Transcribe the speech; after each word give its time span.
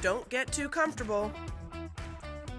Don't 0.00 0.28
get 0.28 0.50
too 0.52 0.68
comfortable. 0.68 1.32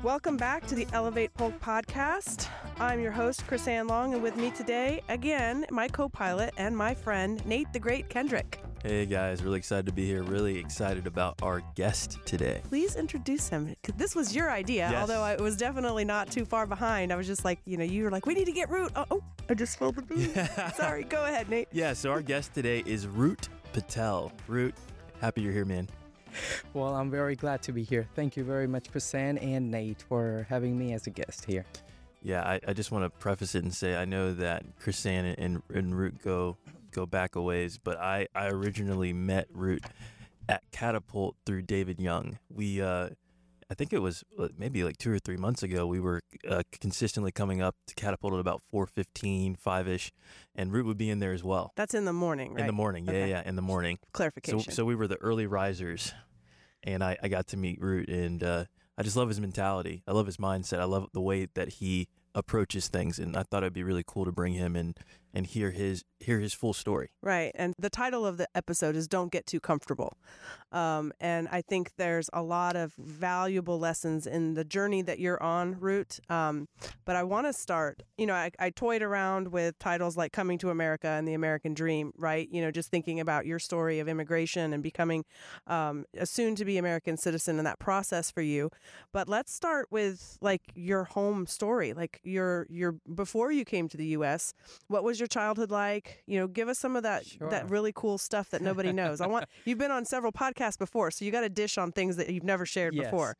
Welcome 0.04 0.38
back 0.38 0.66
to 0.68 0.76
the 0.76 0.88
Elevate 0.94 1.34
Polk 1.34 1.60
podcast. 1.60 2.48
I'm 2.80 3.00
your 3.00 3.12
host, 3.12 3.46
Chrisanne 3.48 3.90
Long, 3.90 4.14
and 4.14 4.22
with 4.22 4.36
me 4.36 4.52
today, 4.52 5.02
again, 5.10 5.66
my 5.72 5.88
co 5.88 6.08
pilot 6.10 6.54
and 6.58 6.76
my 6.76 6.94
friend, 6.94 7.44
Nate 7.46 7.72
the 7.74 7.80
Great 7.80 8.10
Kendrick. 8.10 8.62
Hey 8.84 9.06
guys, 9.08 9.44
really 9.44 9.58
excited 9.58 9.88
to 9.88 9.92
be 9.92 10.06
here. 10.06 10.22
Really 10.24 10.58
excited 10.60 11.08
about 11.08 11.36
our 11.42 11.62
guest 11.76 12.20
today. 12.26 12.62
Please 12.70 12.96
introduce 12.96 13.50
him. 13.50 13.76
This 13.96 14.16
was 14.16 14.36
your 14.36 14.52
idea, 14.52 14.88
Yes. 14.92 15.02
although 15.02 15.22
I 15.22 15.36
was 15.36 15.58
definitely 15.58 16.06
not 16.06 16.30
too 16.32 16.46
far 16.46 16.68
behind. 16.68 17.12
I 17.12 17.16
was 17.16 17.26
just 17.26 17.44
like, 17.44 17.60
you 17.66 17.76
know, 17.78 17.84
you 17.84 18.04
were 18.04 18.12
like, 18.12 18.26
we 18.28 18.36
need 18.36 18.46
to 18.46 18.52
get 18.52 18.70
Root. 18.70 18.92
Oh, 18.96 19.06
oh 19.10 19.24
I 19.50 19.56
just 19.56 19.74
spilled 19.74 19.96
the 19.96 20.04
booze. 20.04 20.32
Sorry, 20.76 21.04
go 21.04 21.26
ahead, 21.26 21.50
Nate. 21.50 21.70
Yeah, 21.72 21.94
so 21.94 22.12
our 22.12 22.22
guest 22.22 22.54
today 22.54 22.84
is 22.86 23.08
Root 23.08 23.50
Patel. 23.74 24.32
Root, 24.48 24.76
happy 25.22 25.42
you're 25.42 25.54
here, 25.54 25.66
man. 25.66 25.90
Well, 26.74 26.94
I'm 26.96 27.10
very 27.10 27.36
glad 27.36 27.62
to 27.64 27.72
be 27.72 27.84
here. 27.84 28.08
Thank 28.16 28.38
you 28.38 28.44
very 28.44 28.68
much, 28.68 28.92
Prasan 28.92 29.42
and 29.42 29.72
Nate, 29.72 30.02
for 30.04 30.46
having 30.50 30.78
me 30.78 30.94
as 30.94 31.08
a 31.08 31.10
guest 31.10 31.46
here. 31.46 31.66
Yeah, 32.22 32.42
I, 32.44 32.60
I 32.68 32.74
just 32.74 32.92
want 32.92 33.04
to 33.06 33.10
preface 33.10 33.56
it 33.56 33.64
and 33.64 33.74
say 33.74 33.96
I 33.96 34.06
know 34.06 34.34
that 34.34 34.64
Chrisanne 34.80 35.36
and, 35.38 35.62
and 35.74 35.98
Root 35.98 36.22
go 36.24 36.58
go 36.92 37.06
back 37.06 37.36
a 37.36 37.42
ways, 37.42 37.78
but 37.82 38.00
I, 38.00 38.28
I 38.36 38.48
originally 38.48 39.14
met 39.14 39.48
Root 39.54 39.84
at 40.50 40.64
Catapult 40.72 41.36
through 41.46 41.62
David 41.64 42.00
Young. 42.00 42.40
We, 42.50 42.82
uh, 42.82 43.10
I 43.70 43.74
think 43.74 43.92
it 43.94 44.00
was 44.00 44.24
uh, 44.40 44.48
maybe 44.58 44.84
like 44.84 44.98
two 44.98 45.12
or 45.12 45.20
three 45.20 45.38
months 45.38 45.62
ago, 45.62 45.86
we 45.86 46.00
were 46.00 46.22
uh, 46.50 46.64
consistently 46.72 47.32
coming 47.32 47.62
up 47.62 47.76
to 47.88 47.96
Catapult 47.96 48.34
at 48.34 48.40
about 48.40 48.62
4.15, 48.74 49.58
5-ish, 49.62 50.12
and 50.56 50.72
Root 50.72 50.86
would 50.86 50.98
be 50.98 51.10
in 51.10 51.20
there 51.20 51.34
as 51.34 51.44
well. 51.44 51.74
That's 51.76 51.94
in 51.94 52.06
the 52.06 52.14
morning, 52.14 52.54
right? 52.54 52.62
In 52.62 52.68
the 52.68 52.74
morning, 52.74 53.06
yeah, 53.06 53.12
Okay. 53.12 53.30
yeah, 53.30 53.44
in 53.46 53.56
the 53.56 53.62
morning. 53.62 54.00
So, 54.02 54.08
Clarification. 54.14 54.72
so 54.72 54.86
we 54.86 54.96
were 54.96 55.08
the 55.08 55.18
early 55.18 55.46
risers, 55.48 56.14
and 56.84 57.04
I, 57.04 57.18
I 57.22 57.28
got 57.28 57.48
to 57.48 57.58
meet 57.58 57.82
Root, 57.82 58.10
and 58.10 58.44
uh, 58.44 58.66
I 58.98 59.04
just 59.04 59.16
love 59.16 59.30
his 59.30 59.40
mentality. 59.40 60.04
I 60.08 60.12
love 60.12 60.26
his 60.26 60.38
mindset. 60.38 60.80
I 60.80 60.86
love 60.86 61.10
the 61.14 61.22
way 61.22 61.48
that 61.54 61.70
he 61.74 62.08
approaches 62.34 62.88
things, 62.88 63.20
and 63.20 63.36
I 63.36 63.44
thought 63.44 63.64
it'd 63.64 63.74
be 63.74 63.84
really 63.84 64.04
cool 64.06 64.26
to 64.26 64.32
bring 64.32 64.54
him 64.54 64.76
and 64.76 64.98
and 65.38 65.46
hear 65.46 65.70
his 65.70 66.04
hear 66.20 66.40
his 66.40 66.54
full 66.54 66.74
story. 66.74 67.10
Right. 67.22 67.52
And 67.56 67.74
the 67.78 67.90
title 67.90 68.26
of 68.26 68.38
the 68.38 68.48
episode 68.56 68.96
is 68.96 69.08
Don't 69.08 69.32
Get 69.32 69.46
Too 69.46 69.60
Comfortable. 69.60 70.18
Um, 70.72 71.14
and 71.20 71.48
I 71.52 71.62
think 71.62 71.92
there's 71.98 72.30
a 72.34 72.42
lot 72.42 72.76
of 72.76 72.94
valuable 72.98 73.80
lessons 73.80 74.28
in 74.28 74.56
the 74.56 74.64
journey 74.64 75.02
that 75.04 75.20
you're 75.20 75.42
on, 75.42 75.80
Root. 75.80 76.20
Um, 76.30 76.68
but 77.06 77.16
I 77.16 77.24
want 77.24 77.48
to 77.48 77.54
start, 77.54 78.04
you 78.18 78.26
know, 78.26 78.34
I, 78.34 78.52
I 78.60 78.72
toyed 78.72 79.02
around 79.02 79.50
with 79.50 79.78
titles 79.80 80.18
like 80.18 80.34
Coming 80.34 80.58
to 80.60 80.70
America 80.70 81.08
and 81.08 81.28
The 81.28 81.34
American 81.34 81.74
Dream, 81.74 82.12
right? 82.18 82.48
You 82.52 82.62
know, 82.62 82.72
just 82.72 82.90
thinking 82.90 83.20
about 83.20 83.46
your 83.46 83.60
story 83.60 84.00
of 84.00 84.08
immigration 84.08 84.74
and 84.74 84.84
becoming 84.84 85.24
um, 85.68 86.06
a 86.18 86.26
soon 86.26 86.56
to 86.56 86.66
be 86.66 86.78
American 86.78 87.16
citizen 87.16 87.58
and 87.58 87.66
that 87.66 87.80
process 87.80 88.32
for 88.32 88.42
you. 88.42 88.70
But 89.14 89.30
let's 89.30 89.54
start 89.54 89.88
with 89.92 90.38
like 90.42 90.62
your 90.76 91.06
home 91.06 91.46
story, 91.46 91.94
like 91.94 92.20
your, 92.24 92.66
your, 92.70 92.96
before 93.14 93.52
you 93.52 93.64
came 93.64 93.88
to 93.90 93.98
the 93.98 94.08
U.S., 94.08 94.54
what 94.88 95.04
was 95.04 95.20
your 95.20 95.27
childhood 95.28 95.72
like? 95.72 96.24
You 96.28 96.40
know, 96.40 96.48
give 96.48 96.68
us 96.70 96.80
some 96.80 96.96
of 96.96 97.04
that 97.04 97.26
Sure. 97.26 97.50
that 97.50 97.70
really 97.70 97.92
cool 97.94 98.18
stuff 98.18 98.50
that 98.52 98.62
nobody 98.62 98.92
knows. 99.02 99.22
I 99.22 99.28
want 99.28 99.46
you've 99.66 99.78
been 99.78 99.92
on 99.92 100.06
several 100.06 100.32
podcasts 100.32 100.78
before, 100.78 101.12
so 101.12 101.26
you 101.26 101.32
got 101.32 101.44
a 101.44 101.50
dish 101.50 101.78
on 101.78 101.92
things 101.92 102.16
that 102.18 102.30
you've 102.30 102.44
never 102.44 102.66
shared 102.66 102.94
Yes. 102.94 103.06
before. 103.06 103.36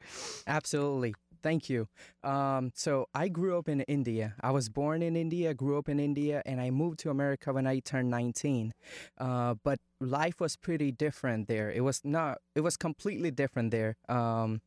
Absolutely. 0.46 1.14
Thank 1.44 1.70
you. 1.70 1.88
Um, 2.24 2.72
so 2.74 3.08
I 3.14 3.28
grew 3.30 3.58
up 3.60 3.70
in 3.70 3.82
India. 3.82 4.34
I 4.42 4.50
was 4.52 4.70
born 4.70 5.02
in 5.04 5.16
India, 5.16 5.54
grew 5.54 5.78
up 5.78 5.88
in 5.88 6.00
India, 6.00 6.42
and 6.48 6.60
I 6.60 6.72
moved 6.72 7.00
to 7.02 7.12
America 7.12 7.54
when 7.54 7.68
I 7.68 7.80
turned 7.80 8.10
19. 8.10 8.74
Uh, 9.20 9.54
but 9.64 9.80
life 10.02 10.40
was 10.42 10.56
pretty 10.58 10.92
different 10.92 11.48
there. 11.48 11.70
It 11.72 11.82
was 11.82 12.02
not. 12.04 12.40
It 12.56 12.62
was 12.62 12.76
completely 12.76 13.30
different 13.32 13.70
there. 13.72 13.98
Um, 14.10 14.62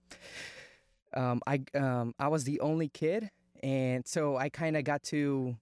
um, 1.13 1.41
I 1.47 1.65
um, 1.75 2.15
I 2.19 2.29
was 2.29 2.45
the 2.45 2.61
only 2.61 2.89
kid, 2.89 3.31
and 3.65 4.07
so 4.07 4.37
I 4.37 4.49
kind 4.49 4.77
of 4.77 4.85
got 4.85 5.03
to 5.05 5.57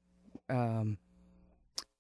um, 0.51 0.99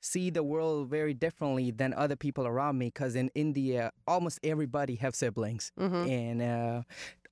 see 0.00 0.30
the 0.30 0.42
world 0.42 0.88
very 0.88 1.14
differently 1.14 1.70
than 1.70 1.92
other 1.94 2.16
people 2.16 2.46
around 2.46 2.78
me. 2.78 2.86
Because 2.86 3.14
in 3.16 3.30
India, 3.34 3.90
almost 4.06 4.38
everybody 4.42 4.96
have 4.96 5.14
siblings, 5.14 5.72
Mm-hmm. 5.78 6.08
and 6.08 6.42
uh, 6.42 6.82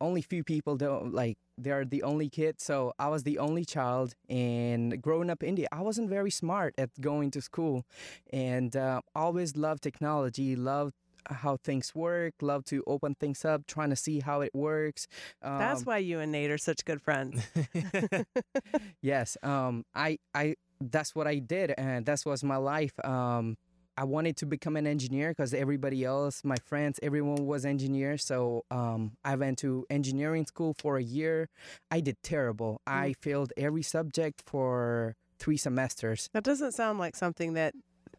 only 0.01 0.23
few 0.23 0.43
people 0.45 0.77
don't 0.77 1.15
like. 1.15 1.39
They're 1.59 1.85
the 1.85 2.03
only 2.03 2.29
kid, 2.29 2.61
so 2.61 2.93
I 2.99 3.09
was 3.09 3.23
the 3.23 3.39
only 3.39 3.65
child. 3.65 4.15
And 4.29 5.01
growing 5.01 5.31
up 5.31 5.43
in 5.43 5.51
India, 5.51 5.69
I 5.73 5.81
wasn't 5.81 6.09
very 6.11 6.31
smart 6.31 6.75
at 6.79 6.91
going 7.01 7.31
to 7.33 7.41
school, 7.41 7.85
and 8.33 8.77
uh, 8.77 9.01
always 9.15 9.57
loved 9.57 9.83
technology, 9.83 10.55
loved 10.57 10.95
how 11.29 11.57
things 11.57 11.95
work, 11.95 12.35
love 12.41 12.65
to 12.67 12.85
open 12.87 13.15
things 13.19 13.45
up, 13.45 13.67
trying 13.67 13.91
to 13.91 13.97
see 13.97 14.21
how 14.21 14.43
it 14.43 14.55
works. 14.55 15.09
Um, 15.43 15.59
That's 15.59 15.85
why 15.85 15.99
you 15.99 16.21
and 16.21 16.31
Nate 16.31 16.51
are 16.51 16.59
such 16.59 16.85
good 16.85 17.01
friends. 17.03 17.43
yes 19.03 19.37
um 19.43 19.85
i 19.95 20.19
i 20.35 20.55
that's 20.81 21.15
what 21.15 21.27
i 21.27 21.39
did 21.39 21.75
and 21.79 22.07
that 22.07 22.23
was 22.27 22.43
my 22.45 22.57
life 22.57 22.93
um 23.05 23.57
i 23.97 24.05
wanted 24.05 24.37
to 24.37 24.47
become 24.47 24.77
an 24.77 24.87
engineer 24.87 25.31
because 25.31 25.55
everybody 25.55 26.05
else 26.05 26.43
my 26.45 26.57
friends 26.65 26.99
everyone 27.03 27.47
was 27.47 27.65
engineers 27.65 28.25
so 28.25 28.65
um 28.71 29.13
i 29.25 29.35
went 29.35 29.59
to 29.59 29.87
engineering 29.91 30.47
school 30.47 30.75
for 30.79 30.97
a 30.97 31.03
year. 31.03 31.49
I 31.91 32.01
did 32.01 32.17
terrible. 32.23 32.81
I 32.87 33.15
failed 33.21 33.53
every 33.57 33.83
subject 33.83 34.43
for 34.47 35.17
three 35.39 35.57
semesters. 35.57 36.29
That 36.33 36.45
doesn't 36.45 36.73
sound 36.73 36.99
like 36.99 37.17
something 37.17 37.55
that. 37.55 37.75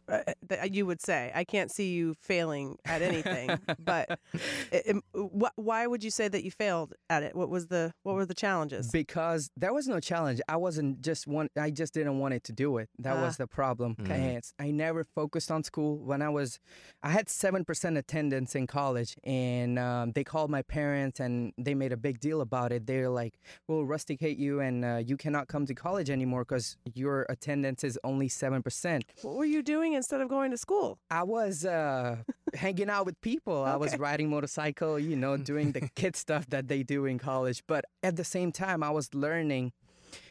Uh, 0.08 0.22
that 0.48 0.72
you 0.74 0.86
would 0.86 1.02
say 1.02 1.30
I 1.34 1.44
can't 1.44 1.70
see 1.70 1.90
you 1.92 2.14
failing 2.20 2.76
at 2.86 3.02
anything, 3.02 3.50
but 3.78 4.18
it, 4.72 4.82
it- 4.86 5.02
wh- 5.14 5.56
why 5.58 5.86
would 5.86 6.02
you 6.02 6.10
say 6.10 6.28
that 6.28 6.42
you 6.44 6.50
failed 6.50 6.94
at 7.10 7.22
it? 7.22 7.36
What 7.36 7.50
was 7.50 7.66
the 7.66 7.92
what 8.04 8.14
were 8.14 8.24
the 8.26 8.34
challenges? 8.34 8.90
because 8.90 9.50
there 9.56 9.72
was 9.74 9.86
no 9.86 10.00
challenge 10.00 10.40
i 10.48 10.56
wasn't 10.56 11.00
just 11.02 11.26
one 11.26 11.48
i 11.60 11.70
just 11.70 11.92
didn't 11.92 12.18
want 12.18 12.32
it 12.34 12.42
to 12.44 12.52
do 12.52 12.78
it 12.78 12.88
that 12.98 13.16
Ah. 13.16 13.22
was 13.24 13.36
the 13.36 13.46
problem 13.46 13.94
Mm. 13.96 14.10
and 14.10 14.42
i 14.58 14.70
never 14.70 15.04
focused 15.04 15.50
on 15.50 15.62
school 15.62 15.98
when 15.98 16.22
i 16.22 16.28
was 16.28 16.58
i 17.02 17.10
had 17.10 17.26
7% 17.26 17.98
attendance 17.98 18.54
in 18.54 18.66
college 18.66 19.14
and 19.24 19.78
um, 19.78 20.12
they 20.12 20.24
called 20.24 20.50
my 20.50 20.62
parents 20.62 21.20
and 21.20 21.52
they 21.58 21.74
made 21.74 21.92
a 21.92 21.96
big 21.96 22.18
deal 22.20 22.40
about 22.40 22.72
it 22.72 22.86
they're 22.86 23.10
like 23.10 23.34
we'll 23.66 23.84
rusticate 23.84 24.38
you 24.38 24.60
and 24.60 24.84
uh, 24.84 24.96
you 25.04 25.16
cannot 25.16 25.48
come 25.48 25.66
to 25.66 25.74
college 25.74 26.08
anymore 26.10 26.44
because 26.44 26.76
your 26.94 27.26
attendance 27.28 27.84
is 27.84 27.98
only 28.04 28.28
7% 28.28 29.02
What 29.22 29.36
were 29.36 29.44
you 29.56 29.62
doing 29.62 29.92
instead 29.98 30.22
of 30.22 30.28
going 30.28 30.50
to 30.52 30.56
school? 30.56 30.98
I 31.10 31.24
was 31.24 31.66
uh, 31.66 32.16
hanging 32.54 32.88
out 32.88 33.04
with 33.04 33.20
people. 33.20 33.64
I 33.64 33.76
was 33.76 33.98
riding 33.98 34.30
motorcycle, 34.30 34.98
you 34.98 35.16
know, 35.16 35.36
doing 35.36 35.72
the 35.72 35.82
kid 35.94 36.16
stuff 36.16 36.48
that 36.48 36.68
they 36.68 36.82
do 36.82 37.04
in 37.04 37.18
college. 37.18 37.62
But 37.66 37.84
at 38.02 38.16
the 38.16 38.24
same 38.24 38.50
time, 38.50 38.82
I 38.82 38.90
was 38.90 39.12
learning. 39.12 39.72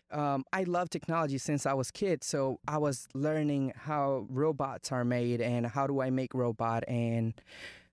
Um, 0.10 0.46
I 0.54 0.64
love 0.64 0.90
technology 0.90 1.38
since 1.38 1.66
I 1.66 1.74
was 1.74 1.92
kid, 1.92 2.24
so 2.24 2.60
I 2.68 2.78
was 2.78 3.08
learning 3.14 3.74
how 3.76 4.26
robots 4.30 4.92
are 4.92 5.04
made 5.04 5.42
and 5.42 5.68
how 5.68 5.86
do 5.86 6.02
I 6.02 6.10
make 6.10 6.34
robot. 6.34 6.86
And 6.88 7.34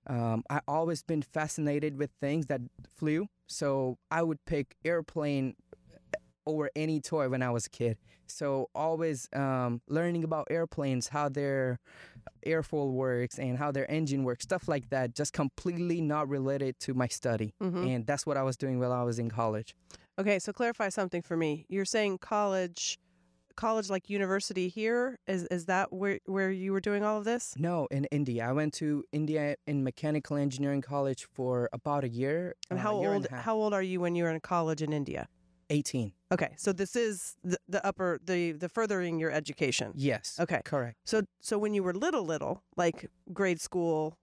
um, 0.06 0.44
I 0.48 0.60
always 0.68 1.02
been 1.02 1.22
fascinated 1.22 1.98
with 1.98 2.10
things 2.20 2.46
that 2.46 2.60
flew, 2.96 3.26
so 3.48 3.98
I 4.10 4.22
would 4.22 4.44
pick 4.44 4.76
airplane 4.84 5.56
over 6.46 6.70
any 6.76 7.00
toy 7.00 7.28
when 7.28 7.42
I 7.42 7.50
was 7.50 7.66
a 7.66 7.70
kid. 7.70 7.98
So 8.26 8.70
always 8.74 9.28
um, 9.34 9.80
learning 9.88 10.24
about 10.24 10.48
airplanes, 10.50 11.08
how 11.08 11.28
their 11.28 11.78
airfoil 12.46 12.90
works 12.92 13.38
and 13.38 13.58
how 13.58 13.70
their 13.70 13.90
engine 13.90 14.24
works, 14.24 14.44
stuff 14.44 14.68
like 14.68 14.90
that, 14.90 15.14
just 15.14 15.32
completely 15.32 16.00
not 16.00 16.28
related 16.28 16.78
to 16.80 16.94
my 16.94 17.06
study. 17.08 17.54
Mhm. 17.62 17.94
And 17.94 18.06
that's 18.06 18.26
what 18.26 18.36
I 18.36 18.42
was 18.42 18.56
doing 18.56 18.78
while 18.78 18.92
I 18.92 19.02
was 19.02 19.18
in 19.18 19.30
college. 19.30 19.74
Okay, 20.18 20.38
so 20.38 20.52
clarify 20.52 20.88
something 20.88 21.22
for 21.22 21.36
me. 21.36 21.66
You're 21.68 21.84
saying 21.84 22.18
college, 22.18 22.98
college 23.56 23.88
like 23.88 24.10
university 24.10 24.68
here 24.68 25.16
is 25.28 25.44
is 25.44 25.66
that 25.66 25.92
where 25.92 26.18
where 26.26 26.50
you 26.50 26.72
were 26.72 26.80
doing 26.80 27.04
all 27.04 27.18
of 27.18 27.24
this? 27.24 27.54
No, 27.58 27.86
in 27.90 28.04
India. 28.06 28.48
I 28.48 28.52
went 28.52 28.74
to 28.74 29.04
India 29.12 29.56
in 29.66 29.84
mechanical 29.84 30.36
engineering 30.36 30.82
college 30.82 31.26
for 31.32 31.68
about 31.72 32.04
a 32.04 32.08
year. 32.08 32.54
And 32.70 32.78
uh, 32.78 32.82
how 32.82 33.00
year 33.00 33.12
old 33.12 33.26
a 33.26 33.30
half. 33.30 33.44
how 33.44 33.56
old 33.56 33.72
are 33.74 33.82
you 33.82 34.00
when 34.00 34.14
you 34.14 34.24
were 34.24 34.30
in 34.30 34.40
college 34.40 34.82
in 34.82 34.92
India? 34.92 35.28
18. 35.70 36.12
Okay, 36.32 36.54
so 36.56 36.72
this 36.72 36.96
is 36.96 37.36
the, 37.44 37.58
the 37.68 37.84
upper 37.86 38.20
the 38.24 38.52
the 38.52 38.68
furthering 38.68 39.18
your 39.18 39.30
education. 39.30 39.92
Yes. 39.94 40.38
Okay. 40.40 40.60
Correct. 40.64 40.96
So 41.04 41.22
so 41.40 41.58
when 41.58 41.74
you 41.74 41.82
were 41.82 41.94
little 41.94 42.24
little, 42.24 42.62
like 42.76 43.10
grade 43.32 43.60
school 43.60 44.18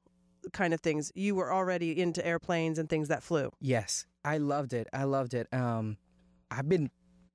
kind 0.54 0.74
of 0.74 0.82
things, 0.82 1.12
you 1.16 1.36
were 1.36 1.54
already 1.54 2.00
into 2.00 2.26
airplanes 2.26 2.80
and 2.80 2.90
things 2.90 3.08
that 3.08 3.24
flew. 3.24 3.52
Yes. 3.60 4.06
I 4.24 4.38
loved 4.38 4.74
it. 4.74 4.88
I 4.94 5.04
loved 5.06 5.34
it. 5.34 5.48
Um, 5.54 5.98
I've 6.50 6.68
been 6.68 6.90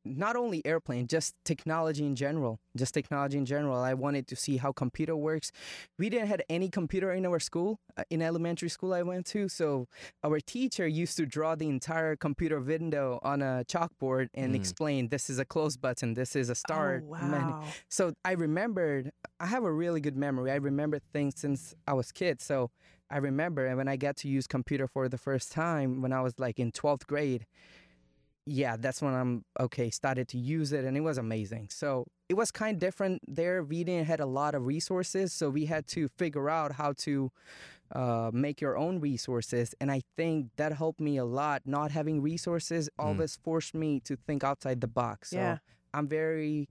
not 0.06 0.36
only 0.36 0.64
airplane, 0.64 1.06
just 1.06 1.34
technology 1.44 2.04
in 2.06 2.14
general. 2.14 2.60
Just 2.76 2.94
technology 2.94 3.38
in 3.38 3.46
general. 3.46 3.76
I 3.78 3.94
wanted 3.94 4.26
to 4.28 4.36
see 4.36 4.58
how 4.58 4.70
computer 4.72 5.16
works. 5.16 5.50
We 5.98 6.08
didn't 6.10 6.28
have 6.28 6.40
any 6.48 6.68
computer 6.68 7.12
in 7.12 7.24
our 7.26 7.40
school, 7.40 7.80
uh, 7.96 8.04
in 8.10 8.22
elementary 8.22 8.68
school 8.68 8.92
I 8.94 9.02
went 9.02 9.26
to. 9.26 9.48
So 9.48 9.88
our 10.22 10.38
teacher 10.40 10.86
used 10.86 11.16
to 11.16 11.26
draw 11.26 11.54
the 11.54 11.68
entire 11.68 12.16
computer 12.16 12.60
window 12.60 13.18
on 13.22 13.42
a 13.42 13.64
chalkboard 13.66 14.28
and 14.34 14.52
Mm. 14.52 14.56
explain 14.56 15.08
this 15.08 15.28
is 15.30 15.38
a 15.38 15.44
close 15.44 15.76
button, 15.76 16.14
this 16.14 16.36
is 16.36 16.48
a 16.50 16.54
start 16.54 17.02
Oh, 17.06 17.16
menu. 17.26 17.52
wow. 17.52 17.64
So 17.88 18.12
I 18.24 18.32
remembered. 18.32 19.12
I 19.40 19.46
have 19.46 19.64
a 19.64 19.72
really 19.72 20.00
good 20.00 20.16
memory. 20.16 20.50
I 20.50 20.56
remember 20.56 20.98
things 21.12 21.34
since 21.36 21.74
I 21.86 21.92
was 21.94 22.12
kid. 22.12 22.40
So 22.40 22.70
I 23.10 23.18
remember 23.18 23.66
and 23.66 23.76
when 23.76 23.86
I 23.88 23.96
got 23.96 24.16
to 24.18 24.28
use 24.28 24.46
computer 24.46 24.86
for 24.88 25.08
the 25.08 25.18
first 25.18 25.52
time 25.52 26.02
when 26.02 26.12
I 26.12 26.20
was 26.22 26.34
like 26.38 26.58
in 26.58 26.72
12th 26.72 27.06
grade, 27.06 27.46
yeah, 28.46 28.76
that's 28.78 29.02
when 29.02 29.12
I'm 29.14 29.44
okay, 29.58 29.90
started 29.90 30.28
to 30.28 30.38
use 30.38 30.72
it 30.72 30.84
and 30.84 30.96
it 30.96 31.00
was 31.00 31.18
amazing. 31.18 31.68
So 31.70 32.06
it 32.28 32.34
was 32.34 32.50
kind 32.50 32.74
of 32.76 32.80
different 32.80 33.22
there. 33.26 33.62
We 33.62 33.84
didn't 33.84 34.06
had 34.06 34.20
a 34.20 34.26
lot 34.26 34.54
of 34.54 34.66
resources, 34.66 35.32
so 35.32 35.50
we 35.50 35.66
had 35.66 35.86
to 35.88 36.08
figure 36.08 36.48
out 36.48 36.72
how 36.72 36.92
to 36.98 37.30
uh, 37.94 38.30
make 38.32 38.60
your 38.60 38.76
own 38.76 39.00
resources. 39.00 39.74
And 39.80 39.90
I 39.90 40.02
think 40.16 40.50
that 40.56 40.72
helped 40.72 41.00
me 41.00 41.16
a 41.16 41.24
lot. 41.24 41.62
Not 41.66 41.90
having 41.90 42.22
resources 42.22 42.88
Mm. 42.98 43.04
always 43.04 43.36
forced 43.36 43.74
me 43.74 44.00
to 44.00 44.16
think 44.16 44.42
outside 44.44 44.80
the 44.80 44.88
box. 44.88 45.30
So 45.30 45.36
Yeah. 45.38 45.58
I'm 45.94 46.08
very 46.08 46.68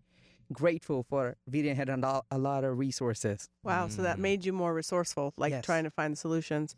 grateful 0.54 1.04
for 1.04 1.36
we 1.52 1.62
didn't 1.62 1.78
have 1.78 1.90
a 1.90 1.98
lot, 1.98 2.26
a 2.32 2.38
lot 2.38 2.64
of 2.64 2.78
resources. 2.78 3.50
Wow. 3.64 3.88
So 3.88 4.02
that 4.02 4.18
Mm. 4.18 4.22
made 4.22 4.46
you 4.46 4.54
more 4.54 4.74
resourceful, 4.74 5.34
like 5.38 5.52
Yes. 5.52 5.66
trying 5.66 5.84
to 5.86 5.90
find 5.92 6.18
solutions. 6.18 6.76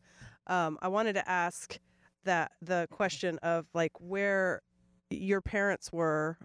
Um, 0.47 0.77
I 0.81 0.87
wanted 0.87 1.13
to 1.13 1.27
ask 1.29 1.79
that 2.23 2.51
the 2.61 2.87
question 2.91 3.37
of 3.39 3.67
like 3.73 3.91
where 3.99 4.61
your 5.09 5.41
parents 5.41 5.91
were 5.91 6.37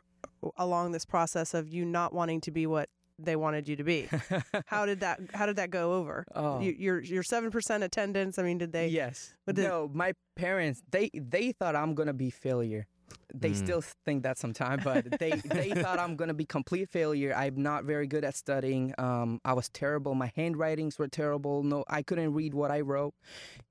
uh, 0.43 0.51
along 0.57 0.93
this 0.93 1.05
process 1.05 1.55
of 1.55 1.69
you 1.69 1.85
not 1.85 2.13
wanting 2.13 2.41
to 2.43 2.51
be 2.51 2.67
what 2.67 2.89
they 3.19 3.37
wanted 3.37 3.69
you 3.69 3.77
to 3.77 3.85
be. 3.85 4.09
How 4.67 4.85
did 4.87 5.01
that 5.01 5.21
How 5.35 5.47
did 5.47 5.57
that 5.57 5.71
go 5.71 5.95
over? 5.95 6.25
oh. 6.35 6.61
You, 6.61 6.73
your 6.73 7.01
your 7.01 7.23
seven 7.23 7.51
percent 7.51 7.85
attendance. 7.85 8.39
I 8.39 8.43
mean, 8.43 8.59
did 8.59 8.73
they? 8.73 8.89
yes. 8.89 9.35
did- 9.47 9.59
no, 9.59 9.91
my 9.93 10.15
parents 10.35 10.83
they 10.91 11.11
they 11.15 11.53
thought 11.53 11.77
I'm 11.77 11.95
gonna 11.95 12.13
be 12.15 12.31
failure. 12.31 12.87
They 13.35 13.51
Mm. 13.51 13.57
still 13.57 13.81
think 14.05 14.23
that 14.25 14.39
sometimes, 14.39 14.85
but 14.85 15.19
they 15.19 15.33
they 15.45 15.71
thought 15.83 15.99
I'm 15.99 16.17
gonna 16.17 16.35
be 16.35 16.45
complete 16.45 16.89
failure. 16.91 17.33
I'm 17.35 17.63
not 17.63 17.85
very 17.85 18.07
good 18.07 18.25
at 18.25 18.35
studying. 18.35 18.95
Um, 18.99 19.41
I 19.45 19.53
was 19.55 19.69
terrible. 19.69 20.15
My 20.15 20.31
handwritings 20.37 20.99
were 20.99 21.09
terrible. 21.09 21.63
No, 21.63 21.85
I 21.89 22.03
couldn't 22.03 22.35
read 22.35 22.55
what 22.55 22.71
I 22.71 22.81
wrote, 22.81 23.15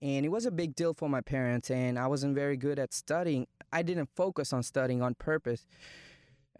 and 0.02 0.26
it 0.26 0.30
was 0.30 0.46
a 0.46 0.52
big 0.52 0.76
deal 0.76 0.94
for 0.94 1.10
my 1.10 1.22
parents. 1.22 1.70
And 1.72 1.98
I 2.00 2.08
wasn't 2.08 2.36
very 2.36 2.58
good 2.58 2.80
at 2.80 2.94
studying. 2.94 3.48
I 3.72 3.82
didn't 3.84 4.10
focus 4.16 4.52
on 4.54 4.64
studying 4.64 5.02
on 5.02 5.16
purpose. 5.16 5.66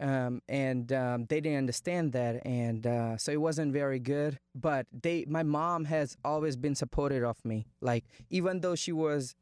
Um, 0.00 0.40
and 0.48 0.92
um, 0.92 1.26
they 1.28 1.40
didn't 1.40 1.58
understand 1.58 2.12
that, 2.12 2.44
and 2.44 2.86
uh, 2.86 3.16
so 3.18 3.30
it 3.30 3.40
wasn't 3.40 3.72
very 3.72 4.00
good. 4.00 4.38
But 4.54 4.86
they, 4.90 5.26
my 5.28 5.44
mom 5.44 5.84
has 5.84 6.16
always 6.24 6.56
been 6.56 6.74
supportive 6.74 7.22
of 7.22 7.36
me. 7.44 7.66
Like 7.80 8.04
even 8.30 8.60
though 8.62 8.74
she 8.74 8.90
was 8.90 9.36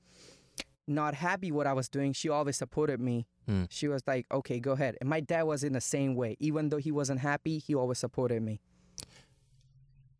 not 0.91 1.15
happy 1.15 1.51
what 1.53 1.67
I 1.67 1.73
was 1.73 1.89
doing, 1.89 2.13
she 2.13 2.29
always 2.29 2.57
supported 2.57 3.01
me. 3.01 3.27
Hmm. 3.47 3.65
She 3.71 3.89
was 3.89 4.03
like, 4.07 4.27
"Okay, 4.31 4.61
go 4.61 4.73
ahead." 4.73 4.97
And 5.01 5.09
my 5.09 5.21
dad 5.21 5.45
was 5.45 5.65
in 5.65 5.73
the 5.73 5.81
same 5.81 6.15
way. 6.15 6.37
Even 6.41 6.69
though 6.69 6.79
he 6.79 6.91
wasn't 6.91 7.21
happy, 7.21 7.59
he 7.59 7.75
always 7.75 7.99
supported 7.99 8.43
me. 8.43 8.61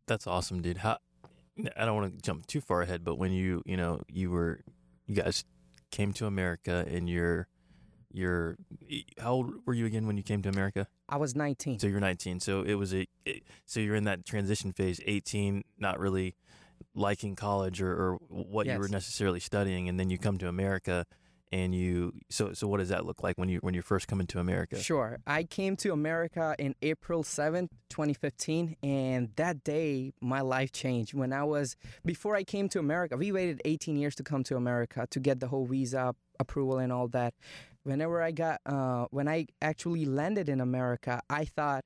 That's 0.07 0.27
awesome, 0.27 0.61
dude. 0.61 0.77
How 0.77 0.97
I 1.77 1.85
don't 1.85 1.95
want 1.95 2.15
to 2.15 2.21
jump 2.21 2.47
too 2.47 2.61
far 2.61 2.81
ahead, 2.81 3.03
but 3.03 3.15
when 3.15 3.31
you, 3.31 3.61
you 3.65 3.77
know, 3.77 4.01
you 4.07 4.31
were 4.31 4.61
you 5.05 5.15
guys 5.15 5.43
came 5.91 6.13
to 6.13 6.25
America 6.25 6.85
and 6.89 7.09
you're 7.09 7.47
you're 8.13 8.57
how 9.19 9.33
old 9.33 9.53
were 9.65 9.73
you 9.73 9.85
again 9.85 10.07
when 10.07 10.17
you 10.17 10.23
came 10.23 10.41
to 10.41 10.49
America? 10.49 10.87
I 11.09 11.17
was 11.17 11.35
19. 11.35 11.79
So 11.79 11.87
you're 11.87 11.99
19. 11.99 12.39
So 12.39 12.63
it 12.63 12.75
was 12.75 12.93
a 12.93 13.07
it, 13.25 13.43
so 13.65 13.79
you're 13.79 13.95
in 13.95 14.05
that 14.05 14.25
transition 14.25 14.71
phase, 14.71 14.99
18, 15.05 15.63
not 15.77 15.99
really 15.99 16.35
liking 16.95 17.35
college 17.35 17.81
or, 17.81 17.91
or 17.91 18.17
what 18.27 18.67
you 18.67 18.77
were 18.77 18.87
necessarily 18.87 19.39
studying, 19.39 19.89
and 19.89 19.99
then 19.99 20.09
you 20.09 20.17
come 20.17 20.37
to 20.39 20.47
America 20.47 21.05
and 21.51 21.75
you 21.75 22.13
so 22.29 22.53
so 22.53 22.67
what 22.67 22.77
does 22.77 22.89
that 22.89 23.05
look 23.05 23.23
like 23.23 23.37
when 23.37 23.49
you 23.49 23.59
when 23.59 23.73
you're 23.73 23.83
first 23.83 24.07
coming 24.07 24.27
to 24.27 24.39
America? 24.39 24.79
Sure. 24.79 25.19
I 25.27 25.43
came 25.43 25.75
to 25.77 25.91
America 25.91 26.55
in 26.57 26.75
April 26.81 27.23
7th, 27.23 27.69
2015, 27.89 28.77
and 28.81 29.29
that 29.35 29.63
day 29.63 30.13
my 30.21 30.41
life 30.41 30.71
changed. 30.71 31.13
When 31.13 31.33
I 31.33 31.43
was 31.43 31.75
before 32.05 32.35
I 32.35 32.43
came 32.43 32.69
to 32.69 32.79
America, 32.79 33.17
we 33.17 33.31
waited 33.31 33.61
18 33.65 33.97
years 33.97 34.15
to 34.15 34.23
come 34.23 34.43
to 34.45 34.55
America 34.55 35.07
to 35.09 35.19
get 35.19 35.39
the 35.39 35.47
whole 35.47 35.65
visa 35.65 36.15
approval 36.39 36.77
and 36.77 36.91
all 36.91 37.07
that. 37.09 37.33
Whenever 37.83 38.21
I 38.21 38.31
got 38.31 38.61
uh 38.65 39.07
when 39.11 39.27
I 39.27 39.47
actually 39.61 40.05
landed 40.05 40.47
in 40.47 40.61
America, 40.61 41.21
I 41.29 41.45
thought 41.45 41.83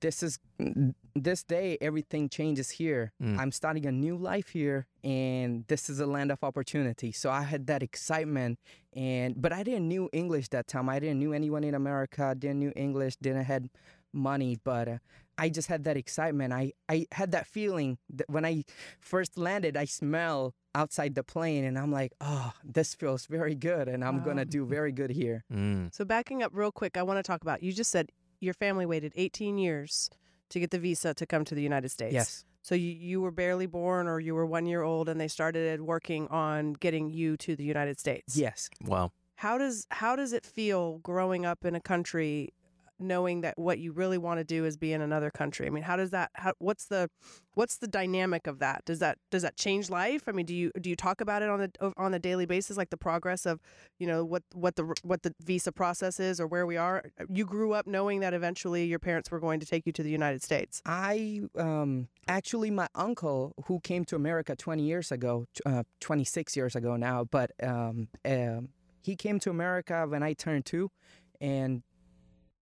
this 0.00 0.22
is 0.22 0.38
this 1.14 1.42
day 1.42 1.78
everything 1.80 2.28
changes 2.28 2.70
here. 2.70 3.12
Mm. 3.22 3.38
I'm 3.38 3.52
starting 3.52 3.86
a 3.86 3.92
new 3.92 4.16
life 4.16 4.48
here 4.48 4.86
and 5.04 5.64
this 5.68 5.88
is 5.88 6.00
a 6.00 6.06
land 6.06 6.32
of 6.32 6.42
opportunity. 6.42 7.12
So 7.12 7.30
I 7.30 7.42
had 7.42 7.66
that 7.68 7.82
excitement 7.82 8.58
and 8.94 9.40
but 9.40 9.52
I 9.52 9.62
didn't 9.62 9.88
knew 9.88 10.08
English 10.12 10.48
that 10.48 10.66
time. 10.66 10.88
I 10.88 10.98
didn't 10.98 11.18
knew 11.18 11.32
anyone 11.32 11.64
in 11.64 11.74
America, 11.74 12.34
didn't 12.36 12.58
knew 12.58 12.72
English, 12.74 13.16
didn't 13.16 13.44
had 13.44 13.70
money, 14.12 14.58
but 14.64 14.88
uh, 14.88 14.98
I 15.38 15.50
just 15.50 15.68
had 15.68 15.84
that 15.84 15.96
excitement. 15.96 16.52
I 16.52 16.72
I 16.88 17.06
had 17.12 17.32
that 17.32 17.46
feeling 17.46 17.98
that 18.10 18.28
when 18.28 18.44
I 18.44 18.64
first 19.00 19.38
landed, 19.38 19.76
I 19.76 19.84
smell 19.84 20.54
outside 20.74 21.14
the 21.14 21.22
plane 21.22 21.64
and 21.64 21.78
I'm 21.78 21.92
like, 21.92 22.12
"Oh, 22.20 22.52
this 22.64 22.94
feels 22.94 23.26
very 23.26 23.54
good 23.54 23.88
and 23.88 24.04
I'm 24.04 24.22
going 24.22 24.38
to 24.38 24.44
do 24.44 24.66
very 24.66 24.92
good 24.92 25.10
here." 25.10 25.44
Mm. 25.52 25.94
So 25.94 26.04
backing 26.04 26.42
up 26.42 26.52
real 26.54 26.72
quick, 26.72 26.96
I 26.96 27.02
want 27.02 27.18
to 27.18 27.22
talk 27.22 27.42
about. 27.42 27.62
You 27.62 27.72
just 27.72 27.90
said 27.90 28.10
your 28.40 28.54
family 28.54 28.86
waited 28.86 29.12
18 29.16 29.58
years 29.58 30.10
to 30.50 30.60
get 30.60 30.70
the 30.70 30.78
visa 30.78 31.14
to 31.14 31.26
come 31.26 31.44
to 31.44 31.54
the 31.54 31.62
United 31.62 31.90
States. 31.90 32.14
Yes. 32.14 32.44
So 32.62 32.74
you, 32.74 32.90
you 32.90 33.20
were 33.20 33.30
barely 33.30 33.66
born 33.66 34.08
or 34.08 34.18
you 34.18 34.34
were 34.34 34.46
one 34.46 34.66
year 34.66 34.82
old 34.82 35.08
and 35.08 35.20
they 35.20 35.28
started 35.28 35.80
working 35.80 36.26
on 36.28 36.72
getting 36.74 37.10
you 37.10 37.36
to 37.38 37.54
the 37.54 37.64
United 37.64 38.00
States. 38.00 38.36
Yes. 38.36 38.68
Wow. 38.84 39.12
How 39.36 39.58
does 39.58 39.86
how 39.90 40.16
does 40.16 40.32
it 40.32 40.44
feel 40.44 40.98
growing 40.98 41.44
up 41.44 41.64
in 41.64 41.74
a 41.74 41.80
country 41.80 42.54
knowing 42.98 43.42
that 43.42 43.58
what 43.58 43.78
you 43.78 43.92
really 43.92 44.18
want 44.18 44.38
to 44.38 44.44
do 44.44 44.64
is 44.64 44.76
be 44.76 44.92
in 44.92 45.00
another 45.00 45.30
country? 45.30 45.66
I 45.66 45.70
mean, 45.70 45.82
how 45.82 45.96
does 45.96 46.10
that 46.10 46.30
how, 46.34 46.52
what's 46.58 46.86
the 46.86 47.08
what's 47.54 47.78
the 47.78 47.86
dynamic 47.86 48.46
of 48.46 48.58
that? 48.60 48.84
Does 48.84 48.98
that 49.00 49.18
does 49.30 49.42
that 49.42 49.56
change 49.56 49.90
life? 49.90 50.22
I 50.26 50.32
mean, 50.32 50.46
do 50.46 50.54
you 50.54 50.70
do 50.80 50.90
you 50.90 50.96
talk 50.96 51.20
about 51.20 51.42
it 51.42 51.48
on 51.48 51.60
the 51.60 51.92
on 51.96 52.14
a 52.14 52.18
daily 52.18 52.46
basis 52.46 52.76
like 52.76 52.90
the 52.90 52.96
progress 52.96 53.46
of, 53.46 53.60
you 53.98 54.06
know, 54.06 54.24
what 54.24 54.42
what 54.52 54.76
the 54.76 54.94
what 55.02 55.22
the 55.22 55.34
visa 55.42 55.72
process 55.72 56.20
is 56.20 56.40
or 56.40 56.46
where 56.46 56.66
we 56.66 56.76
are? 56.76 57.04
You 57.28 57.44
grew 57.44 57.72
up 57.72 57.86
knowing 57.86 58.20
that 58.20 58.34
eventually 58.34 58.84
your 58.84 58.98
parents 58.98 59.30
were 59.30 59.40
going 59.40 59.60
to 59.60 59.66
take 59.66 59.86
you 59.86 59.92
to 59.92 60.02
the 60.02 60.10
United 60.10 60.42
States. 60.42 60.82
I 60.84 61.42
um 61.58 62.08
actually 62.28 62.70
my 62.70 62.88
uncle 62.94 63.54
who 63.66 63.80
came 63.80 64.04
to 64.06 64.16
America 64.16 64.56
20 64.56 64.82
years 64.82 65.12
ago, 65.12 65.46
uh, 65.64 65.84
26 66.00 66.56
years 66.56 66.76
ago 66.76 66.96
now, 66.96 67.24
but 67.24 67.52
um, 67.62 68.08
um 68.24 68.68
he 69.06 69.14
came 69.14 69.38
to 69.38 69.50
America 69.50 70.04
when 70.08 70.24
I 70.24 70.32
turned 70.32 70.66
2 70.66 70.90
and 71.40 71.82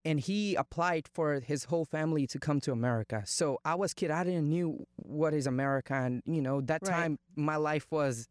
and 0.05 0.21
he 0.21 0.55
applied 0.55 1.09
for 1.13 1.41
his 1.41 1.65
whole 1.65 1.85
family 1.85 2.27
to 2.29 2.39
come 2.39 2.61
to 2.61 2.73
America. 2.73 3.23
So 3.27 3.59
I 3.65 3.75
was 3.75 3.95
kid, 3.95 4.11
I 4.11 4.25
didn't 4.25 4.49
knew 4.49 4.87
what 4.97 5.35
is 5.35 5.47
America 5.47 5.95
and 5.95 6.23
you 6.27 6.43
know 6.43 6.61
that 6.63 6.83
Right. 6.83 6.91
time 6.91 7.19
my 7.37 7.57
life 7.57 7.87
was 7.91 8.29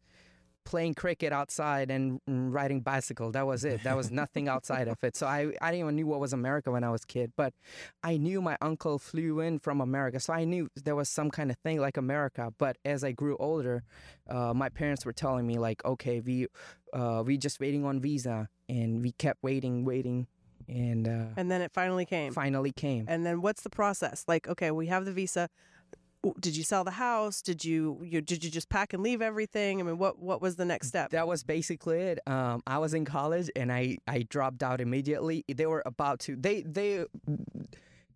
playing 0.64 0.94
cricket 0.94 1.30
outside 1.30 1.90
and 1.90 2.20
riding 2.26 2.80
bicycle. 2.80 3.30
That 3.32 3.46
was 3.46 3.64
it. 3.66 3.82
That 3.84 3.96
was 3.96 4.10
nothing 4.10 4.48
outside 4.48 4.88
of 4.88 4.96
it. 5.02 5.14
So 5.14 5.26
I, 5.26 5.52
I 5.60 5.70
didn't 5.70 5.80
even 5.80 5.96
knew 5.96 6.06
what 6.06 6.20
was 6.20 6.32
America 6.32 6.70
when 6.70 6.82
I 6.82 6.90
was 6.90 7.04
kid. 7.04 7.32
But 7.36 7.52
I 8.02 8.16
knew 8.16 8.40
my 8.40 8.56
uncle 8.62 8.98
flew 8.98 9.40
in 9.40 9.58
from 9.58 9.80
America, 9.82 10.20
so 10.20 10.32
I 10.32 10.44
knew 10.44 10.68
there 10.74 10.96
was 10.96 11.08
some 11.10 11.30
kind 11.30 11.50
of 11.50 11.58
thing 11.58 11.80
like 11.80 11.96
America. 11.98 12.52
But 12.56 12.78
as 12.84 13.04
I 13.04 13.12
grew 13.12 13.36
older, 13.36 13.84
uh, 14.28 14.54
my 14.54 14.70
parents 14.70 15.04
were 15.04 15.12
telling 15.12 15.46
me 15.46 15.58
like, 15.58 15.84
okay, 15.84 16.20
we 16.20 16.46
uh, 16.94 17.22
we 17.26 17.36
just 17.36 17.60
waiting 17.60 17.84
on 17.84 18.00
visa, 18.00 18.48
and 18.68 19.02
we 19.02 19.12
kept 19.12 19.42
waiting, 19.42 19.84
waiting, 19.84 20.28
and 20.68 21.06
uh, 21.08 21.26
And 21.36 21.50
then 21.50 21.60
it 21.60 21.72
finally 21.72 22.04
came. 22.04 22.32
finally 22.32 22.72
came. 22.72 23.06
And 23.08 23.24
then 23.24 23.42
what's 23.42 23.62
the 23.62 23.70
process? 23.70 24.24
Like, 24.26 24.48
okay, 24.48 24.70
we 24.70 24.86
have 24.86 25.04
the 25.04 25.12
visa. 25.12 25.48
Did 26.40 26.56
you 26.56 26.64
sell 26.64 26.84
the 26.84 26.92
house? 26.92 27.42
Did 27.42 27.66
you, 27.66 28.00
you 28.02 28.22
did 28.22 28.42
you 28.42 28.50
just 28.50 28.70
pack 28.70 28.94
and 28.94 29.02
leave 29.02 29.20
everything? 29.20 29.78
I 29.78 29.82
mean, 29.84 29.98
what 29.98 30.18
what 30.18 30.40
was 30.40 30.56
the 30.56 30.64
next 30.64 30.88
step? 30.88 31.10
That 31.10 31.28
was 31.28 31.42
basically 31.42 31.98
it. 31.98 32.18
Um, 32.26 32.62
I 32.66 32.78
was 32.78 32.94
in 32.94 33.04
college 33.04 33.50
and 33.54 33.70
I, 33.70 33.98
I 34.08 34.22
dropped 34.22 34.62
out 34.62 34.80
immediately. 34.80 35.44
They 35.54 35.66
were 35.66 35.82
about 35.84 36.20
to 36.20 36.34
they 36.34 36.62
they 36.62 37.04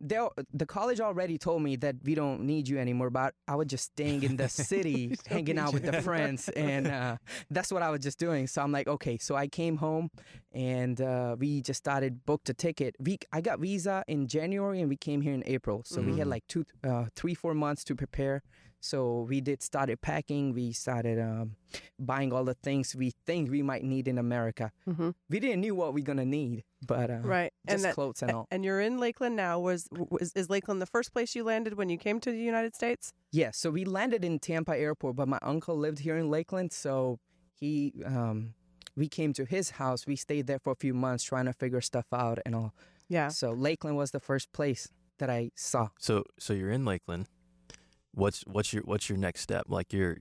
the 0.01 0.67
college 0.67 1.01
already 1.01 1.39
told 1.39 1.63
me 1.63 1.77
that 1.77 1.97
we 2.05 2.15
don't 2.15 2.43
need 2.43 2.69
you 2.69 2.79
anymore. 2.79 3.11
But 3.11 3.35
I 3.47 3.55
was 3.57 3.67
just 3.67 3.85
staying 3.87 4.23
in 4.23 4.37
the 4.37 4.49
city, 4.71 5.17
hanging 5.27 5.59
out 5.59 5.73
with 5.73 5.85
the 5.85 6.01
friends, 6.03 6.49
and 6.51 6.87
uh, 6.87 7.17
that's 7.51 7.73
what 7.73 7.83
I 7.83 7.91
was 7.91 8.01
just 8.01 8.19
doing. 8.19 8.47
So 8.47 8.63
I'm 8.63 8.73
like, 8.73 8.87
okay. 8.89 9.19
So 9.19 9.35
I 9.37 9.49
came 9.49 9.77
home 9.79 10.11
and 10.53 11.01
uh, 11.01 11.37
we 11.39 11.61
just 11.63 11.79
started 11.79 12.25
booked 12.27 12.49
a 12.49 12.55
ticket. 12.55 12.95
We 12.99 13.19
I 13.33 13.41
got 13.41 13.59
visa 13.61 14.05
in 14.09 14.27
January 14.29 14.81
and 14.81 14.89
we 14.89 14.97
came 14.97 15.21
here 15.21 15.35
in 15.35 15.43
April. 15.47 15.83
So 15.85 16.01
we 16.03 16.17
had 16.17 16.27
Mhm. 16.27 16.31
like 16.31 16.47
two, 16.49 16.65
uh, 16.85 17.07
three, 17.15 17.35
four 17.35 17.55
months 17.55 17.85
to 17.85 17.95
prepare. 17.95 18.43
So 18.81 19.27
we 19.29 19.41
did 19.41 19.63
started 19.63 20.01
packing. 20.01 20.55
We 20.55 20.73
started 20.73 21.19
um, 21.19 21.57
buying 21.99 22.33
all 22.33 22.45
the 22.45 22.55
things 22.55 22.95
we 22.95 23.11
think 23.27 23.51
we 23.51 23.63
might 23.63 23.83
need 23.83 24.07
in 24.09 24.19
America. 24.19 24.71
hmm 24.85 25.11
We 25.29 25.41
didn't 25.41 25.61
knew 25.61 25.75
what 25.75 25.95
we're 25.95 26.05
gonna 26.05 26.25
need, 26.25 26.65
but 26.87 27.11
uh, 27.11 27.19
Right, 27.23 27.53
and 27.67 27.75
just 27.75 27.83
that, 27.85 27.95
clothes 27.95 28.23
and 28.23 28.31
all. 28.33 28.47
and 28.51 28.65
you're 28.65 28.81
in 28.81 28.99
Lakeland 28.99 29.37
now. 29.37 29.59
Was, 29.59 29.89
was 29.91 30.33
is 30.35 30.49
Lakeland 30.49 30.81
the 30.81 30.87
first 30.87 31.13
place 31.13 31.35
you 31.35 31.43
landed 31.45 31.75
when 31.75 31.89
you 31.89 31.99
came 31.99 32.21
to 32.21 32.31
the 32.31 32.39
United 32.39 32.75
States? 32.75 33.13
Yeah, 33.33 33.51
so 33.53 33.71
we 33.71 33.85
landed 33.85 34.25
in 34.25 34.39
Tampa 34.39 34.77
Airport, 34.79 35.17
but 35.17 35.29
my 35.29 35.39
uncle 35.43 35.77
lived 35.77 35.99
here 36.01 36.17
in 36.17 36.31
Lakeland, 36.31 36.73
so 36.73 37.19
he 37.55 37.93
um, 38.07 38.55
we 38.97 39.09
came 39.09 39.33
to 39.35 39.45
his 39.45 39.71
house. 39.71 40.07
We 40.07 40.17
stayed 40.17 40.47
there 40.47 40.59
for 40.61 40.73
a 40.73 40.77
few 40.77 40.95
months 40.95 41.25
trying 41.25 41.47
to 41.47 41.53
figure 41.53 41.81
stuff 41.81 42.07
out 42.13 42.39
and 42.47 42.55
all. 42.55 42.73
Yeah. 43.09 43.29
So 43.29 43.51
Lakeland 43.53 43.97
was 43.97 44.11
the 44.13 44.21
first 44.21 44.53
place 44.53 44.89
that 45.19 45.31
I 45.31 45.51
saw. 45.57 45.89
So 45.99 46.25
so 46.39 46.53
you're 46.53 46.71
in 46.71 46.85
Lakeland. 46.85 47.27
What's 48.19 48.43
what's 48.43 48.73
your 48.73 48.83
what's 48.83 49.09
your 49.09 49.17
next 49.17 49.43
step? 49.43 49.67
Like 49.69 49.93
you're 49.93 50.19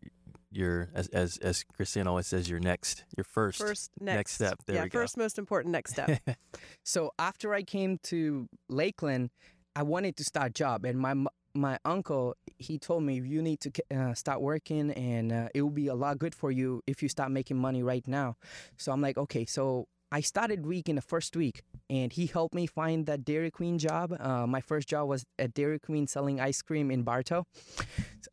your 0.52 0.90
as 0.94 1.08
as 1.08 1.38
as 1.38 1.64
Christine 1.64 2.06
always 2.06 2.28
says, 2.28 2.48
your 2.50 2.60
next, 2.60 3.04
your 3.18 3.24
first, 3.24 3.58
First, 3.60 3.92
next, 4.00 4.34
step. 4.34 4.60
There 4.66 4.76
yeah, 4.76 4.84
we 4.84 4.90
go. 4.90 5.00
first 5.00 5.18
most 5.18 5.40
important 5.40 5.72
next 5.72 5.94
step. 5.94 6.22
So 6.84 7.12
after 7.20 7.54
I 7.54 7.64
came 7.64 7.98
to 8.04 8.48
Lakeland, 8.70 9.30
I 9.76 9.84
wanted 9.84 10.16
to 10.18 10.24
start 10.24 10.54
job, 10.54 10.86
and 10.86 11.00
my 11.00 11.16
my 11.54 11.80
uncle 11.86 12.36
he 12.60 12.78
told 12.78 13.04
me 13.04 13.16
you 13.16 13.42
need 13.42 13.60
to 13.62 13.72
uh, 13.96 14.14
start 14.14 14.42
working, 14.42 14.92
and 14.92 15.32
uh, 15.32 15.50
it 15.54 15.62
will 15.64 15.70
be 15.70 15.88
a 15.88 15.96
lot 15.96 16.20
good 16.20 16.36
for 16.36 16.52
you 16.52 16.82
if 16.88 17.04
you 17.04 17.10
start 17.10 17.32
making 17.32 17.58
money 17.58 17.84
right 17.84 18.08
now. 18.08 18.38
So 18.78 18.92
I'm 18.92 19.02
like, 19.02 19.18
okay, 19.18 19.46
so. 19.46 19.88
I 20.12 20.22
started 20.22 20.66
week 20.66 20.88
in 20.88 20.96
the 20.96 21.02
first 21.02 21.36
week, 21.36 21.64
and 21.90 22.14
he 22.14 22.28
helped 22.28 22.56
me 22.56 22.66
find 22.66 23.06
that 23.08 23.26
Dairy 23.26 23.52
Queen 23.52 23.78
job. 23.78 24.16
Uh, 24.18 24.48
my 24.48 24.62
first 24.62 24.88
job 24.88 25.10
was 25.10 25.26
at 25.38 25.54
Dairy 25.54 25.80
Queen 25.80 26.08
selling 26.08 26.40
ice 26.40 26.62
cream 26.62 26.92
in 26.92 27.04
Bartow. 27.04 27.46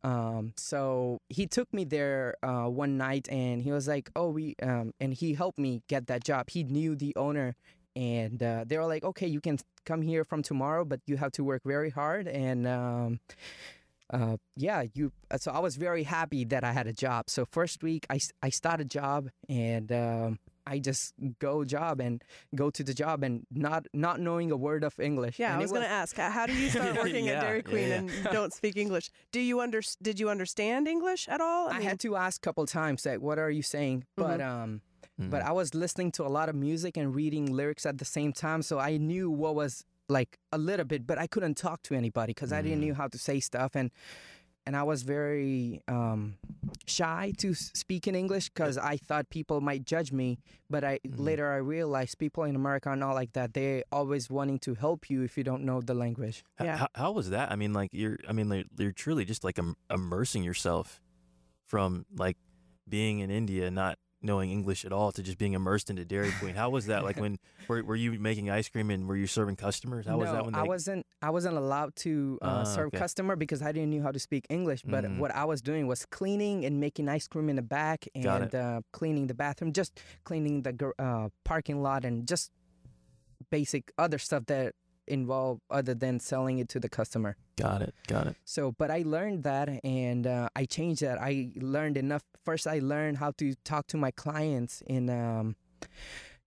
Um, 0.04 0.52
so 0.57 1.19
he 1.28 1.47
took 1.47 1.73
me 1.73 1.85
there 1.85 2.37
uh, 2.43 2.66
one 2.66 2.97
night, 2.97 3.28
and 3.28 3.61
he 3.62 3.73
was 3.73 3.88
like, 3.88 4.11
"Oh, 4.14 4.31
we," 4.31 4.54
um, 4.62 4.93
and 5.00 5.12
he 5.14 5.35
helped 5.35 5.59
me 5.59 5.83
get 5.88 6.07
that 6.07 6.23
job. 6.23 6.50
He 6.50 6.62
knew 6.62 6.95
the 6.95 7.12
owner, 7.16 7.57
and 7.97 8.40
uh, 8.40 8.64
they 8.66 8.78
were 8.78 8.87
like, 8.87 9.02
"Okay, 9.02 9.26
you 9.26 9.40
can 9.40 9.59
come 9.85 10.02
here 10.02 10.25
from 10.25 10.43
tomorrow, 10.43 10.85
but 10.85 11.00
you 11.07 11.16
have 11.16 11.33
to 11.33 11.45
work 11.45 11.62
very 11.64 11.90
hard." 11.90 12.28
And 12.28 12.69
um, 12.69 13.21
uh, 14.11 14.37
yeah, 14.57 14.85
you. 14.95 15.11
uh, 15.31 15.38
So 15.38 15.50
I 15.50 15.59
was 15.59 15.75
very 15.76 16.04
happy 16.04 16.45
that 16.45 16.62
I 16.62 16.73
had 16.73 16.87
a 16.87 16.93
job. 16.93 17.31
So 17.31 17.45
first 17.50 17.83
week, 17.83 18.07
I 18.11 18.50
start 18.50 18.81
a 18.81 18.85
job, 18.85 19.31
and 19.49 19.90
um, 19.90 20.38
I 20.66 20.78
just 20.78 21.14
go 21.38 21.64
job 21.64 22.00
and 22.00 22.23
go 22.54 22.71
to 22.71 22.83
the 22.83 22.94
job, 22.94 23.23
and 23.23 23.47
not 23.50 23.87
not 23.92 24.21
knowing 24.21 24.50
a 24.50 24.56
word 24.56 24.83
of 24.85 24.99
English. 24.99 25.38
Yeah, 25.38 25.49
And 25.52 25.56
I 25.56 25.61
it 25.61 25.62
was 25.64 25.73
going 25.73 25.83
to 25.85 25.88
ask, 25.88 26.16
how 26.16 26.47
do 26.47 26.54
you 26.54 26.71
start 26.71 26.97
working 27.02 27.26
Yeah, 27.26 27.33
at 27.35 27.40
Dairy 27.42 27.62
Queen 27.62 27.88
yeah. 27.88 27.94
and 27.99 28.11
don't 28.33 28.52
speak 28.52 28.76
English? 28.76 29.11
Do 29.33 29.40
you 29.40 29.61
under 29.61 29.80
did 30.02 30.18
you 30.21 30.30
understand 30.30 30.88
English 30.88 31.28
at 31.28 31.40
all? 31.40 31.68
I 31.68 31.80
had 31.83 32.00
to 32.00 32.16
ask 32.16 32.40
a 32.40 32.44
couple 32.44 32.64
times, 32.66 33.04
like, 33.06 33.21
"What 33.21 33.38
are 33.38 33.50
you 33.50 33.62
saying?" 33.62 34.04
But 34.16 34.40
um, 34.40 34.80
but 35.18 35.42
Mm. 35.42 35.47
I 35.50 35.52
was 35.52 35.75
listening 35.75 36.11
to 36.12 36.23
a 36.26 36.33
lot 36.38 36.49
of 36.49 36.56
music 36.56 36.97
and 36.97 37.14
reading 37.14 37.47
lyrics 37.52 37.87
at 37.87 37.99
the 37.99 38.04
same 38.04 38.33
time, 38.33 38.62
so 38.62 38.78
I 38.80 38.97
knew 38.97 39.30
what 39.30 39.54
was 39.54 39.85
like 40.09 40.38
a 40.50 40.59
little 40.59 40.85
bit, 40.85 41.06
but 41.06 41.18
I 41.18 41.26
couldn't 41.26 41.56
talk 41.56 41.83
to 41.85 41.94
anybody 41.94 42.33
because 42.35 42.52
I 42.52 42.61
didn't 42.62 42.80
Mm. 42.83 42.88
know 42.88 42.94
how 42.94 43.09
to 43.09 43.18
say 43.18 43.38
stuff, 43.40 43.73
and 43.76 43.90
and 44.66 44.76
I 44.76 44.83
was 44.83 45.02
very 45.02 45.83
um, 45.88 46.37
shy 46.87 47.33
to 47.38 47.54
speak 47.54 48.06
in 48.09 48.14
English 48.14 48.49
because 48.50 48.78
I 48.78 48.97
thought 48.97 49.28
people 49.30 49.61
might 49.61 49.85
judge 49.85 50.11
me. 50.12 50.38
But 50.71 50.83
I 50.85 50.99
Mhm. 51.06 51.18
later 51.18 51.52
I 51.52 51.56
realized 51.59 52.18
people 52.18 52.44
in 52.44 52.56
America 52.56 52.88
are 52.88 52.97
not 52.97 53.12
like 53.14 53.33
that. 53.35 53.52
They're 53.54 53.85
always 53.92 54.30
wanting 54.30 54.59
to 54.61 54.75
help 54.75 55.11
you 55.11 55.23
if 55.23 55.37
you 55.37 55.44
don't 55.44 55.64
know 55.64 55.80
the 55.80 55.94
language. 55.94 56.42
H- 56.61 56.64
Yeah. 56.66 56.76
How, 56.78 56.88
how 56.94 57.12
was 57.12 57.30
that? 57.30 57.52
I 57.52 57.56
mean, 57.56 57.73
like 57.73 57.90
you're. 57.92 58.18
I 58.28 58.33
mean, 58.33 58.49
like, 58.49 58.66
you're 58.78 58.92
truly 58.92 59.25
just 59.25 59.44
like 59.44 59.59
im- 59.59 59.76
immersing 59.90 60.42
yourself 60.42 61.00
from 61.66 62.06
like 62.16 62.37
being 62.88 63.21
in 63.21 63.30
India, 63.30 63.71
not 63.71 63.99
knowing 64.25 64.50
English 64.50 64.85
at 64.85 64.93
all, 64.93 65.12
to 65.12 65.23
just 65.23 65.38
being 65.38 65.52
immersed 65.52 65.90
into 65.90 66.04
Dairy 66.04 66.33
Queen. 66.40 66.54
How 66.54 66.71
was 66.71 66.87
that? 66.87 67.04
Like 67.04 67.16
when 67.25 67.38
were, 67.69 67.85
were 67.85 67.97
you 67.97 68.12
making 68.19 68.50
ice 68.50 68.69
cream 68.69 68.90
and 68.90 69.07
were 69.07 69.16
you 69.16 69.26
serving 69.26 69.57
customers? 69.57 70.07
How 70.07 70.16
was 70.19 70.28
no, 70.28 70.35
that? 70.35 70.45
When 70.47 70.54
I 70.54 70.64
wasn't. 70.64 71.07
I 71.23 71.31
wasn't 71.31 71.57
allowed 71.57 71.95
to 71.97 72.38
uh, 72.43 72.47
Ah, 72.47 72.64
serve 72.64 72.88
okay. 72.88 72.99
customer 72.99 73.37
because 73.37 73.62
I 73.62 73.73
didn't 73.73 73.90
know 73.90 74.02
how 74.02 74.11
to 74.11 74.19
speak 74.19 74.45
English. 74.50 74.83
But 74.83 75.04
Mhm. 75.04 75.19
what 75.19 75.35
I 75.35 75.45
was 75.45 75.62
doing 75.62 75.87
was 75.87 76.04
cleaning 76.07 76.64
and 76.64 76.81
making 76.81 77.09
ice 77.09 77.28
cream 77.28 77.49
in 77.49 77.57
the 77.57 77.62
back 77.62 78.07
and 78.14 78.54
uh, 78.54 78.81
cleaning 78.93 79.26
the 79.28 79.35
bathroom, 79.35 79.73
just 79.73 80.00
cleaning 80.25 80.62
the 80.62 80.93
uh, 80.99 81.28
parking 81.45 81.83
lot 81.83 82.04
and 82.04 82.26
just 82.26 82.50
basic 83.50 83.93
other 83.99 84.19
stuff 84.19 84.47
that 84.47 84.75
involve 85.06 85.61
other 85.70 85.94
than 85.94 86.20
selling 86.20 86.58
it 86.58 86.68
to 86.70 86.80
the 86.80 86.88
customer. 86.88 87.37
Got 87.56 87.82
it. 87.82 87.94
Got 88.06 88.26
it. 88.28 88.37
So, 88.44 88.73
but 88.73 88.90
I 88.90 89.02
learned 89.06 89.44
that 89.44 89.68
and 89.84 90.26
uh, 90.26 90.49
I 90.56 90.64
changed 90.64 91.02
that. 91.02 91.18
I 91.20 91.50
learned 91.56 91.96
enough. 91.96 92.23
First, 92.44 92.66
I 92.66 92.80
learned 92.80 93.18
how 93.18 93.32
to 93.38 93.54
talk 93.64 93.87
to 93.88 93.96
my 93.96 94.11
clients 94.11 94.82
in 94.87 95.08
um, 95.11 95.56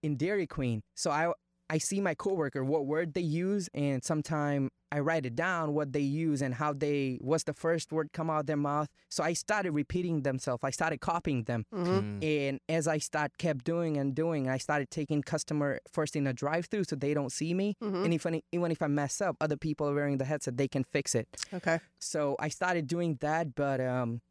in 0.04 0.16
Dairy 0.16 0.48
Queen. 0.48 0.84
So 0.96 1.12
I 1.12 1.34
I 1.70 1.78
see 1.80 2.00
my 2.02 2.16
coworker 2.16 2.64
what 2.64 2.86
word 2.86 3.14
they 3.14 3.22
use, 3.22 3.70
and 3.74 4.04
sometimes 4.04 4.70
I 4.90 5.00
write 5.00 5.26
it 5.26 5.36
down 5.36 5.74
what 5.74 5.92
they 5.92 6.00
use 6.00 6.42
and 6.42 6.54
how 6.54 6.72
they 6.72 7.18
what's 7.20 7.44
the 7.44 7.54
first 7.54 7.92
word 7.92 8.14
come 8.14 8.30
out 8.30 8.42
of 8.42 8.46
their 8.46 8.56
mouth. 8.56 8.88
So 9.10 9.22
I 9.22 9.34
started 9.34 9.72
repeating 9.72 10.22
themselves. 10.22 10.64
I 10.64 10.70
started 10.72 11.02
copying 11.02 11.44
them. 11.44 11.66
Mhm. 11.74 12.20
Mm. 12.22 12.24
And 12.24 12.60
as 12.70 12.88
I 12.88 13.00
start 13.00 13.38
kept 13.38 13.66
doing 13.66 13.98
and 13.98 14.16
doing, 14.16 14.48
I 14.50 14.58
started 14.58 14.90
taking 14.90 15.22
customer 15.24 15.82
first 15.92 16.16
in 16.16 16.26
a 16.26 16.32
drive-through 16.34 16.86
so 16.86 16.96
they 16.96 17.14
don't 17.14 17.34
see 17.34 17.54
me. 17.54 17.76
Mhm. 17.84 18.06
And 18.06 18.14
if 18.14 18.26
any, 18.26 18.46
even 18.54 18.72
if 18.72 18.82
I 18.82 18.88
mess 18.88 19.20
up, 19.20 19.36
other 19.42 19.58
people 19.58 19.90
are 19.90 19.94
wearing 19.94 20.20
the 20.20 20.26
headset, 20.26 20.56
they 20.56 20.70
can 20.70 20.86
fix 20.86 21.16
it. 21.16 21.28
Okay. 21.54 21.80
So 22.00 22.38
I 22.40 22.48
started 22.48 22.88
doing 22.88 23.18
that, 23.20 23.56
but 23.56 23.82
um, 23.82 24.22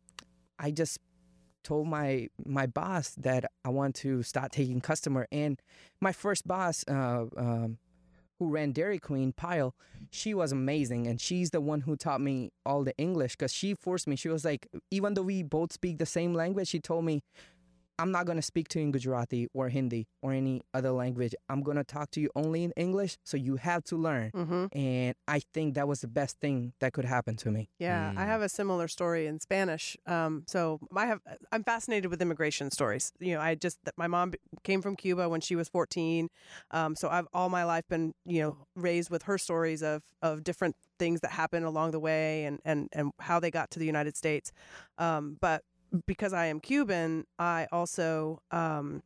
I 0.59 0.71
just 0.71 0.99
told 1.67 1.89
my 1.89 2.29
my 2.45 2.67
boss 2.67 3.11
that 3.17 3.51
I 3.65 3.71
want 3.71 3.97
to 3.97 4.23
start 4.23 4.53
taking 4.53 4.81
customer. 4.81 5.27
And 5.33 5.61
my 6.01 6.13
first 6.13 6.47
boss, 6.47 6.85
uh, 6.89 7.25
um, 7.37 7.79
who 8.39 8.51
ran 8.51 8.73
Dairy 8.73 8.99
Queen, 8.99 9.33
Pyle, 9.33 9.75
she 10.11 10.33
was 10.35 10.53
amazing, 10.53 11.07
and 11.07 11.21
she's 11.21 11.51
the 11.51 11.61
one 11.61 11.81
who 11.81 11.97
taught 11.97 12.21
me 12.21 12.53
all 12.65 12.85
the 12.85 12.97
English 12.99 13.33
because 13.37 13.53
she 13.53 13.75
forced 13.75 14.07
me. 14.07 14.15
She 14.15 14.29
was 14.29 14.45
like, 14.45 14.69
even 14.91 15.15
though 15.15 15.23
we 15.23 15.43
both 15.43 15.73
speak 15.73 15.99
the 15.99 16.07
same 16.07 16.35
language, 16.35 16.69
she 16.69 16.81
told 16.81 17.05
me. 17.05 17.23
I'm 17.99 18.11
not 18.13 18.27
gonna 18.27 18.43
speak 18.43 18.69
to 18.69 18.79
you 18.79 18.85
in 18.87 18.93
Gujarati 18.93 19.49
or 19.55 19.69
Hindi 19.69 20.07
or 20.23 20.33
any 20.33 20.63
other 20.75 20.91
language. 20.91 21.35
I'm 21.49 21.63
gonna 21.63 21.85
talk 21.85 22.11
to 22.13 22.21
you 22.21 22.29
only 22.37 22.65
in 22.65 22.73
English, 22.77 23.17
so 23.25 23.37
you 23.37 23.57
have 23.57 23.85
to 23.85 23.97
learn. 23.97 24.31
hmm 24.35 24.67
And 24.73 25.15
I 25.27 25.41
think 25.55 25.75
that 25.75 25.89
was 25.89 26.01
the 26.03 26.09
best 26.09 26.39
thing 26.41 26.73
that 26.81 26.93
could 26.93 27.05
happen 27.07 27.37
to 27.37 27.51
me. 27.51 27.69
Yeah, 27.79 28.13
I 28.17 28.25
Mm. 28.25 28.27
have 28.27 28.43
a 28.43 28.49
similar 28.49 28.89
story 28.89 29.27
in 29.27 29.41
Spanish. 29.41 29.97
Um, 30.07 30.45
so 30.47 30.79
I 30.95 31.07
have 31.07 31.21
I'm 31.53 31.65
fascinated 31.65 32.11
with 32.11 32.21
immigration 32.21 32.71
stories. 32.71 33.13
You 33.19 33.35
know, 33.35 33.41
I 33.41 33.55
just 33.55 33.79
my 33.97 34.07
mom 34.09 34.35
came 34.63 34.83
from 34.83 34.97
Cuba 34.97 35.29
when 35.29 35.41
she 35.41 35.57
was 35.57 35.69
14. 35.69 36.29
Um, 36.71 36.97
so 36.97 37.09
I've 37.09 37.29
all 37.33 37.49
my 37.49 37.65
life 37.65 37.85
been 37.89 38.13
you 38.27 38.41
know 38.43 38.67
raised 38.75 39.11
with 39.11 39.23
her 39.23 39.39
stories 39.39 39.83
of 39.83 40.03
of 40.21 40.45
different 40.45 40.77
things 40.99 41.21
that 41.21 41.31
happened 41.33 41.65
along 41.65 41.93
the 41.93 42.01
way 42.01 42.45
and 42.45 42.61
and 42.65 42.89
and 42.93 43.13
how 43.21 43.41
they 43.41 43.51
got 43.51 43.71
to 43.71 43.79
the 43.79 43.87
United 43.87 44.17
States. 44.17 44.53
Um, 44.99 45.39
but 45.41 45.63
because 46.07 46.33
I 46.33 46.47
am 46.47 46.61
Cuban, 46.61 47.27
I 47.39 47.67
also 47.73 48.41
um, 48.51 49.03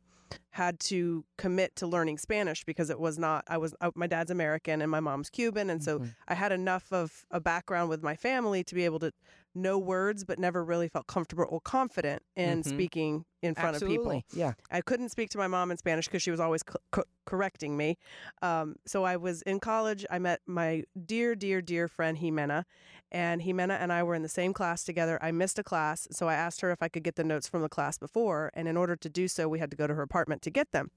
had 0.51 0.79
to 0.81 1.23
commit 1.37 1.75
to 1.77 1.87
learning 1.87 2.17
Spanish 2.17 2.63
because 2.65 2.89
it 2.89 2.99
was 2.99 3.17
not 3.17 3.43
I 3.47 3.57
was 3.57 3.73
uh, 3.81 3.91
my 3.95 4.07
dad's 4.07 4.31
American 4.31 4.81
and 4.81 4.91
my 4.91 4.99
mom's 4.99 5.29
Cuban, 5.29 5.69
and 5.69 5.81
so 5.83 5.99
Mhm. 5.99 6.15
I 6.27 6.33
had 6.35 6.51
enough 6.51 6.91
of 6.91 7.25
a 7.31 7.39
background 7.39 7.89
with 7.89 8.03
my 8.03 8.15
family 8.15 8.63
to 8.65 8.75
be 8.75 8.85
able 8.85 8.99
to 8.99 9.11
know 9.53 9.77
words, 9.77 10.23
but 10.23 10.39
never 10.39 10.63
really 10.63 10.87
felt 10.87 11.07
comfortable 11.07 11.45
or 11.49 11.59
confident 11.59 12.23
in 12.37 12.63
Mhm. 12.63 12.65
speaking 12.65 13.25
in 13.41 13.53
front 13.55 13.75
of 13.75 13.81
people. 13.81 14.05
Yeah. 14.33 14.53
I 14.69 14.81
couldn't 14.81 15.09
speak 15.09 15.29
to 15.31 15.37
my 15.37 15.47
mom 15.47 15.71
in 15.71 15.77
Spanish 15.77 16.05
because 16.05 16.21
she 16.21 16.31
was 16.31 16.39
always 16.39 16.63
co- 16.63 16.77
co- 16.91 17.03
correcting 17.25 17.75
me. 17.75 17.97
Um, 18.41 18.75
so 18.85 19.03
I 19.03 19.17
was 19.17 19.41
in 19.41 19.59
college. 19.59 20.05
I 20.09 20.19
met 20.19 20.41
my 20.45 20.83
dear, 21.05 21.35
dear, 21.35 21.61
dear 21.61 21.87
friend 21.89 22.17
Jimena, 22.19 22.63
and 23.11 23.41
Jimena 23.41 23.77
and 23.81 23.91
I 23.91 24.03
were 24.03 24.15
in 24.15 24.21
the 24.21 24.29
same 24.29 24.53
class 24.53 24.83
together. 24.85 25.17
I 25.21 25.31
missed 25.31 25.59
a 25.59 25.63
class, 25.63 26.07
so 26.11 26.29
I 26.29 26.35
asked 26.35 26.61
her 26.61 26.71
if 26.71 26.81
I 26.81 26.87
could 26.87 27.03
get 27.03 27.15
the 27.15 27.23
notes 27.25 27.47
from 27.49 27.61
the 27.61 27.67
class 27.69 27.97
before, 27.97 28.51
and 28.53 28.67
in 28.69 28.77
order 28.77 28.95
to 28.95 29.09
do 29.09 29.27
so, 29.27 29.49
we 29.49 29.59
had 29.59 29.71
to 29.71 29.77
go 29.77 29.85
to 29.87 29.95
her 29.95 30.01
apartment 30.03 30.40
to 30.41 30.49
get 30.49 30.71
them. 30.71 30.91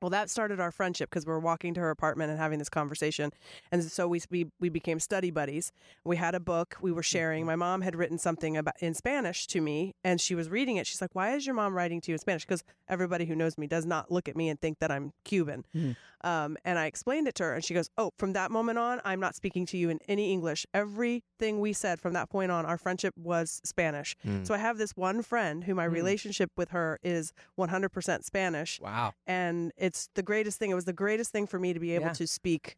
Well, 0.00 0.10
that 0.10 0.30
started 0.30 0.60
our 0.60 0.70
friendship 0.70 1.10
because 1.10 1.26
we 1.26 1.32
were 1.32 1.40
walking 1.40 1.74
to 1.74 1.80
her 1.80 1.90
apartment 1.90 2.30
and 2.30 2.38
having 2.38 2.60
this 2.60 2.68
conversation, 2.68 3.32
and 3.72 3.82
so 3.82 4.06
we 4.06 4.22
we 4.30 4.46
we 4.60 4.68
became 4.68 5.00
study 5.00 5.30
buddies. 5.32 5.72
We 6.04 6.16
had 6.16 6.36
a 6.36 6.40
book 6.40 6.76
we 6.80 6.92
were 6.92 7.02
sharing. 7.02 7.44
My 7.44 7.56
mom 7.56 7.80
had 7.80 7.96
written 7.96 8.16
something 8.16 8.56
about 8.56 8.74
in 8.80 8.94
Spanish 8.94 9.46
to 9.48 9.60
me, 9.60 9.94
and 10.04 10.20
she 10.20 10.36
was 10.36 10.48
reading 10.48 10.76
it. 10.76 10.86
She's 10.86 11.00
like, 11.00 11.14
"Why 11.14 11.34
is 11.34 11.46
your 11.46 11.54
mom 11.56 11.74
writing 11.74 12.00
to 12.02 12.12
you 12.12 12.14
in 12.14 12.18
Spanish?" 12.20 12.44
Because 12.46 12.62
everybody 12.88 13.24
who 13.26 13.34
knows 13.34 13.58
me 13.58 13.66
does 13.66 13.84
not 13.86 14.10
look 14.12 14.28
at 14.28 14.36
me 14.36 14.48
and 14.48 14.60
think 14.60 14.78
that 14.78 14.92
I'm 14.92 15.12
Cuban. 15.24 15.64
Mhm. 15.74 15.96
Um, 16.24 16.56
and 16.64 16.78
I 16.80 16.86
explained 16.86 17.28
it 17.28 17.34
to 17.36 17.44
her, 17.44 17.54
and 17.54 17.64
she 17.64 17.74
goes, 17.74 17.90
"Oh, 17.96 18.12
from 18.18 18.32
that 18.34 18.50
moment 18.50 18.78
on, 18.78 19.00
I'm 19.04 19.20
not 19.20 19.34
speaking 19.36 19.66
to 19.66 19.76
you 19.76 19.88
in 19.88 20.00
any 20.08 20.32
English. 20.32 20.66
Everything 20.74 21.60
we 21.60 21.72
said 21.72 22.00
from 22.00 22.12
that 22.14 22.28
point 22.28 22.50
on, 22.50 22.66
our 22.66 22.76
friendship 22.78 23.14
was 23.16 23.60
Spanish. 23.64 24.16
Mm. 24.26 24.44
So 24.46 24.52
I 24.54 24.58
have 24.58 24.78
this 24.78 24.96
one 24.96 25.22
friend 25.22 25.64
who 25.64 25.74
my 25.76 25.86
Mm. 25.86 25.92
relationship 25.92 26.50
with 26.56 26.70
her 26.70 26.98
is 27.04 27.32
100% 27.56 28.24
Spanish, 28.24 28.80
Wow. 28.80 29.12
and 29.28 29.72
it's 29.88 30.08
the 30.14 30.22
greatest 30.30 30.58
thing. 30.58 30.70
It 30.70 30.74
was 30.74 30.84
the 30.84 30.92
greatest 31.04 31.30
thing 31.32 31.46
for 31.46 31.58
me 31.58 31.72
to 31.72 31.80
be 31.80 31.92
able 31.96 32.06
Yeah. 32.06 32.12
to 32.22 32.26
speak 32.26 32.76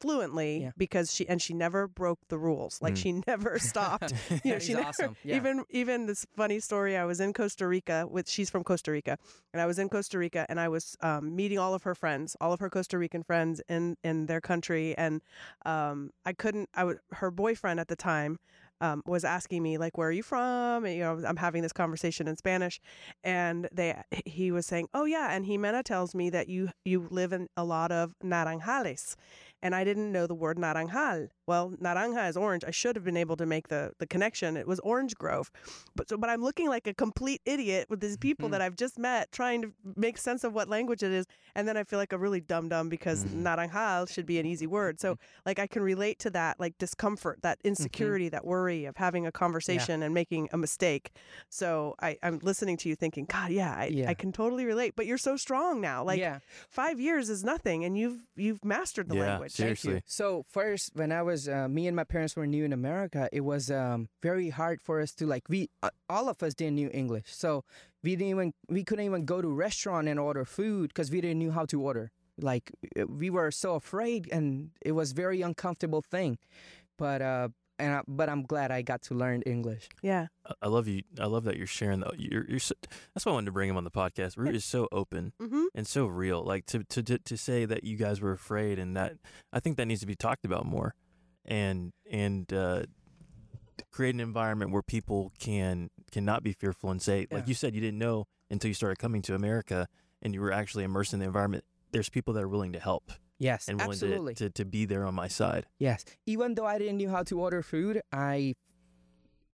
fluently 0.00 0.62
Yeah. 0.62 0.72
because 0.76 1.14
she 1.14 1.28
and 1.28 1.40
she 1.40 1.54
never 1.54 1.86
broke 1.86 2.18
the 2.28 2.38
rules. 2.38 2.82
Like 2.82 2.94
Mm. 2.94 3.02
she 3.02 3.12
never 3.26 3.58
stopped. 3.60 4.12
You 4.44 4.52
know, 4.54 4.58
she 4.58 4.74
never, 4.74 4.88
awesome. 4.88 5.16
Yeah. 5.24 5.36
even 5.36 5.64
even 5.70 6.06
this 6.06 6.26
funny 6.36 6.58
story. 6.60 6.96
I 6.96 7.04
was 7.04 7.20
in 7.20 7.32
Costa 7.32 7.66
Rica 7.68 7.98
with 8.14 8.28
she's 8.28 8.50
from 8.50 8.64
Costa 8.64 8.90
Rica, 8.90 9.16
and 9.52 9.62
I 9.62 9.66
was 9.66 9.78
in 9.78 9.88
Costa 9.88 10.18
Rica 10.18 10.44
and 10.48 10.58
I 10.58 10.68
was 10.68 10.96
um, 11.02 11.36
meeting 11.36 11.58
all 11.58 11.72
of 11.74 11.84
her 11.84 11.94
friends, 11.94 12.36
all 12.40 12.52
of 12.52 12.58
her 12.60 12.68
Costa 12.70 12.98
Rican 12.98 13.22
friends 13.22 13.62
in 13.68 13.96
in 14.02 14.26
their 14.26 14.40
country, 14.40 14.86
and 14.98 15.22
um, 15.64 16.10
I 16.26 16.32
couldn't. 16.32 16.68
I 16.74 16.82
would 16.84 16.98
her 17.12 17.30
boyfriend 17.30 17.78
at 17.78 17.86
the 17.88 17.96
time. 17.96 18.38
Um, 18.80 19.02
was 19.06 19.24
asking 19.24 19.62
me 19.62 19.78
like 19.78 19.98
where 19.98 20.08
are 20.08 20.12
you 20.12 20.22
from? 20.22 20.84
and, 20.84 20.94
you 20.94 21.00
know 21.00 21.22
i'm 21.26 21.36
having 21.36 21.62
this 21.62 21.72
conversation 21.72 22.26
in 22.28 22.36
spanish. 22.36 22.80
And 23.24 23.68
they 23.72 23.94
he 24.26 24.50
was 24.52 24.66
saying 24.66 24.88
oh 24.94 25.04
yeah. 25.04 25.28
And 25.34 25.44
jimena 25.46 25.82
tells 25.82 26.14
me 26.14 26.30
that 26.30 26.48
you 26.48 26.70
you 26.84 27.06
live 27.10 27.32
in 27.32 27.48
a 27.56 27.64
lot 27.64 27.92
of 27.92 28.14
naranjales 28.24 29.16
and 29.62 29.74
i 29.74 29.84
didn't 29.84 30.10
know 30.12 30.26
the 30.26 30.34
word 30.34 30.56
naranjal 30.58 31.28
Well, 31.46 31.72
naranja 31.82 32.28
is 32.28 32.36
orange. 32.36 32.62
I 32.64 32.70
should 32.70 32.94
have 32.94 33.04
been 33.04 33.16
able 33.16 33.36
to 33.36 33.44
make 33.44 33.66
the 33.68 33.92
the 33.98 34.06
connection. 34.06 34.56
It 34.56 34.68
was 34.68 34.78
Orange 34.80 35.14
Grove, 35.16 35.50
but 35.96 36.08
so 36.08 36.16
but 36.16 36.30
I'm 36.30 36.42
looking 36.48 36.68
like 36.68 36.86
a 36.86 36.94
complete 36.94 37.40
idiot 37.44 37.84
with 37.90 37.98
these 38.00 38.16
people 38.16 38.46
Mhm. 38.48 38.52
that 38.52 38.62
I've 38.62 38.76
just 38.76 38.96
met, 39.00 39.32
trying 39.32 39.60
to 39.62 39.72
make 39.96 40.16
sense 40.16 40.44
of 40.44 40.52
what 40.54 40.68
language 40.68 41.02
it 41.02 41.10
is, 41.10 41.26
and 41.56 41.66
then 41.66 41.76
I 41.76 41.82
feel 41.82 41.98
like 41.98 42.12
a 42.12 42.18
really 42.18 42.40
dumb 42.40 42.68
dumb 42.68 42.88
because 42.88 43.24
Mhm. 43.24 43.42
naranja 43.42 44.08
should 44.08 44.26
be 44.26 44.38
an 44.38 44.46
easy 44.46 44.68
word. 44.68 45.00
So 45.00 45.18
like 45.44 45.58
I 45.58 45.66
can 45.66 45.82
relate 45.82 46.20
to 46.20 46.30
that 46.30 46.60
like 46.60 46.78
discomfort, 46.78 47.42
that 47.42 47.58
insecurity, 47.64 48.28
that 48.28 48.44
worry 48.46 48.84
of 48.84 48.96
having 48.96 49.26
a 49.26 49.32
conversation 49.32 49.96
and 50.04 50.14
making 50.14 50.48
a 50.52 50.56
mistake. 50.56 51.10
So 51.48 51.96
I, 52.00 52.16
I'm 52.22 52.38
listening 52.42 52.76
to 52.78 52.88
you 52.88 52.94
thinking, 52.94 53.24
God, 53.24 53.50
yeah, 53.50 53.74
I, 53.76 53.86
Yeah. 53.86 54.08
I 54.10 54.14
can 54.14 54.30
totally 54.30 54.64
relate. 54.64 54.94
But 54.94 55.06
you're 55.06 55.18
so 55.30 55.36
strong 55.36 55.80
now. 55.80 56.04
Like 56.04 56.20
yeah. 56.20 56.38
five 56.68 57.00
years 57.00 57.28
is 57.28 57.42
nothing, 57.42 57.84
and 57.84 57.98
you've 57.98 58.20
you've 58.36 58.64
mastered 58.64 59.08
the 59.08 59.16
Yeah, 59.16 59.38
language. 59.58 59.80
seriously. 59.80 59.92
Thank 59.92 60.04
you. 60.04 60.06
So 60.06 60.44
first, 60.50 60.92
when 60.94 61.12
I 61.12 61.22
was, 61.22 61.48
uh, 61.48 61.68
me 61.68 61.86
and 61.86 61.96
my 61.96 62.04
parents 62.04 62.36
were 62.36 62.46
new 62.46 62.64
in 62.64 62.72
America. 62.72 63.28
It 63.32 63.40
was 63.42 63.70
um, 63.70 64.08
very 64.22 64.50
hard 64.50 64.80
for 64.80 65.00
us 65.00 65.12
to 65.14 65.26
like 65.26 65.48
we 65.48 65.70
uh, 65.82 65.90
all 66.08 66.28
of 66.28 66.42
us 66.42 66.54
didn't 66.54 66.76
knew 66.76 66.90
English, 66.92 67.26
so 67.26 67.64
we 68.02 68.16
didn't 68.16 68.30
even 68.30 68.52
we 68.68 68.84
couldn't 68.84 69.04
even 69.04 69.24
go 69.24 69.42
to 69.42 69.48
restaurant 69.48 70.08
and 70.08 70.18
order 70.18 70.44
food 70.44 70.88
because 70.88 71.10
we 71.10 71.20
didn't 71.20 71.38
knew 71.38 71.50
how 71.50 71.64
to 71.66 71.80
order. 71.80 72.10
Like 72.38 72.72
we 73.06 73.30
were 73.30 73.50
so 73.50 73.74
afraid, 73.74 74.28
and 74.32 74.70
it 74.80 74.92
was 74.92 75.12
very 75.12 75.42
uncomfortable 75.42 76.02
thing. 76.02 76.38
But 76.96 77.22
uh, 77.22 77.48
and 77.80 77.94
I, 77.94 78.00
but 78.06 78.28
I'm 78.28 78.42
glad 78.42 78.70
I 78.70 78.82
got 78.82 79.02
to 79.02 79.14
learn 79.14 79.42
English. 79.42 79.88
Yeah. 80.02 80.26
I- 80.46 80.52
I 80.62 80.68
love 80.68 80.86
you. 80.88 81.02
I 81.18 81.26
love 81.26 81.44
that 81.44 81.56
you're 81.56 81.66
sharing 81.66 82.00
that. 82.00 82.18
You're, 82.18 82.44
you're 82.48 82.58
so, 82.58 82.74
that's 83.14 83.24
why 83.26 83.30
I 83.32 83.34
wanted 83.34 83.46
to 83.46 83.52
bring 83.52 83.68
him 83.70 83.76
on 83.76 83.84
the 83.84 83.90
podcast. 83.90 84.36
Root 84.36 84.54
is 84.54 84.64
so 84.64 84.86
open 84.92 85.32
Mm-hmm. 85.40 85.64
and 85.74 85.86
so 85.86 86.06
real. 86.06 86.42
Like 86.44 86.66
to, 86.66 86.84
to 86.84 87.02
to 87.02 87.18
to 87.18 87.36
say 87.36 87.64
that 87.64 87.82
you 87.84 87.96
guys 87.96 88.20
were 88.20 88.32
afraid, 88.32 88.78
and 88.78 88.96
that 88.96 89.14
I 89.52 89.60
think 89.60 89.76
that 89.78 89.86
needs 89.86 90.00
to 90.02 90.06
be 90.06 90.14
talked 90.16 90.44
about 90.44 90.66
more, 90.66 90.94
and 91.44 91.92
and 92.10 92.52
uh, 92.52 92.82
create 93.90 94.14
an 94.14 94.20
environment 94.20 94.70
where 94.72 94.82
people 94.82 95.32
can 95.38 95.90
cannot 96.12 96.42
be 96.42 96.52
fearful 96.52 96.90
and 96.90 97.00
say, 97.00 97.26
like 97.30 97.48
you 97.48 97.54
said, 97.54 97.74
you 97.74 97.80
didn't 97.80 97.98
know 97.98 98.26
until 98.50 98.68
you 98.68 98.74
started 98.74 98.98
coming 98.98 99.22
to 99.22 99.34
America, 99.34 99.86
and 100.22 100.34
you 100.34 100.40
were 100.40 100.52
actually 100.52 100.84
immersed 100.84 101.12
in 101.14 101.20
the 101.20 101.26
environment. 101.26 101.64
There's 101.92 102.08
people 102.08 102.34
that 102.34 102.42
are 102.42 102.48
willing 102.48 102.72
to 102.74 102.80
help 102.80 103.10
Yes, 103.40 103.68
and 103.68 103.78
willing 103.78 103.92
absolutely. 103.92 104.34
to, 104.34 104.50
to 104.50 104.50
to 104.50 104.64
be 104.66 104.84
there 104.84 105.06
on 105.06 105.14
my 105.14 105.26
side. 105.26 105.66
Yes. 105.78 106.04
Even 106.26 106.54
though 106.54 106.66
I 106.66 106.78
didn't 106.78 106.98
know 106.98 107.10
how 107.10 107.22
to 107.24 107.40
order 107.40 107.62
food, 107.62 108.02
I, 108.12 108.54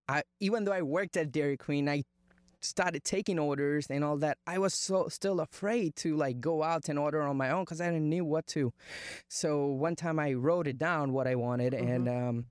I 0.09 0.23
even 0.39 0.65
though 0.65 0.71
I 0.71 0.81
worked 0.81 1.15
at 1.15 1.31
Dairy 1.31 1.55
Queen, 1.55 1.87
I 1.87 2.03
started 2.61 3.03
taking 3.03 3.37
orders 3.37 3.85
and 3.91 4.03
all 4.03 4.17
that. 4.17 4.39
I 4.47 4.57
was 4.57 4.73
so 4.73 5.07
still 5.09 5.39
afraid 5.39 5.95
to 5.97 6.15
like 6.15 6.41
go 6.41 6.63
out 6.63 6.89
and 6.89 6.97
order 6.97 7.21
on 7.21 7.37
my 7.37 7.51
own 7.51 7.63
because 7.63 7.79
I 7.79 7.85
didn't 7.85 8.09
know 8.09 8.23
what 8.23 8.47
to. 8.47 8.73
So 9.27 9.67
one 9.67 9.95
time 9.95 10.17
I 10.17 10.33
wrote 10.33 10.65
it 10.65 10.79
down 10.79 11.13
what 11.13 11.27
I 11.27 11.35
wanted, 11.35 11.75
and 11.75 12.09
um, 12.09 12.45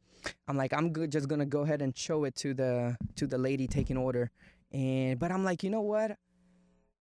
I'm 0.47 0.57
like, 0.57 0.73
I'm 0.73 0.91
good, 0.91 1.11
just 1.11 1.27
gonna 1.27 1.47
go 1.47 1.63
ahead 1.63 1.83
and 1.83 1.99
show 1.99 2.23
it 2.23 2.37
to 2.37 2.55
the 2.55 2.97
to 3.17 3.27
the 3.27 3.39
lady 3.39 3.67
taking 3.67 3.97
order. 3.97 4.31
And 4.71 5.19
but 5.19 5.33
I'm 5.33 5.43
like, 5.43 5.65
you 5.65 5.71
know 5.71 5.83
what? 5.83 6.17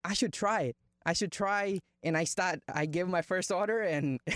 I 0.04 0.14
should 0.14 0.34
try 0.34 0.62
it. 0.62 0.76
I 1.06 1.14
should 1.14 1.32
try, 1.32 1.80
and 2.04 2.18
I 2.18 2.24
start. 2.24 2.60
I 2.74 2.86
give 2.86 3.08
my 3.08 3.22
first 3.22 3.52
order, 3.52 3.82
and 3.82 4.20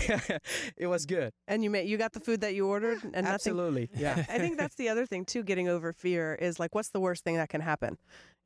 it 0.76 0.86
was 0.86 1.06
good. 1.06 1.32
And 1.46 1.64
you 1.64 1.70
made 1.70 1.88
you 1.88 1.96
got 1.96 2.12
the 2.12 2.20
food 2.20 2.40
that 2.42 2.54
you 2.54 2.66
ordered, 2.66 3.02
and 3.02 3.12
nothing. 3.12 3.26
Absolutely, 3.26 3.90
yeah. 3.96 4.12
I 4.28 4.38
think 4.38 4.58
that's 4.58 4.76
the 4.76 4.88
other 4.88 5.06
thing 5.06 5.24
too. 5.24 5.42
Getting 5.42 5.68
over 5.68 5.92
fear 5.92 6.34
is 6.34 6.58
like, 6.60 6.74
what's 6.74 6.90
the 6.90 7.00
worst 7.00 7.24
thing 7.24 7.36
that 7.36 7.48
can 7.48 7.60
happen? 7.60 7.98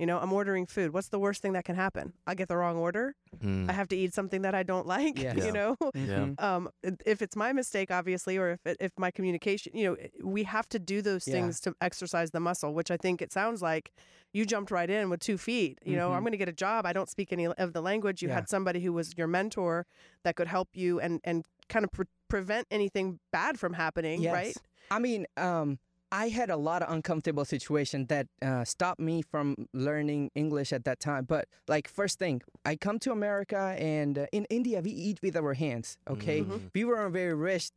You 0.02 0.06
know, 0.06 0.18
I'm 0.18 0.32
ordering 0.32 0.66
food. 0.66 0.92
What's 0.92 1.10
the 1.10 1.18
worst 1.20 1.42
thing 1.42 1.52
that 1.52 1.64
can 1.64 1.76
happen? 1.76 2.12
I 2.26 2.34
get 2.34 2.48
the 2.48 2.56
wrong 2.56 2.76
order. 2.76 3.14
Mm. 3.38 3.70
I 3.70 3.72
have 3.72 3.86
to 3.90 3.96
eat 3.96 4.12
something 4.12 4.42
that 4.42 4.52
I 4.52 4.64
don't 4.64 4.84
like. 4.96 5.16
Yeah. 5.16 5.34
You 5.36 5.52
know, 5.52 5.76
Yeah. 5.94 6.26
Mhm. 6.34 6.42
um, 6.42 6.68
if 7.06 7.22
it's 7.22 7.36
my 7.36 7.52
mistake, 7.52 7.92
obviously, 7.92 8.36
or 8.36 8.50
if 8.50 8.66
it, 8.66 8.76
if 8.80 8.90
my 8.98 9.12
communication, 9.12 9.76
you 9.76 9.84
know, 9.84 9.96
we 10.24 10.42
have 10.42 10.68
to 10.70 10.80
do 10.80 11.02
those 11.02 11.28
Yeah. 11.28 11.34
things 11.34 11.60
to 11.60 11.76
exercise 11.80 12.32
the 12.32 12.40
muscle, 12.40 12.74
which 12.74 12.90
I 12.90 12.96
think 12.96 13.22
it 13.22 13.32
sounds 13.32 13.62
like 13.62 13.92
you 14.32 14.44
jumped 14.44 14.72
right 14.72 14.90
in 14.90 15.08
with 15.08 15.20
two 15.20 15.38
feet. 15.38 15.78
You 15.84 15.94
know, 15.94 16.10
Mhm. 16.10 16.14
I'm 16.16 16.22
going 16.22 16.32
to 16.32 16.36
get 16.44 16.48
a 16.48 16.52
job. 16.66 16.84
I 16.84 16.92
don't 16.92 17.08
speak 17.08 17.32
any 17.32 17.46
of 17.46 17.72
the 17.72 17.80
language. 17.80 18.22
You 18.22 18.28
Yeah. 18.30 18.34
had 18.34 18.48
somebody 18.48 18.80
who 18.80 18.92
was 18.92 19.16
your 19.16 19.28
mentor 19.28 19.86
that 20.24 20.34
could 20.34 20.48
help 20.48 20.70
you 20.74 20.98
and 20.98 21.20
and 21.22 21.44
kind 21.68 21.84
of 21.84 21.92
pre- 21.92 22.06
prevent 22.28 22.66
anything 22.72 23.20
bad 23.30 23.56
from 23.56 23.74
happening, 23.74 24.20
Yes. 24.20 24.32
right? 24.34 24.56
I 24.90 24.98
mean, 24.98 25.26
um, 25.36 25.78
I 26.12 26.28
had 26.28 26.50
a 26.50 26.56
lot 26.58 26.82
of 26.82 26.92
uncomfortable 26.92 27.46
situations 27.46 28.08
that 28.08 28.26
uh, 28.42 28.64
stopped 28.64 29.00
me 29.00 29.22
from 29.22 29.56
learning 29.72 30.30
English 30.34 30.70
at 30.70 30.84
that 30.84 31.00
time. 31.00 31.24
But 31.24 31.48
like, 31.66 31.88
first 31.88 32.18
thing, 32.18 32.42
I 32.66 32.76
come 32.76 32.98
to 33.00 33.12
America, 33.12 33.74
and 33.78 34.18
uh, 34.18 34.26
in 34.30 34.44
India 34.50 34.82
we 34.82 34.90
eat 34.90 35.20
with 35.22 35.36
our 35.36 35.54
hands. 35.54 35.96
Okay, 36.06 36.42
Mhm. 36.42 36.60
we 36.74 36.84
weren't 36.84 37.14
very 37.14 37.32
rich, 37.34 37.70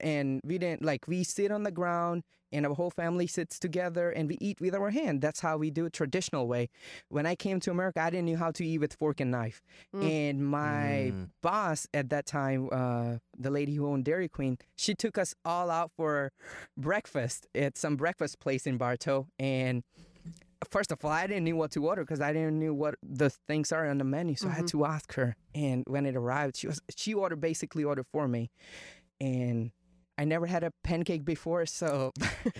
and 0.00 0.40
we 0.44 0.58
didn't 0.58 0.82
like 0.84 1.06
we 1.08 1.24
sit 1.24 1.50
on 1.50 1.62
the 1.62 1.70
ground. 1.70 2.22
And 2.50 2.64
our 2.64 2.72
whole 2.72 2.88
family 2.90 3.26
sits 3.26 3.58
together 3.58 4.08
and 4.10 4.26
we 4.26 4.38
eat 4.40 4.58
with 4.58 4.74
our 4.74 4.88
hand. 4.88 5.20
That's 5.20 5.40
how 5.40 5.58
we 5.58 5.70
do 5.70 5.84
it 5.84 5.92
traditional 5.92 6.48
way. 6.48 6.70
When 7.10 7.26
I 7.26 7.34
came 7.34 7.60
to 7.60 7.70
America, 7.70 8.00
I 8.00 8.08
didn't 8.08 8.24
know 8.24 8.38
how 8.38 8.52
to 8.52 8.64
eat 8.66 8.78
with 8.78 8.94
fork 8.94 9.20
and 9.20 9.30
knife. 9.30 9.60
Mm. 9.94 10.10
And 10.10 10.46
my 10.46 11.12
Mm. 11.12 11.28
boss 11.42 11.86
at 11.92 12.08
that 12.08 12.24
time, 12.24 12.70
uh, 12.72 13.18
the 13.38 13.50
lady 13.50 13.74
who 13.74 13.86
owned 13.86 14.06
Dairy 14.06 14.28
Queen, 14.30 14.56
she 14.76 14.94
took 14.94 15.18
us 15.18 15.34
all 15.44 15.68
out 15.70 15.90
for 15.94 16.32
breakfast 16.74 17.46
at 17.54 17.76
some 17.76 17.96
breakfast 17.96 18.40
place 18.40 18.66
in 18.66 18.78
Bartow. 18.78 19.26
And 19.38 19.84
first 20.70 20.90
of 20.90 21.04
all, 21.04 21.10
I 21.10 21.26
didn't 21.26 21.44
know 21.44 21.56
what 21.56 21.70
to 21.72 21.86
order 21.86 22.02
because 22.02 22.22
I 22.22 22.32
didn't 22.32 22.58
know 22.58 22.72
what 22.72 22.94
the 23.02 23.28
things 23.28 23.72
are 23.72 23.86
on 23.86 23.98
the 23.98 24.04
menu. 24.04 24.36
So 24.36 24.48
I 24.48 24.52
had 24.52 24.68
to 24.68 24.86
ask 24.86 25.12
her. 25.14 25.36
And 25.54 25.84
when 25.86 26.06
it 26.06 26.16
arrived, 26.16 26.56
she 26.56 26.66
was 26.66 26.80
she 26.96 27.12
ordered 27.12 27.40
basically 27.40 27.84
ordered 27.84 28.06
for 28.10 28.26
me, 28.26 28.50
and. 29.20 29.70
I 30.20 30.24
never 30.24 30.46
had 30.46 30.64
a 30.64 30.72
pancake 30.82 31.24
before, 31.24 31.64
so 31.64 32.10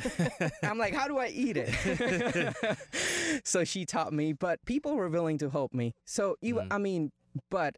I'm 0.63 0.79
like, 0.79 0.95
how 0.95 1.09
do 1.09 1.19
I 1.19 1.27
eat 1.27 1.57
it? 1.57 1.75
so 3.45 3.65
she 3.65 3.85
taught 3.85 4.13
me, 4.13 4.33
but 4.33 4.65
people 4.65 4.95
were 4.95 5.09
willing 5.09 5.39
to 5.39 5.51
help 5.51 5.75
me. 5.75 5.93
So 6.05 6.37
you, 6.41 6.55
Mm. 6.55 6.69
I 6.71 6.79
mean, 6.79 7.11
but 7.51 7.75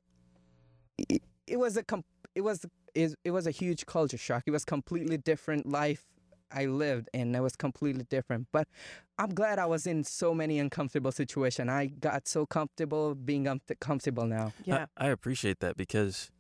it, 1.08 1.22
it 1.46 1.58
was 1.58 1.78
a 1.78 1.82
com- 1.82 2.04
it 2.34 2.42
was 2.42 2.66
it, 2.94 3.14
it 3.24 3.30
was 3.30 3.46
a 3.46 3.50
huge 3.50 3.86
culture 3.86 4.18
shock. 4.18 4.42
It 4.46 4.50
was 4.50 4.66
completely 4.66 5.16
different 5.16 5.66
life 5.66 6.04
I 6.52 6.66
lived, 6.66 7.08
and 7.14 7.34
it 7.34 7.40
was 7.40 7.56
completely 7.56 8.04
different. 8.04 8.48
But 8.52 8.68
I'm 9.16 9.30
glad 9.34 9.58
I 9.58 9.64
was 9.66 9.86
in 9.86 10.04
so 10.04 10.34
many 10.34 10.58
uncomfortable 10.58 11.12
situations. 11.12 11.70
I 11.70 11.86
got 11.86 12.28
so 12.28 12.44
comfortable 12.44 13.14
being 13.14 13.46
uncomfortable 13.46 14.26
now. 14.26 14.52
Yeah. 14.64 14.86
I, 14.98 15.06
I 15.06 15.08
appreciate 15.08 15.60
that 15.60 15.76
because, 15.78 16.30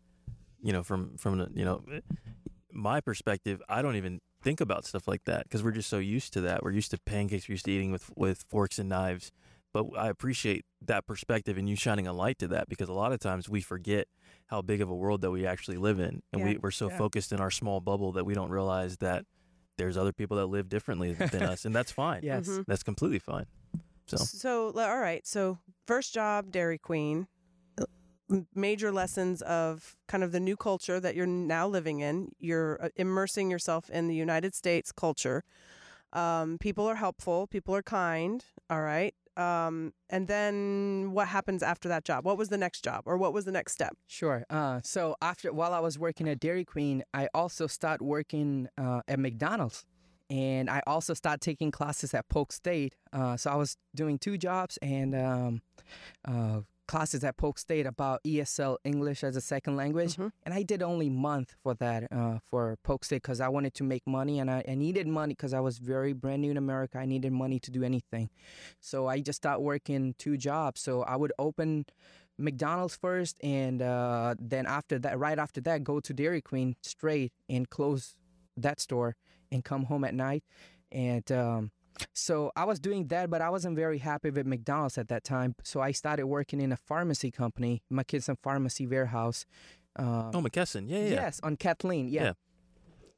you 0.62 0.72
know, 0.72 0.82
from 0.82 1.16
from 1.16 1.38
the, 1.38 1.48
you 1.54 1.64
know, 1.64 1.82
my 2.72 3.00
perspective, 3.00 3.60
I 3.68 3.82
don't 3.82 3.96
even 3.96 4.20
think 4.42 4.60
about 4.60 4.84
stuff 4.86 5.06
like 5.08 5.24
that 5.24 5.44
because 5.44 5.62
we're 5.62 5.70
just 5.72 5.88
so 5.90 5.98
used 5.98 6.32
to 6.34 6.40
that. 6.42 6.62
We're 6.62 6.70
used 6.72 6.90
to 6.92 6.98
pancakes. 7.04 7.48
We're 7.48 7.54
used 7.54 7.64
to 7.66 7.72
eating 7.72 7.92
with 7.92 8.10
with 8.16 8.44
forks 8.48 8.78
and 8.78 8.88
knives. 8.88 9.30
But 9.72 9.86
I 9.96 10.08
appreciate 10.08 10.64
that 10.84 11.06
perspective 11.06 11.56
and 11.56 11.68
you 11.68 11.76
shining 11.76 12.08
a 12.08 12.12
light 12.12 12.38
to 12.40 12.48
that 12.48 12.68
because 12.68 12.88
a 12.88 12.92
lot 12.92 13.12
of 13.12 13.20
times 13.20 13.48
we 13.48 13.60
forget 13.60 14.08
how 14.48 14.62
big 14.62 14.80
of 14.80 14.90
a 14.90 14.94
world 14.94 15.20
that 15.20 15.30
we 15.30 15.46
actually 15.46 15.76
live 15.76 16.00
in, 16.00 16.22
and 16.32 16.40
Yeah. 16.40 16.44
we 16.44 16.58
we're 16.58 16.70
so 16.72 16.88
Yeah. 16.88 16.98
focused 16.98 17.32
in 17.32 17.40
our 17.40 17.52
small 17.52 17.80
bubble 17.80 18.10
that 18.12 18.24
we 18.24 18.34
don't 18.34 18.50
realize 18.50 18.96
that 18.98 19.26
there's 19.78 19.96
other 19.96 20.12
people 20.12 20.36
that 20.38 20.46
live 20.46 20.68
differently 20.68 21.12
than 21.14 21.42
us, 21.44 21.64
and 21.64 21.74
that's 21.74 21.92
fine. 21.92 22.20
Yes. 22.24 22.48
Mhm. 22.48 22.64
That's 22.66 22.82
completely 22.82 23.20
fine. 23.20 23.46
So 24.08 24.16
So, 24.16 24.72
all 24.76 24.98
right. 24.98 25.24
So, 25.24 25.58
first 25.86 26.12
job, 26.12 26.50
Dairy 26.50 26.78
Queen. 26.78 27.28
Major 28.54 28.92
lessons 28.92 29.42
of 29.42 29.96
kind 30.06 30.22
of 30.22 30.32
the 30.32 30.40
new 30.40 30.56
culture 30.56 31.00
that 31.00 31.14
you're 31.14 31.26
now 31.26 31.66
living 31.66 32.00
in. 32.00 32.32
You're 32.38 32.78
uh, 32.82 32.88
immersing 32.96 33.50
yourself 33.50 33.90
in 33.90 34.08
the 34.08 34.14
United 34.14 34.54
States 34.54 34.92
culture. 34.92 35.42
Um, 36.12 36.58
people 36.58 36.86
are 36.86 36.96
helpful. 36.96 37.46
People 37.46 37.74
are 37.74 37.82
kind. 37.82 38.44
All 38.68 38.82
right. 38.82 39.14
Um, 39.36 39.94
and 40.10 40.28
then 40.28 41.12
what 41.12 41.28
happens 41.28 41.62
after 41.62 41.88
that 41.88 42.04
job? 42.04 42.24
What 42.24 42.36
was 42.36 42.48
the 42.48 42.58
next 42.58 42.84
job, 42.84 43.02
or 43.06 43.16
what 43.16 43.32
was 43.32 43.44
the 43.44 43.52
next 43.52 43.72
step? 43.72 43.96
Sure. 44.06 44.44
Uh, 44.50 44.80
so 44.82 45.16
after 45.22 45.52
while 45.52 45.72
I 45.72 45.80
was 45.80 45.98
working 45.98 46.28
at 46.28 46.40
Dairy 46.40 46.64
Queen, 46.64 47.02
I 47.14 47.28
also 47.32 47.66
started 47.66 48.04
working 48.04 48.68
uh, 48.76 49.00
at 49.08 49.18
McDonald's, 49.18 49.86
and 50.28 50.68
I 50.68 50.82
also 50.86 51.14
started 51.14 51.40
taking 51.40 51.70
classes 51.70 52.12
at 52.12 52.28
Polk 52.28 52.52
State. 52.52 52.94
Uh, 53.12 53.36
so 53.36 53.50
I 53.50 53.54
was 53.54 53.76
doing 53.94 54.18
two 54.18 54.36
jobs 54.36 54.78
and 54.82 55.14
um, 55.14 55.62
uh, 56.26 56.60
classes 56.90 57.22
at 57.22 57.36
Polk 57.36 57.56
State 57.56 57.86
about 57.86 58.18
ESL 58.24 58.76
English 58.82 59.22
as 59.22 59.36
a 59.36 59.40
second 59.40 59.76
language, 59.76 60.16
Mhm. 60.16 60.32
and 60.42 60.52
I 60.52 60.62
did 60.64 60.82
only 60.82 61.08
month 61.08 61.54
for 61.62 61.72
that 61.74 62.00
uh, 62.12 62.38
for 62.50 62.76
Polk 62.82 63.04
State 63.04 63.22
because 63.22 63.40
I 63.40 63.48
wanted 63.48 63.74
to 63.74 63.84
make 63.84 64.04
money 64.08 64.40
and 64.40 64.50
I, 64.50 64.64
I 64.66 64.74
needed 64.74 65.06
money 65.06 65.34
because 65.34 65.54
I 65.54 65.60
was 65.60 65.78
very 65.78 66.12
brand 66.12 66.42
new 66.42 66.50
in 66.50 66.56
America. 66.56 66.98
I 66.98 67.06
needed 67.06 67.32
money 67.32 67.58
to 67.60 67.70
do 67.70 67.84
anything, 67.84 68.28
so 68.80 69.06
I 69.06 69.20
just 69.20 69.36
started 69.36 69.60
working 69.60 70.14
two 70.18 70.36
jobs. 70.36 70.80
So 70.80 71.02
I 71.02 71.14
would 71.14 71.32
open 71.38 71.86
McDonald's 72.38 72.96
first, 72.96 73.36
and 73.44 73.80
uh, 73.82 74.34
then 74.40 74.66
after 74.66 74.98
that, 74.98 75.16
right 75.26 75.38
after 75.38 75.60
that, 75.60 75.84
go 75.84 76.00
to 76.00 76.12
Dairy 76.12 76.40
Queen 76.40 76.74
straight 76.82 77.32
and 77.48 77.70
close 77.70 78.16
that 78.56 78.80
store 78.80 79.14
and 79.52 79.64
come 79.64 79.84
home 79.84 80.02
at 80.04 80.14
night. 80.14 80.42
And 80.90 81.30
um, 81.30 81.70
so 82.12 82.50
I 82.56 82.64
was 82.64 82.78
doing 82.80 83.06
that, 83.08 83.30
but 83.30 83.40
I 83.42 83.50
wasn't 83.50 83.76
very 83.76 83.98
happy 83.98 84.30
with 84.30 84.46
McDonald's 84.46 84.98
at 84.98 85.08
that 85.08 85.24
time. 85.24 85.54
So 85.64 85.80
I 85.80 85.92
started 85.92 86.26
working 86.26 86.60
in 86.60 86.72
a 86.72 86.76
pharmacy 86.76 87.30
company, 87.30 87.82
McKesson 87.92 88.36
Pharmacy 88.42 88.86
Warehouse. 88.86 89.46
Uh, 89.98 90.30
oh, 90.34 90.40
McKesson, 90.42 90.88
yeah, 90.88 90.98
yeah, 90.98 91.04
yeah. 91.04 91.10
Yes, 91.22 91.40
on 91.42 91.56
Kathleen. 91.56 92.08
Yeah. 92.08 92.22
Yeah. 92.24 92.32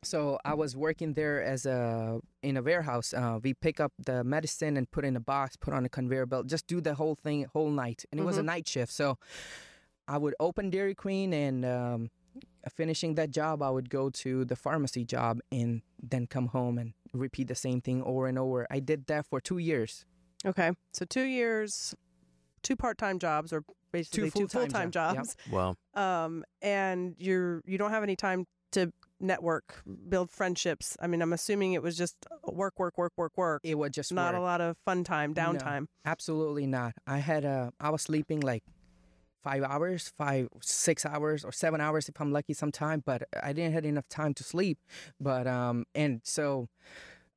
So 0.04 0.38
I 0.44 0.54
was 0.54 0.74
working 0.76 1.14
there 1.14 1.40
as 1.44 1.64
a 1.64 2.18
in 2.42 2.56
a 2.56 2.62
warehouse. 2.62 3.14
Uh, 3.14 3.38
we 3.40 3.54
pick 3.54 3.78
up 3.78 3.92
the 4.04 4.24
medicine 4.24 4.76
and 4.76 4.90
put 4.90 5.04
in 5.04 5.14
a 5.16 5.20
box, 5.20 5.54
put 5.56 5.72
on 5.74 5.84
a 5.84 5.88
conveyor 5.88 6.26
belt, 6.26 6.48
just 6.48 6.66
do 6.66 6.80
the 6.80 6.94
whole 6.94 7.14
thing 7.14 7.46
whole 7.52 7.70
night, 7.70 8.04
and 8.10 8.20
it 8.20 8.24
was 8.24 8.36
a 8.36 8.42
Mhm. 8.42 8.46
night 8.46 8.66
shift. 8.68 8.92
So 8.92 9.16
I 10.08 10.18
would 10.18 10.34
open 10.40 10.70
Dairy 10.70 10.96
Queen 10.96 11.32
and 11.32 11.64
um, 11.64 12.10
finishing 12.74 13.14
that 13.14 13.30
job, 13.30 13.62
I 13.62 13.70
would 13.70 13.90
go 13.90 14.10
to 14.10 14.44
the 14.44 14.56
pharmacy 14.56 15.04
job 15.04 15.38
and 15.52 15.82
then 16.02 16.26
come 16.26 16.48
home 16.48 16.78
and 16.78 16.94
repeat 17.12 17.48
the 17.48 17.54
same 17.54 17.80
thing 17.80 18.02
over 18.02 18.26
and 18.26 18.38
over. 18.38 18.66
I 18.70 18.80
did 18.80 19.06
that 19.06 19.26
for 19.26 19.40
two 19.40 19.58
years. 19.58 20.04
Okay. 20.44 20.72
So 20.92 21.04
two 21.04 21.22
years, 21.22 21.94
two 22.62 22.76
part-time 22.76 23.18
jobs, 23.18 23.52
or 23.52 23.64
basically 23.92 24.30
two 24.30 24.30
full-time 24.30 24.62
full-time 24.62 24.90
job- 24.90 25.14
yep. 25.16 25.24
jobs. 25.24 25.36
Wow. 25.50 25.76
Um, 25.94 26.44
and 26.60 27.14
you're 27.18 27.62
you 27.66 27.78
don't 27.78 27.90
have 27.90 28.02
any 28.02 28.16
time 28.16 28.46
to 28.72 28.92
network, 29.20 29.82
build 30.08 30.30
friendships. 30.30 30.96
I 31.00 31.06
mean, 31.06 31.22
I'm 31.22 31.32
assuming 31.32 31.74
it 31.74 31.82
was 31.82 31.96
just 31.96 32.16
work, 32.44 32.78
work, 32.78 32.98
work, 32.98 33.12
work, 33.16 33.32
work. 33.36 33.60
It 33.62 33.76
was 33.78 33.90
just 33.92 34.12
Not 34.12 34.32
work. 34.34 34.40
a 34.40 34.42
lot 34.42 34.60
of 34.60 34.76
fun 34.84 35.04
time, 35.04 35.32
No. 35.36 35.42
downtime. 35.42 35.86
Absolutely 36.04 36.66
not. 36.66 36.94
I 37.06 37.18
had 37.18 37.44
uh, 37.44 37.70
I 37.78 37.90
was 37.90 38.02
sleeping 38.02 38.40
like 38.40 38.64
five 39.42 39.62
hours, 39.62 40.12
five, 40.16 40.48
six 40.60 41.04
hours, 41.04 41.44
or 41.44 41.52
seven 41.52 41.80
hours 41.80 42.08
if 42.08 42.20
I'm 42.20 42.32
lucky 42.32 42.54
sometime. 42.54 43.02
But 43.04 43.24
I 43.42 43.52
didn't 43.52 43.74
have 43.74 43.84
enough 43.84 44.08
time 44.08 44.34
to 44.34 44.44
sleep. 44.44 44.78
But 45.20 45.46
um, 45.46 45.84
and 45.94 46.20
so 46.24 46.68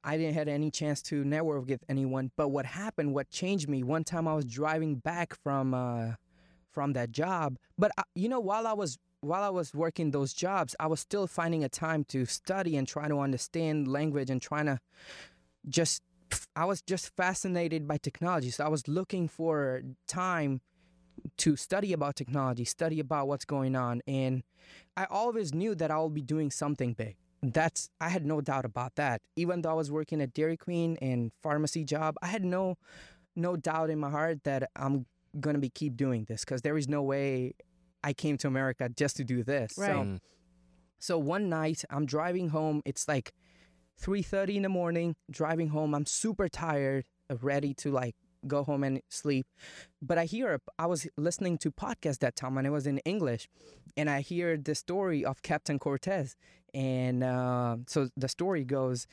I 0.03 0.17
didn't 0.17 0.35
have 0.35 0.47
any 0.47 0.69
chance 0.71 1.01
to 1.03 1.23
network 1.23 1.67
with 1.67 1.83
anyone. 1.89 2.31
But 2.37 2.49
what 2.49 2.65
happened? 2.65 3.13
What 3.13 3.29
changed 3.29 3.67
me? 3.67 3.83
One 3.83 4.03
time 4.03 4.27
I 4.27 4.35
was 4.35 4.45
driving 4.45 4.95
back 4.95 5.35
from 5.43 5.73
uh, 5.73 6.13
from 6.71 6.93
that 6.93 7.11
job. 7.11 7.57
But 7.77 7.91
you 8.13 8.29
know, 8.29 8.39
while 8.39 8.67
I 8.67 8.73
was 8.73 8.99
while 9.21 9.43
I 9.43 9.49
was 9.49 9.73
working 9.73 10.11
those 10.11 10.33
jobs, 10.33 10.75
I 10.79 10.87
was 10.87 10.99
still 10.99 11.25
finding 11.25 11.63
a 11.63 11.69
time 11.69 12.03
to 12.05 12.25
study 12.25 12.77
and 12.77 12.87
try 12.87 13.07
to 13.07 13.19
understand 13.19 13.87
language 13.87 14.29
and 14.29 14.41
trying 14.41 14.67
to 14.67 14.79
just 15.67 16.03
I 16.55 16.65
was 16.65 16.81
just 16.81 17.15
fascinated 17.15 17.87
by 17.87 17.97
technology. 17.97 18.51
So 18.51 18.63
I 18.65 18.69
was 18.69 18.87
looking 18.87 19.27
for 19.27 19.81
time 20.07 20.61
to 21.37 21.55
study 21.55 21.93
about 21.93 22.15
technology, 22.15 22.65
study 22.65 22.99
about 22.99 23.27
what's 23.27 23.45
going 23.45 23.75
on. 23.75 24.01
And 24.07 24.43
I 24.97 25.05
always 25.05 25.53
knew 25.53 25.75
that 25.75 25.91
I 25.91 25.97
will 25.97 26.09
be 26.09 26.21
doing 26.21 26.51
something 26.51 26.93
big. 26.93 27.15
That's 27.41 27.89
I 28.01 28.09
had 28.09 28.25
no 28.25 28.41
doubt 28.41 28.65
about 28.65 28.95
that. 28.95 29.21
Even 29.35 29.61
though 29.61 29.69
I 29.69 29.73
was 29.73 29.91
working 29.91 30.21
at 30.21 30.33
Dairy 30.33 30.57
Queen 30.57 30.97
and 31.01 31.31
pharmacy 31.43 31.83
job, 31.83 32.15
I 32.21 32.27
had 32.27 32.43
no 32.43 32.77
no 33.35 33.55
doubt 33.57 33.89
in 33.89 33.99
my 33.99 34.09
heart 34.09 34.43
that 34.45 34.69
I'm 34.75 35.05
gonna 35.39 35.59
be 35.59 35.69
keep 35.69 35.95
doing 35.97 36.25
this 36.25 36.45
because 36.45 36.61
there 36.61 36.77
is 36.77 36.87
no 36.87 37.03
way 37.03 37.53
I 38.03 38.13
came 38.13 38.37
to 38.37 38.47
America 38.47 38.89
just 38.89 39.17
to 39.17 39.23
do 39.23 39.43
this. 39.43 39.77
Right. 39.77 39.87
So 39.87 40.03
Mm. 40.03 40.19
so 40.99 41.17
one 41.19 41.49
night 41.49 41.83
I'm 41.89 42.05
driving 42.05 42.49
home. 42.49 42.81
It's 42.85 43.07
like 43.07 43.33
3:30 43.97 44.55
in 44.57 44.63
the 44.63 44.69
morning. 44.69 45.15
Driving 45.29 45.69
home, 45.69 45.93
I'm 45.93 46.05
super 46.05 46.47
tired, 46.49 47.05
ready 47.41 47.73
to 47.75 47.91
like 47.91 48.15
go 48.47 48.63
home 48.63 48.83
and 48.83 49.01
sleep. 49.09 49.47
But 50.01 50.17
I 50.17 50.25
hear 50.25 50.59
I 50.77 50.85
was 50.85 51.07
listening 51.17 51.57
to 51.59 51.71
podcast 51.71 52.19
that 52.19 52.35
time, 52.35 52.57
and 52.57 52.67
it 52.67 52.71
was 52.71 52.87
in 52.87 52.99
English, 52.99 53.47
and 53.97 54.09
I 54.09 54.21
hear 54.21 54.57
the 54.57 54.75
story 54.75 55.23
of 55.25 55.41
Captain 55.41 55.79
Cortez. 55.79 56.35
And 56.73 57.23
uh, 57.23 57.77
so 57.87 58.09
the 58.17 58.27
story 58.27 58.65
goes, 58.65 59.07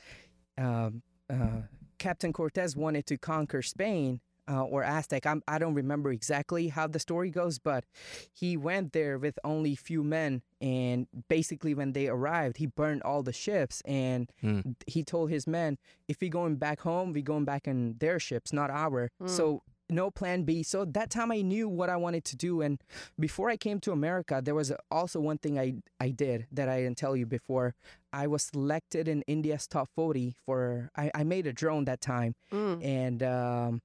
um, 0.57 1.01
uh, 1.29 1.61
Captain 1.97 2.33
Cortez 2.33 2.75
wanted 2.75 3.05
to 3.07 3.17
conquer 3.17 3.61
Spain. 3.61 4.19
Uh, 4.45 4.63
or 4.65 4.83
Aztec. 4.83 5.25
I'm, 5.25 5.41
I 5.47 5.57
don't 5.57 5.73
remember 5.73 6.11
exactly 6.11 6.67
how 6.67 6.85
the 6.87 6.99
story 6.99 7.29
goes, 7.29 7.59
but 7.59 7.85
he 8.33 8.57
went 8.57 8.91
there 8.91 9.17
with 9.17 9.39
only 9.45 9.73
few 9.75 10.03
men 10.03 10.41
and 10.59 11.07
basically 11.29 11.73
when 11.73 11.93
they 11.93 12.07
arrived 12.09 12.57
he 12.57 12.65
burned 12.65 13.01
all 13.03 13.23
the 13.23 13.31
ships 13.31 13.81
and 13.85 14.29
Hmm. 14.41 14.59
he 14.87 15.01
told 15.03 15.29
his 15.29 15.47
men 15.47 15.77
if 16.09 16.17
we 16.21 16.27
going 16.29 16.55
back 16.57 16.81
home 16.81 17.13
we 17.13 17.21
going 17.21 17.45
back 17.45 17.67
in 17.67 17.95
their 17.99 18.19
ships 18.19 18.51
not 18.51 18.69
our 18.69 19.09
Hmm. 19.19 19.27
so 19.27 19.61
no 19.89 20.09
plan 20.11 20.43
b 20.43 20.63
so 20.63 20.83
that 20.85 21.09
time 21.09 21.31
i 21.31 21.41
knew 21.41 21.67
what 21.69 21.89
i 21.89 21.95
wanted 21.97 22.23
to 22.25 22.35
do 22.35 22.61
and 22.61 22.79
before 23.19 23.49
i 23.49 23.57
came 23.57 23.79
to 23.81 23.91
america 23.91 24.41
there 24.43 24.55
was 24.55 24.71
also 24.89 25.19
one 25.19 25.37
thing 25.37 25.59
i 25.59 25.73
i 25.99 26.09
did 26.09 26.47
that 26.51 26.67
i 26.69 26.81
didn't 26.81 26.97
tell 26.97 27.15
you 27.15 27.25
before 27.25 27.75
i 28.13 28.25
was 28.27 28.43
selected 28.43 29.07
in 29.07 29.21
india's 29.27 29.67
top 29.67 29.89
40 29.95 30.35
for 30.45 30.89
i, 30.95 31.11
I 31.13 31.23
made 31.23 31.45
a 31.47 31.53
drone 31.53 31.85
that 31.85 32.01
time 32.01 32.35
Mm. 32.51 32.83
and 32.83 33.23
um, 33.23 33.81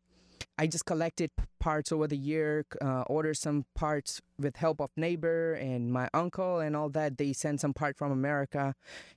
I 0.59 0.67
just 0.67 0.85
collected 0.85 1.31
parts 1.59 1.93
over 1.93 2.07
the 2.07 2.17
year, 2.17 2.65
uh, 2.81 3.03
ordered 3.07 3.37
some 3.37 3.65
parts 3.75 4.21
with 4.39 4.57
help 4.57 4.81
of 4.81 4.91
neighbor 4.97 5.55
and 5.55 5.93
my 5.93 6.09
uncle 6.15 6.61
and 6.61 6.77
all 6.77 6.89
that. 6.91 7.19
They 7.19 7.33
sent 7.33 7.61
some 7.61 7.75
part 7.75 7.97
from 7.97 8.13
America. 8.13 8.75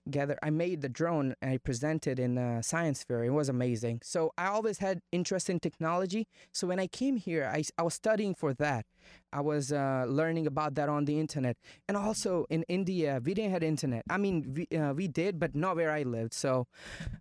Gather, 0.09 0.37
I 0.41 0.49
made 0.49 0.81
the 0.81 0.89
drone 0.89 1.35
and 1.41 1.51
I 1.51 1.57
presented 1.57 2.19
in 2.19 2.61
science 2.63 3.03
fair. 3.03 3.23
It 3.23 3.29
was 3.29 3.49
amazing. 3.49 4.01
So 4.03 4.31
I 4.37 4.47
always 4.47 4.79
had 4.79 5.01
interest 5.11 5.49
in 5.49 5.59
technology. 5.59 6.27
So 6.51 6.67
when 6.67 6.79
I 6.79 6.87
came 6.87 7.17
here, 7.17 7.49
I, 7.53 7.63
I 7.77 7.83
was 7.83 7.93
studying 7.93 8.35
for 8.35 8.53
that. 8.55 8.85
I 9.33 9.41
was 9.41 9.71
uh, 9.71 10.05
learning 10.07 10.45
about 10.45 10.75
that 10.75 10.89
on 10.89 11.05
the 11.05 11.19
internet, 11.19 11.57
and 11.87 11.95
also 11.95 12.45
in 12.49 12.63
India, 12.63 13.21
we 13.23 13.33
didn't 13.33 13.51
have 13.51 13.63
internet. 13.63 14.03
I 14.09 14.17
mean, 14.17 14.65
we 14.69 14.77
uh, 14.77 14.93
we 14.93 15.07
did, 15.07 15.39
but 15.39 15.55
not 15.55 15.75
where 15.77 15.91
I 15.91 16.03
lived. 16.03 16.33
So 16.33 16.67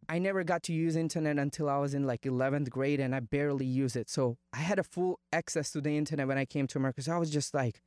I 0.09 0.18
never 0.18 0.42
got 0.42 0.62
to 0.64 0.72
use 0.72 0.96
internet 0.96 1.38
until 1.38 1.68
I 1.68 1.78
was 1.78 1.94
in 1.94 2.06
like 2.06 2.22
11th 2.22 2.68
grade 2.68 3.00
and 3.00 3.14
I 3.14 3.20
barely 3.20 3.66
use 3.66 3.94
it. 3.94 4.11
So 4.11 4.38
I 4.52 4.59
had 4.59 4.78
a 4.78 4.83
full 4.83 5.10
access 5.33 5.70
to 5.73 5.81
the 5.81 5.96
internet 5.96 6.27
when 6.29 6.38
I 6.38 6.44
came 6.44 6.66
to 6.68 6.79
America. 6.79 7.03
So 7.03 7.12
I 7.12 7.18
was 7.18 7.31
just 7.31 7.55
like 7.55 7.81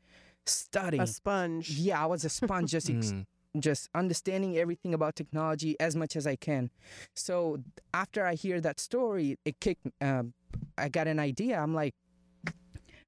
studying. 0.46 1.04
A 1.04 1.08
sponge. 1.08 1.70
yeah, 1.72 2.02
I 2.04 2.06
was 2.06 2.26
a 2.26 2.30
sponge 2.30 2.72
just 2.72 2.90
ex- 2.90 3.12
Mm. 3.14 3.26
just 3.60 3.88
understanding 3.94 4.58
everything 4.58 4.94
about 4.94 5.16
technology 5.16 5.76
as 5.80 5.96
much 5.96 6.16
as 6.16 6.26
I 6.26 6.36
can. 6.36 6.70
So 7.16 7.60
after 7.94 8.26
I 8.26 8.34
hear 8.34 8.60
that 8.62 8.80
story, 8.80 9.38
it 9.46 9.60
kicked 9.60 9.86
um, 10.02 10.34
I 10.78 10.90
got 10.90 11.08
an 11.08 11.20
idea. 11.20 11.60
I'm 11.60 11.74
like 11.74 11.96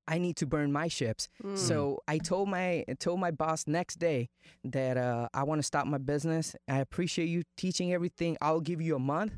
I 0.08 0.18
need 0.18 0.36
to 0.38 0.46
burn 0.46 0.72
my 0.72 0.88
ships. 0.88 1.30
Mm. 1.44 1.58
So 1.58 2.02
I 2.08 2.18
told 2.18 2.50
my 2.50 2.86
told 3.00 3.20
my 3.20 3.32
boss 3.32 3.66
next 3.68 3.96
day 3.96 4.30
that 4.64 4.98
uh, 4.98 5.30
I 5.34 5.44
want 5.44 5.60
to 5.60 5.64
stop 5.64 5.88
my 5.88 5.98
business. 5.98 6.56
I 6.68 6.80
appreciate 6.80 7.26
you 7.28 7.44
teaching 7.58 7.94
everything. 7.94 8.38
I'll 8.42 8.62
give 8.62 8.82
you 8.82 8.96
a 8.96 9.00
month, 9.00 9.38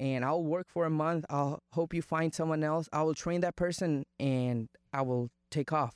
and 0.00 0.24
I'll 0.24 0.42
work 0.42 0.66
for 0.68 0.84
a 0.86 0.90
month. 0.90 1.24
I'll 1.30 1.62
hope 1.72 1.94
you 1.94 2.02
find 2.02 2.34
someone 2.34 2.64
else. 2.64 2.88
I 2.92 3.02
will 3.02 3.14
train 3.14 3.40
that 3.42 3.56
person, 3.56 4.04
and 4.18 4.68
I 4.92 5.02
will 5.02 5.30
take 5.50 5.72
off. 5.72 5.94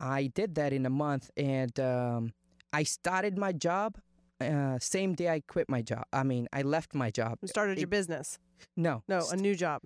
I 0.00 0.26
did 0.26 0.54
that 0.56 0.72
in 0.72 0.84
a 0.84 0.90
month, 0.90 1.30
and 1.36 1.78
um, 1.80 2.32
I 2.72 2.82
started 2.82 3.38
my 3.38 3.52
job. 3.52 3.98
Uh, 4.40 4.78
same 4.80 5.14
day 5.14 5.28
I 5.28 5.40
quit 5.46 5.68
my 5.68 5.80
job. 5.80 6.04
I 6.12 6.24
mean, 6.24 6.48
I 6.52 6.62
left 6.62 6.94
my 6.94 7.10
job. 7.10 7.38
You 7.40 7.48
started 7.48 7.78
your 7.78 7.86
business. 7.86 8.38
No, 8.76 9.02
No, 9.08 9.26
a 9.30 9.36
new 9.36 9.54
job. 9.54 9.82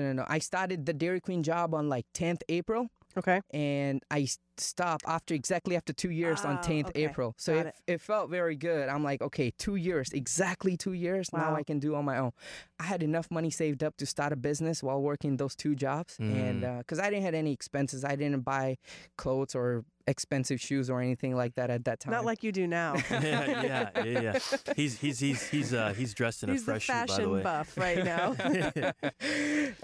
No, 0.00 0.08
no, 0.08 0.12
no. 0.12 0.24
I 0.28 0.38
started 0.38 0.86
the 0.86 0.92
Dairy 0.92 1.20
Queen 1.20 1.42
job 1.42 1.74
on 1.74 1.88
like 1.88 2.06
10th 2.14 2.42
April 2.48 2.88
Okay. 3.16 3.40
and 3.52 4.02
I 4.10 4.26
s- 4.62 4.66
stopped 4.66 5.04
after 5.06 5.34
exactly 5.34 5.74
after 5.76 5.92
two 5.92 6.10
years 6.10 6.44
on 6.44 6.56
Ah, 6.58 6.62
10th 6.68 6.88
okay. 6.90 7.04
April. 7.04 7.34
So 7.36 7.52
Got 7.54 7.66
it, 7.66 7.74
it 7.86 8.00
felt 8.00 8.30
very 8.30 8.56
good. 8.56 8.88
I'm 8.88 9.04
like, 9.10 9.20
okay, 9.28 9.48
two 9.64 9.76
years, 9.76 10.08
exactly 10.12 10.76
two 10.76 10.92
years. 10.94 11.32
Now 11.32 11.54
I 11.60 11.62
can 11.62 11.78
do 11.78 11.94
on 11.94 12.04
my 12.04 12.18
own. 12.18 12.32
I 12.78 12.84
had 12.84 13.02
enough 13.02 13.28
money 13.30 13.50
saved 13.50 13.82
up 13.86 13.96
to 13.98 14.06
start 14.06 14.32
a 14.32 14.36
business 14.36 14.82
while 14.82 15.00
working 15.00 15.36
those 15.36 15.54
two 15.54 15.74
jobs, 15.74 16.16
and 16.18 16.62
Mm. 16.62 16.78
because 16.78 16.98
I 16.98 17.10
didn't 17.10 17.24
have 17.28 17.34
any 17.44 17.52
expenses, 17.52 18.04
I 18.04 18.14
didn't 18.16 18.44
buy 18.44 18.76
clothes 19.16 19.54
or 19.54 19.84
expensive 20.08 20.60
shoes 20.60 20.90
or 20.90 21.00
anything 21.00 21.32
like 21.42 21.54
that 21.54 21.70
at 21.70 21.84
that 21.84 22.00
time. 22.00 22.10
Not 22.12 22.24
like 22.24 22.42
you 22.42 22.50
do 22.50 22.66
now. 22.66 22.94
yeah, 23.10 23.62
yeah, 23.62 23.90
yeah, 24.04 24.20
yeah. 24.26 24.38
He's 24.74 24.98
he's 24.98 25.18
he's 25.20 25.40
he's 25.54 25.70
uh 25.72 25.94
he's 25.96 26.12
dressed 26.12 26.42
in 26.42 26.48
He's 26.50 26.62
a 26.62 26.64
the 26.66 26.70
fresh 26.72 26.86
suit, 26.88 26.92
by 26.92 27.00
the 27.06 27.12
fashion 27.12 27.30
way. 27.30 27.42
buff 27.42 27.78
right 27.78 28.02
now. 28.14 28.34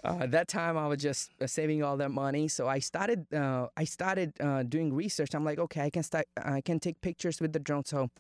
uh, 0.04 0.18
at 0.24 0.30
that 0.32 0.48
time 0.48 0.76
I 0.76 0.86
was 0.88 1.00
just 1.02 1.30
uh, 1.40 1.46
saving 1.46 1.82
all 1.82 1.96
that 1.98 2.10
money, 2.10 2.48
so 2.48 2.66
I 2.68 2.78
started. 2.80 3.32
Uh, 3.32 3.68
I 3.76 3.84
started 3.84 4.32
uh, 4.40 4.62
doing 4.68 4.94
research. 4.94 5.35
I'm 5.35 5.44
like, 5.44 5.59
okay, 5.59 5.83
I 5.83 5.90
can 5.90 6.02
start. 6.02 6.26
I 6.42 6.61
can 6.61 6.78
take 6.78 7.00
pictures 7.00 7.40
with 7.40 7.52
the 7.52 7.59
drone. 7.59 7.85
So 7.85 8.11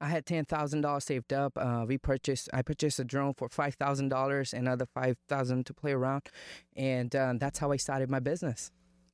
I 0.00 0.08
had 0.08 0.26
ten 0.26 0.44
thousand 0.44 0.80
dollars 0.82 1.04
saved 1.04 1.32
up. 1.32 1.52
Uh, 1.56 1.84
we 1.86 1.98
purchased. 1.98 2.48
I 2.52 2.62
purchased 2.62 2.98
a 2.98 3.04
drone 3.04 3.34
for 3.34 3.48
five 3.48 3.74
thousand 3.74 4.08
dollars, 4.08 4.52
and 4.52 4.66
another 4.66 4.86
five 4.86 5.16
thousand 5.28 5.66
to 5.66 5.74
play 5.74 5.92
around, 5.92 6.22
and 6.76 7.14
uh, 7.14 7.34
that's 7.36 7.58
how 7.58 7.72
I 7.72 7.76
started 7.76 8.10
my 8.10 8.20
business. 8.20 8.70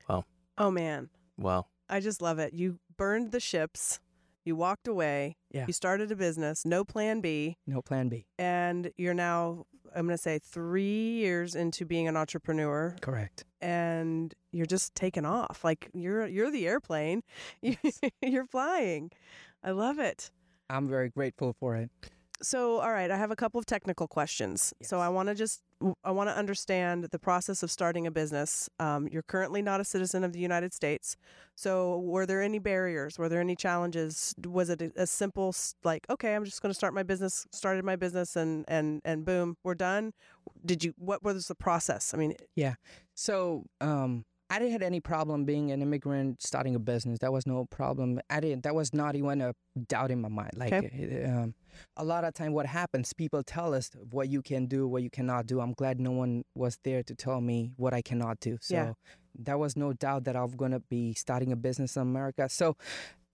Wow. 0.09 0.25
Oh 0.59 0.71
man, 0.71 1.11
wow. 1.37 1.67
I 1.89 2.01
just 2.01 2.23
love 2.23 2.39
it. 2.39 2.55
You 2.55 2.79
burned 2.97 3.33
the 3.33 3.41
ships. 3.41 4.01
You 4.45 4.57
walked 4.57 4.87
away. 4.89 5.37
Yeah. 5.51 5.65
You 5.67 5.73
started 5.73 6.13
a 6.13 6.17
business. 6.17 6.65
No 6.65 6.85
plan 6.85 7.21
B. 7.21 7.57
No 7.67 7.81
plan 7.81 8.09
B. 8.09 8.27
And 8.39 8.91
you're 8.97 9.15
now, 9.15 9.65
I'm 9.95 10.07
going 10.07 10.17
to 10.17 10.23
say, 10.23 10.39
three 10.39 11.13
years 11.13 11.55
into 11.55 11.85
being 11.87 12.09
an 12.09 12.17
entrepreneur, 12.17 12.95
Correct. 13.01 13.45
and 13.63 14.35
you're 14.53 14.67
just 14.67 14.95
taking 14.95 15.25
off. 15.25 15.65
Like 15.65 15.89
you're 15.95 16.27
you're 16.27 16.51
the 16.51 16.67
airplane. 16.67 17.23
you're 18.23 18.45
flying. 18.47 19.11
I 19.63 19.71
love 19.71 19.99
it. 19.99 20.31
I'm 20.69 20.89
very 20.89 21.09
grateful 21.09 21.55
for 21.59 21.77
it. 21.77 21.91
So, 22.43 22.81
all 22.81 22.93
right, 22.93 23.11
I 23.11 23.17
have 23.17 23.31
a 23.31 23.37
couple 23.37 23.59
of 23.59 23.67
technical 23.67 24.07
questions. 24.07 24.75
So, 24.83 25.01
I 25.01 25.09
want 25.09 25.29
to 25.29 25.35
just 25.35 25.63
i 26.03 26.11
want 26.11 26.31
to 26.31 26.37
understand 26.37 27.05
the 27.11 27.19
process 27.19 27.63
of 27.63 27.71
starting 27.71 28.07
a 28.07 28.11
business. 28.11 28.69
Um, 28.79 29.09
you're 29.11 29.23
currently 29.23 29.61
not 29.61 29.81
a 29.81 29.85
citizen 29.85 30.25
of 30.25 30.33
the 30.33 30.39
United 30.39 30.73
States, 30.73 31.17
so 31.57 31.99
were 31.99 32.27
there 32.27 32.43
any 32.43 32.59
barriers? 32.59 33.19
Were 33.19 33.29
there 33.29 33.41
any 33.41 33.55
challenges? 33.57 34.35
Was 34.47 34.71
it 34.71 34.81
a, 34.83 34.93
a 34.97 35.07
simple 35.07 35.55
like, 35.83 36.07
okay, 36.09 36.35
I'm 36.35 36.45
just 36.45 36.63
going 36.63 36.71
to 36.71 36.75
start 36.75 36.95
my 36.95 37.03
business, 37.03 37.47
started 37.53 37.85
my 37.85 37.97
business, 37.97 38.37
and 38.37 38.65
and 38.69 39.01
and 39.05 39.25
boom, 39.25 39.57
we're 39.63 39.75
done? 39.75 40.13
Did 40.65 40.85
you? 40.85 40.95
What 40.97 41.23
was 41.23 41.49
the 41.49 41.55
process? 41.55 42.15
I 42.15 42.17
mean, 42.17 42.35
Yeah. 42.57 42.75
So 43.15 43.65
um, 43.81 44.25
I 44.51 44.59
didn't 44.59 44.73
have 44.73 44.83
any 44.83 45.01
problem 45.01 45.45
being 45.45 45.71
an 45.73 45.81
immigrant 45.81 46.43
starting 46.43 46.75
a 46.75 46.79
business. 46.79 47.19
That 47.21 47.33
was 47.33 47.47
no 47.47 47.65
problem. 47.65 48.21
I 48.29 48.41
didn't. 48.41 48.63
That 48.65 48.75
was 48.75 48.93
not 48.93 49.17
even 49.17 49.41
a 49.41 49.55
doubt 49.89 50.11
in 50.11 50.21
my 50.21 50.29
mind. 50.29 50.53
Like 50.55 50.73
uh, 50.73 51.29
um, 51.29 51.55
a 51.97 52.05
lot 52.05 52.25
of 52.25 52.35
time, 52.35 52.53
what 52.53 52.67
happens? 52.67 53.13
People 53.13 53.43
tell 53.43 53.75
us 53.75 53.91
what 54.11 54.29
you 54.29 54.43
can 54.43 54.67
do, 54.67 54.87
what 54.87 55.03
you 55.03 55.11
cannot 55.11 55.47
do. 55.47 55.61
I'm 55.61 55.73
glad 55.73 55.99
no 55.99 56.13
one 56.13 56.45
was 56.55 56.79
there 56.85 57.03
to 57.03 57.15
tell 57.15 57.41
me 57.41 57.73
what 57.77 57.95
I 57.95 58.03
cannot 58.03 58.41
do. 58.41 58.59
So 58.61 58.75
Yeah. 58.77 58.93
that 59.41 59.59
was 59.59 59.77
no 59.77 59.93
doubt 59.95 60.25
that 60.25 60.37
I'm 60.37 60.51
gonna 60.57 60.81
be 60.81 61.15
starting 61.15 61.51
a 61.51 61.57
business 61.57 61.97
in 61.97 62.03
America. 62.03 62.49
So. 62.49 62.77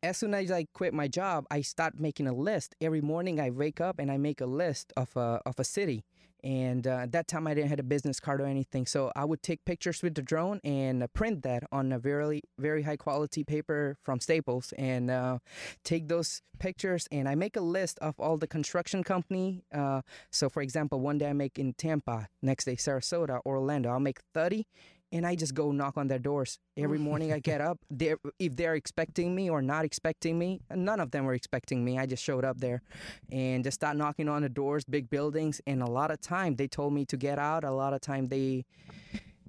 As 0.03 0.17
soon 0.17 0.33
as 0.33 0.51
I 0.51 0.65
quit 0.73 0.95
my 0.95 1.09
job, 1.09 1.45
I 1.51 1.61
start 1.61 2.01
making 2.01 2.27
a 2.27 2.33
list. 2.33 2.75
Every 2.81 3.03
morning 3.03 3.39
I 3.39 3.51
wake 3.51 3.83
up 3.83 3.99
and 3.99 4.11
I 4.11 4.17
make 4.17 4.41
a 4.41 4.47
list 4.47 4.95
of 4.97 5.15
a, 5.15 5.43
of 5.45 5.57
a 5.59 5.65
city. 5.65 6.05
And 6.45 6.87
uh, 6.87 7.03
at 7.03 7.13
that 7.13 7.29
time, 7.29 7.47
I 7.47 7.55
didn't 7.55 7.71
have 7.71 7.79
a 7.79 7.85
business 7.85 8.21
card 8.21 8.41
or 8.41 8.47
anything. 8.47 8.87
So 8.87 9.13
I 9.15 9.25
would 9.25 9.43
take 9.43 9.65
pictures 9.65 10.03
with 10.03 10.15
the 10.15 10.23
drone 10.23 10.61
and 10.65 11.03
uh, 11.03 11.07
print 11.09 11.43
that 11.43 11.65
on 11.73 11.93
a 11.93 11.99
very, 11.99 12.43
very 12.59 12.83
high 12.83 12.97
quality 12.97 13.45
paper 13.45 13.97
from 14.03 14.21
Staples 14.21 14.73
and 14.79 15.11
uh, 15.11 15.39
take 15.85 16.09
those 16.09 16.43
pictures. 16.59 17.07
And 17.11 17.29
I 17.29 17.35
make 17.35 17.57
a 17.57 17.61
list 17.61 17.99
of 18.01 18.15
all 18.19 18.37
the 18.37 18.47
construction 18.47 19.03
company. 19.05 19.65
Uh, 19.73 20.03
so, 20.31 20.49
for 20.49 20.63
example, 20.63 21.01
one 21.01 21.19
day 21.19 21.29
I 21.31 21.33
make 21.33 21.59
in 21.59 21.75
Tampa, 21.75 22.29
next 22.43 22.65
day 22.65 22.77
Sarasota, 22.77 23.41
Orlando. 23.45 23.91
I'll 23.91 24.01
make 24.01 24.21
30 24.35 24.67
and 25.13 25.27
I 25.27 25.35
just 25.35 25.55
go 25.55 25.73
knock 25.73 25.97
on 25.97 26.09
their 26.09 26.19
doors 26.19 26.59
every 26.77 26.99
morning. 26.99 27.33
I 27.33 27.39
get 27.41 27.61
up. 27.61 27.79
They're, 27.91 28.19
if 28.39 28.57
they're 28.57 28.75
expecting 28.75 29.35
me 29.35 29.51
or 29.51 29.61
not 29.63 29.85
expecting 29.85 30.39
me, 30.39 30.61
none 30.75 31.01
of 31.01 31.11
them 31.11 31.25
were 31.25 31.35
expecting 31.35 31.85
me. 31.85 31.99
I 31.99 32.07
just 32.07 32.23
showed 32.23 32.45
up 32.45 32.61
there 32.61 32.83
and 33.31 33.65
just 33.65 33.75
start 33.77 33.97
knocking 33.97 34.29
on 34.29 34.43
the 34.43 34.49
doors, 34.49 34.85
big 34.85 35.11
buildings. 35.11 35.61
And 35.67 35.83
a 35.83 35.91
lot 35.91 36.11
of 36.11 36.21
time 36.21 36.57
they 36.57 36.69
told 36.69 36.93
me 36.93 37.05
to 37.07 37.17
get 37.17 37.39
out. 37.39 37.65
A 37.65 37.71
lot 37.73 37.93
of 37.93 38.01
time 38.01 38.29
they 38.29 38.65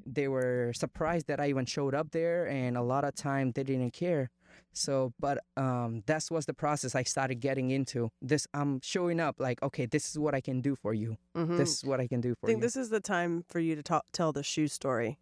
they 0.06 0.28
were 0.28 0.71
surprised 0.76 1.28
that 1.28 1.39
I 1.39 1.47
even 1.50 1.65
showed 1.65 1.93
up 1.93 2.12
there, 2.12 2.47
and 2.47 2.76
a 2.76 2.82
lot 2.82 3.04
of 3.04 3.13
time 3.15 3.52
they 3.52 3.63
didn't 3.63 3.93
care. 3.93 4.32
So, 4.74 5.13
but 5.19 5.39
um, 5.58 6.02
that 6.08 6.24
was 6.32 6.45
the 6.45 6.54
process 6.54 6.95
I 6.95 7.04
started 7.04 7.36
getting 7.39 7.71
into. 7.71 8.10
This 8.21 8.47
I'm 8.54 8.80
showing 8.82 9.19
up 9.19 9.36
like, 9.39 9.62
okay, 9.62 9.86
this 9.86 10.10
is 10.10 10.17
what 10.17 10.34
I 10.34 10.41
can 10.41 10.62
do 10.62 10.76
for 10.76 10.93
you. 10.93 11.17
mhm. 11.38 11.58
This 11.58 11.78
is 11.78 11.86
what 11.86 12.00
I 12.00 12.08
can 12.08 12.19
do 12.21 12.34
for 12.39 12.47
I 12.47 12.47
think 12.47 12.58
you. 12.58 12.62
this 12.62 12.76
is 12.76 12.89
the 12.89 13.00
time 13.00 13.43
for 13.47 13.60
you 13.60 13.76
to 13.82 14.02
tell 14.12 14.32
the 14.32 14.43
shoe 14.43 14.67
story. 14.67 15.17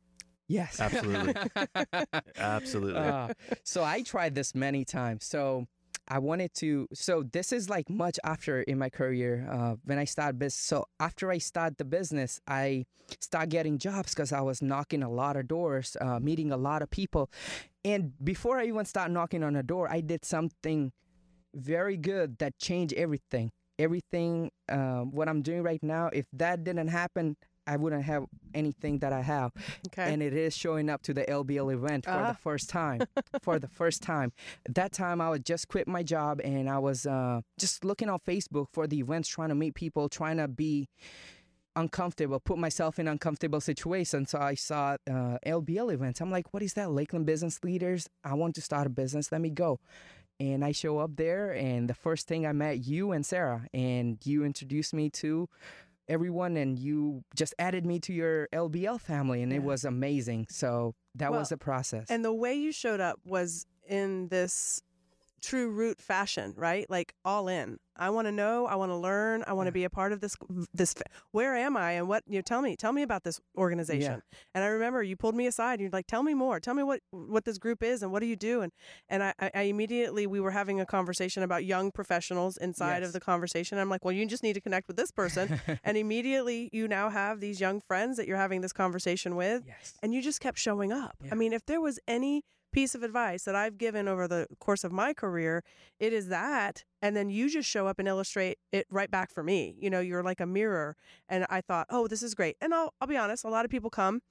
Yes, 0.50 0.80
Absolutely. 0.82 1.34
Absolutely. 2.38 3.00
Uh, 3.00 3.30
so 3.64 3.84
I 3.84 4.02
tried 4.02 4.36
this 4.36 4.54
many 4.54 4.84
times. 4.84 5.24
So 5.26 5.68
I 6.10 6.20
wanted 6.20 6.54
to. 6.56 6.88
So 6.94 7.24
this 7.24 7.54
is 7.54 7.70
like 7.70 7.90
much 7.90 8.20
after 8.24 8.62
in 8.64 8.78
my 8.78 8.90
career 8.90 9.48
uh, 9.50 9.76
when 9.86 9.98
I 9.98 10.06
started 10.06 10.40
business. 10.40 10.60
So 10.60 10.86
after 11.00 11.32
I 11.32 11.38
start 11.38 11.78
the 11.78 11.86
business, 11.86 12.42
I 12.48 12.86
start 13.22 13.50
getting 13.50 13.78
jobs 13.78 14.14
because 14.14 14.34
I 14.34 14.42
was 14.42 14.62
knocking 14.62 15.04
a 15.04 15.10
lot 15.10 15.38
of 15.38 15.48
doors, 15.48 15.96
uh, 16.02 16.20
meeting 16.20 16.52
a 16.52 16.58
lot 16.58 16.82
of 16.82 16.90
people, 16.90 17.30
and 17.86 18.14
before 18.24 18.60
I 18.60 18.66
even 18.66 18.86
start 18.86 19.12
knocking 19.12 19.44
on 19.44 19.56
a 19.56 19.64
door, 19.64 19.90
I 19.90 20.02
did 20.02 20.26
something 20.26 20.92
very 21.56 21.98
good 21.98 22.38
that 22.40 22.58
changed 22.58 22.94
everything. 22.94 23.52
Everything 23.78 24.52
uh, 24.68 25.02
what 25.02 25.30
I'm 25.30 25.42
doing 25.42 25.64
right 25.64 25.82
now. 25.82 26.10
If 26.12 26.26
that 26.34 26.64
didn't 26.64 26.90
happen. 26.90 27.38
I 27.74 27.76
wouldn't 27.78 28.04
have 28.14 28.24
anything 28.54 29.00
that 29.00 29.14
I 29.14 29.22
have 29.22 29.52
Okay. 29.88 30.12
and 30.12 30.22
it 30.24 30.34
is 30.34 30.56
showing 30.64 30.90
up 30.90 31.02
to 31.04 31.14
the 31.14 31.24
LBL 31.30 31.70
event 31.74 32.06
for 32.06 32.12
Ah. 32.12 32.30
the 32.32 32.38
first 32.38 32.70
time. 32.70 33.00
for 33.44 33.60
the 33.60 33.68
first 33.68 34.02
time. 34.02 34.32
That 34.80 34.92
time 34.92 35.22
I 35.22 35.30
was 35.30 35.42
just 35.42 35.68
quit 35.68 35.88
my 35.88 36.04
job 36.04 36.42
and 36.44 36.70
I 36.70 36.80
was 36.80 37.06
uh, 37.06 37.42
just 37.60 37.86
looking 37.86 38.10
on 38.10 38.20
Facebook 38.32 38.68
for 38.74 38.88
the 38.88 39.00
events, 39.00 39.28
trying 39.30 39.50
to 39.50 39.56
meet 39.56 39.76
people, 39.76 40.10
trying 40.10 40.38
to 40.38 40.48
be 40.48 40.88
uncomfortable, 41.76 42.40
put 42.40 42.58
myself 42.58 43.00
in 43.00 43.08
uncomfortable 43.08 43.62
situations. 43.62 44.32
So 44.32 44.40
I 44.40 44.56
saw 44.56 44.98
uh, 45.10 45.38
LBL 45.46 45.94
events. 45.94 46.20
I'm 46.22 46.32
like, 46.32 46.54
what 46.54 46.64
is 46.64 46.74
that? 46.74 46.92
Lakeland 46.92 47.26
Business 47.26 47.64
Leaders. 47.64 48.10
I 48.24 48.34
want 48.34 48.56
to 48.56 48.62
start 48.62 48.88
a 48.88 48.90
business. 48.90 49.32
Let 49.32 49.42
me 49.42 49.50
go. 49.50 49.80
And 50.42 50.64
I 50.64 50.72
show 50.72 51.00
up 51.00 51.18
there, 51.18 51.52
and 51.52 51.90
the 51.90 51.94
first 51.94 52.26
thing 52.30 52.48
I 52.48 52.54
met 52.54 52.86
you 52.86 53.12
and 53.12 53.26
Sarah, 53.26 53.68
and 53.74 54.18
you 54.26 54.46
introduced 54.46 54.94
me 54.94 55.10
to 55.22 55.50
everyone 56.10 56.58
and 56.58 56.78
you 56.78 57.24
just 57.36 57.54
added 57.60 57.86
me 57.86 58.00
to 58.02 58.14
your 58.14 58.50
LBL 58.52 59.00
family 59.00 59.42
and 59.42 59.54
it 59.54 59.64
was 59.64 59.86
amazing. 59.86 60.48
So 60.50 60.96
that 61.16 61.32
Well, 61.32 61.40
was 61.40 61.50
the 61.50 61.58
process. 61.58 62.08
And 62.10 62.26
the 62.26 62.34
way 62.34 62.56
you 62.56 62.72
showed 62.72 63.00
up 63.00 63.20
was 63.26 63.66
in 63.88 64.28
this 64.28 64.82
true 65.40 65.70
root 65.70 66.00
fashion, 66.02 66.54
right? 66.58 66.90
Like 66.90 67.14
all 67.26 67.48
in. 67.48 67.78
I 67.96 68.12
want 68.12 68.28
to 68.28 68.32
know. 68.32 68.66
I 68.66 68.76
want 68.76 68.92
to 68.92 68.96
learn. 68.96 69.44
I 69.46 69.52
want 69.52 69.68
to 69.68 69.72
Yeah. 69.72 69.82
be 69.82 69.84
a 69.84 69.90
part 69.90 70.14
of 70.14 70.22
this. 70.22 70.38
This. 70.74 70.96
Where 71.32 71.54
am 71.56 71.76
I? 71.76 71.92
And 71.94 72.08
what? 72.08 72.24
You 72.28 72.38
know, 72.38 72.42
tell 72.42 72.62
me. 72.62 72.78
Tell 72.78 72.94
me 72.94 73.02
about 73.02 73.24
this 73.26 73.42
organization. 73.58 74.22
And 74.56 74.64
I 74.64 74.68
remember 74.68 75.04
you 75.04 75.18
pulled 75.18 75.36
me 75.36 75.48
aside. 75.48 75.74
and 75.74 75.82
You're 75.82 75.90
like, 75.92 76.08
tell 76.08 76.24
me 76.24 76.34
more. 76.34 76.60
Tell 76.62 76.74
me 76.74 76.84
what 76.84 77.02
what 77.12 77.44
this 77.44 77.58
group 77.58 77.84
is 77.84 78.02
and 78.02 78.12
what 78.12 78.22
do 78.22 78.26
you 78.26 78.38
do? 78.38 78.62
And 78.62 78.72
and 79.10 79.22
I, 79.24 79.34
I 79.54 79.62
immediately 79.64 80.28
we 80.28 80.40
were 80.40 80.52
having 80.52 80.80
a 80.80 80.86
conversation 80.86 81.44
about 81.44 81.66
young 81.66 81.92
professionals 81.92 82.56
inside 82.56 83.04
of 83.04 83.12
the 83.12 83.20
conversation. 83.20 83.78
I'm 83.78 83.90
like, 83.90 84.06
well, 84.06 84.14
you 84.14 84.26
just 84.26 84.44
need 84.44 84.54
to 84.54 84.62
connect 84.62 84.88
with 84.88 84.96
this 84.96 85.12
person. 85.12 85.60
and 85.84 85.98
immediately 85.98 86.70
you 86.72 86.88
now 86.88 87.10
have 87.10 87.42
these 87.42 87.60
young 87.60 87.82
friends 87.82 88.16
that 88.16 88.28
you're 88.28 88.38
having 88.38 88.62
this 88.62 88.74
conversation 88.74 89.36
with 89.36 89.64
yes. 89.68 89.96
and 90.02 90.14
you 90.14 90.22
just 90.22 90.40
kept 90.40 90.58
showing 90.58 90.94
up. 90.94 91.16
Yeah. 91.22 91.30
I 91.34 91.36
mean, 91.36 91.52
if 91.52 91.66
there 91.66 91.82
was 91.82 92.00
any 92.08 92.44
piece 92.72 92.96
of 92.96 93.04
advice 93.04 93.44
that 93.44 93.56
I've 93.56 93.78
given 93.78 94.08
over 94.08 94.28
the 94.28 94.48
course 94.60 94.84
of 94.84 94.92
my 94.92 95.14
career, 95.14 95.64
it 96.00 96.14
is 96.14 96.28
that. 96.30 96.84
And 97.02 97.16
then 97.16 97.30
you 97.30 97.50
just 97.50 97.70
show 97.70 97.88
up 97.88 98.00
and 98.00 98.08
illustrate 98.08 98.58
it 98.72 98.86
right 98.90 99.10
back 99.10 99.32
for 99.32 99.44
me. 99.44 99.76
You 99.80 99.90
know, 99.90 100.00
you're 100.00 100.24
like 100.24 100.40
a 100.40 100.46
mirror. 100.46 100.96
And 101.28 101.46
I 101.50 101.62
thought, 101.62 101.88
oh, 101.90 102.08
this 102.08 102.24
is 102.24 102.36
great. 102.36 102.58
And 102.62 102.74
I'll, 102.74 102.94
I'll 103.02 103.08
be 103.08 103.18
honest, 103.18 103.44
a 103.44 103.50
lot 103.50 103.66
of 103.66 103.72
people 103.72 103.90
come 103.90 104.22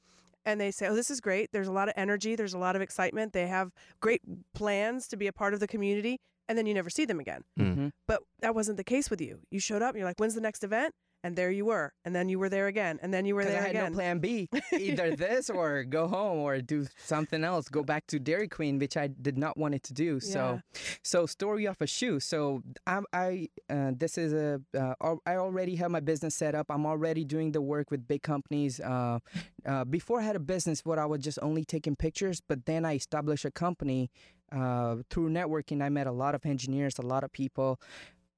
and 0.45 0.61
they 0.61 0.71
say, 0.71 0.87
oh, 0.89 0.95
this 0.95 1.11
is 1.11 1.21
great. 1.21 1.51
There's 1.53 1.69
a 1.69 1.73
lot 1.73 1.89
of 1.89 1.95
energy, 1.97 2.37
there's 2.37 2.55
a 2.55 2.59
lot 2.59 2.77
of 2.77 2.83
excitement. 2.83 3.33
They 3.33 3.47
have 3.49 3.73
great 4.01 4.23
plans 4.55 5.09
to 5.09 5.17
be 5.17 5.27
a 5.27 5.33
part 5.33 5.55
of 5.55 5.61
the 5.61 5.69
community. 5.69 6.21
And 6.49 6.57
then 6.57 6.65
you 6.65 6.73
never 6.73 6.89
see 6.89 7.05
them 7.05 7.21
again. 7.21 7.45
Mhm. 7.59 7.91
But 8.07 8.23
that 8.41 8.55
wasn't 8.55 8.79
the 8.79 8.85
case 8.85 9.11
with 9.11 9.21
you. 9.21 9.41
You 9.51 9.61
showed 9.61 9.83
up 9.83 9.91
and 9.91 9.99
you're 9.99 10.09
like, 10.09 10.19
when's 10.19 10.35
the 10.35 10.41
next 10.41 10.65
event? 10.65 10.95
And 11.25 11.35
there 11.35 11.51
you 11.51 11.65
were. 11.65 11.93
And 12.05 12.15
then 12.15 12.29
you 12.29 12.39
were 12.39 12.49
there 12.49 12.69
again. 12.69 12.99
And 13.03 13.13
then 13.13 13.27
you 13.27 13.35
were 13.35 13.45
there 13.45 13.55
again. 13.55 13.63
I 13.63 13.67
had 13.67 13.77
again. 13.77 13.93
no 13.93 13.97
plan 13.97 14.19
B. 14.21 14.49
Either 14.73 15.17
this 15.17 15.51
or 15.51 15.83
go 15.83 16.07
home 16.07 16.39
or 16.39 16.61
do 16.61 16.87
something 17.05 17.43
else. 17.43 17.69
Go 17.69 17.83
back 17.83 18.07
to 18.09 18.19
Dairy 18.19 18.47
Queen, 18.49 18.79
which 18.79 18.97
I 18.97 19.09
did 19.09 19.37
not 19.37 19.57
want 19.57 19.75
it 19.75 19.83
to 19.85 19.95
do. 19.95 20.21
So, 20.21 20.61
so 21.03 21.27
story 21.27 21.67
of 21.67 21.77
a 21.81 21.87
shoe. 21.87 22.21
So 22.21 22.63
I'm, 22.87 23.05
I 23.13 23.49
uh, 23.69 23.93
this 23.97 24.17
is 24.17 24.33
a 24.33 24.61
uh, 24.77 25.17
I 25.27 25.37
already 25.37 25.77
have 25.77 25.91
my 25.91 26.01
business 26.01 26.35
set 26.35 26.55
up. 26.55 26.67
I'm 26.71 26.87
already 26.87 27.25
doing 27.25 27.53
the 27.53 27.61
work 27.61 27.91
with 27.91 28.07
big 28.07 28.23
companies. 28.23 28.79
Uh, 28.81 29.19
uh, 29.67 29.85
before 29.85 30.21
I 30.21 30.23
had 30.23 30.37
a 30.37 30.41
business, 30.41 30.85
what 30.85 30.99
I 30.99 31.07
was 31.07 31.21
just 31.21 31.39
only 31.43 31.65
taking 31.65 31.97
pictures, 31.97 32.41
but 32.47 32.67
then 32.67 32.85
I 32.85 32.95
established 32.95 33.45
a 33.45 33.51
company. 33.51 34.11
Uh, 34.51 34.97
through 35.11 35.29
networking, 35.29 35.83
I 35.83 35.91
met 35.91 36.07
a 36.07 36.13
lot 36.13 36.35
of 36.35 36.47
engineers, 36.47 36.99
a 36.99 37.03
lot 37.03 37.23
of 37.23 37.31
people. 37.31 37.79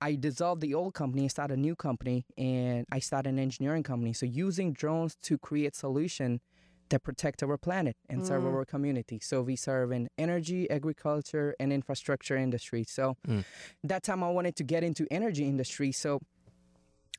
I 0.01 0.15
dissolved 0.15 0.63
the 0.63 0.75
old 0.75 0.95
company, 0.95 1.29
started 1.29 1.59
a 1.59 1.61
new 1.61 1.77
company, 1.77 2.25
and 2.39 2.87
I 2.91 3.01
started 3.01 3.31
an 3.31 3.39
engineering 3.39 3.83
company. 3.83 4.13
So 4.15 4.25
using 4.27 4.73
drones 4.73 5.17
to 5.23 5.37
create 5.39 5.75
solution 5.77 6.41
that 6.89 7.03
protect 7.03 7.43
our 7.43 7.57
planet 7.57 7.97
and 8.09 8.25
serve 8.25 8.43
Mm. 8.43 8.53
our 8.53 8.65
community. 8.65 9.21
So 9.23 9.43
we 9.43 9.57
serve 9.57 9.93
in 9.93 10.09
energy, 10.19 10.69
agriculture, 10.71 11.55
and 11.61 11.73
infrastructure 11.73 12.37
industry. 12.37 12.83
So 12.85 13.17
Mm. 13.29 13.45
that 13.85 14.03
time 14.03 14.25
I 14.25 14.31
wanted 14.31 14.57
to 14.57 14.65
get 14.65 14.83
into 14.83 15.07
energy 15.11 15.45
industry. 15.45 15.93
So 15.93 16.21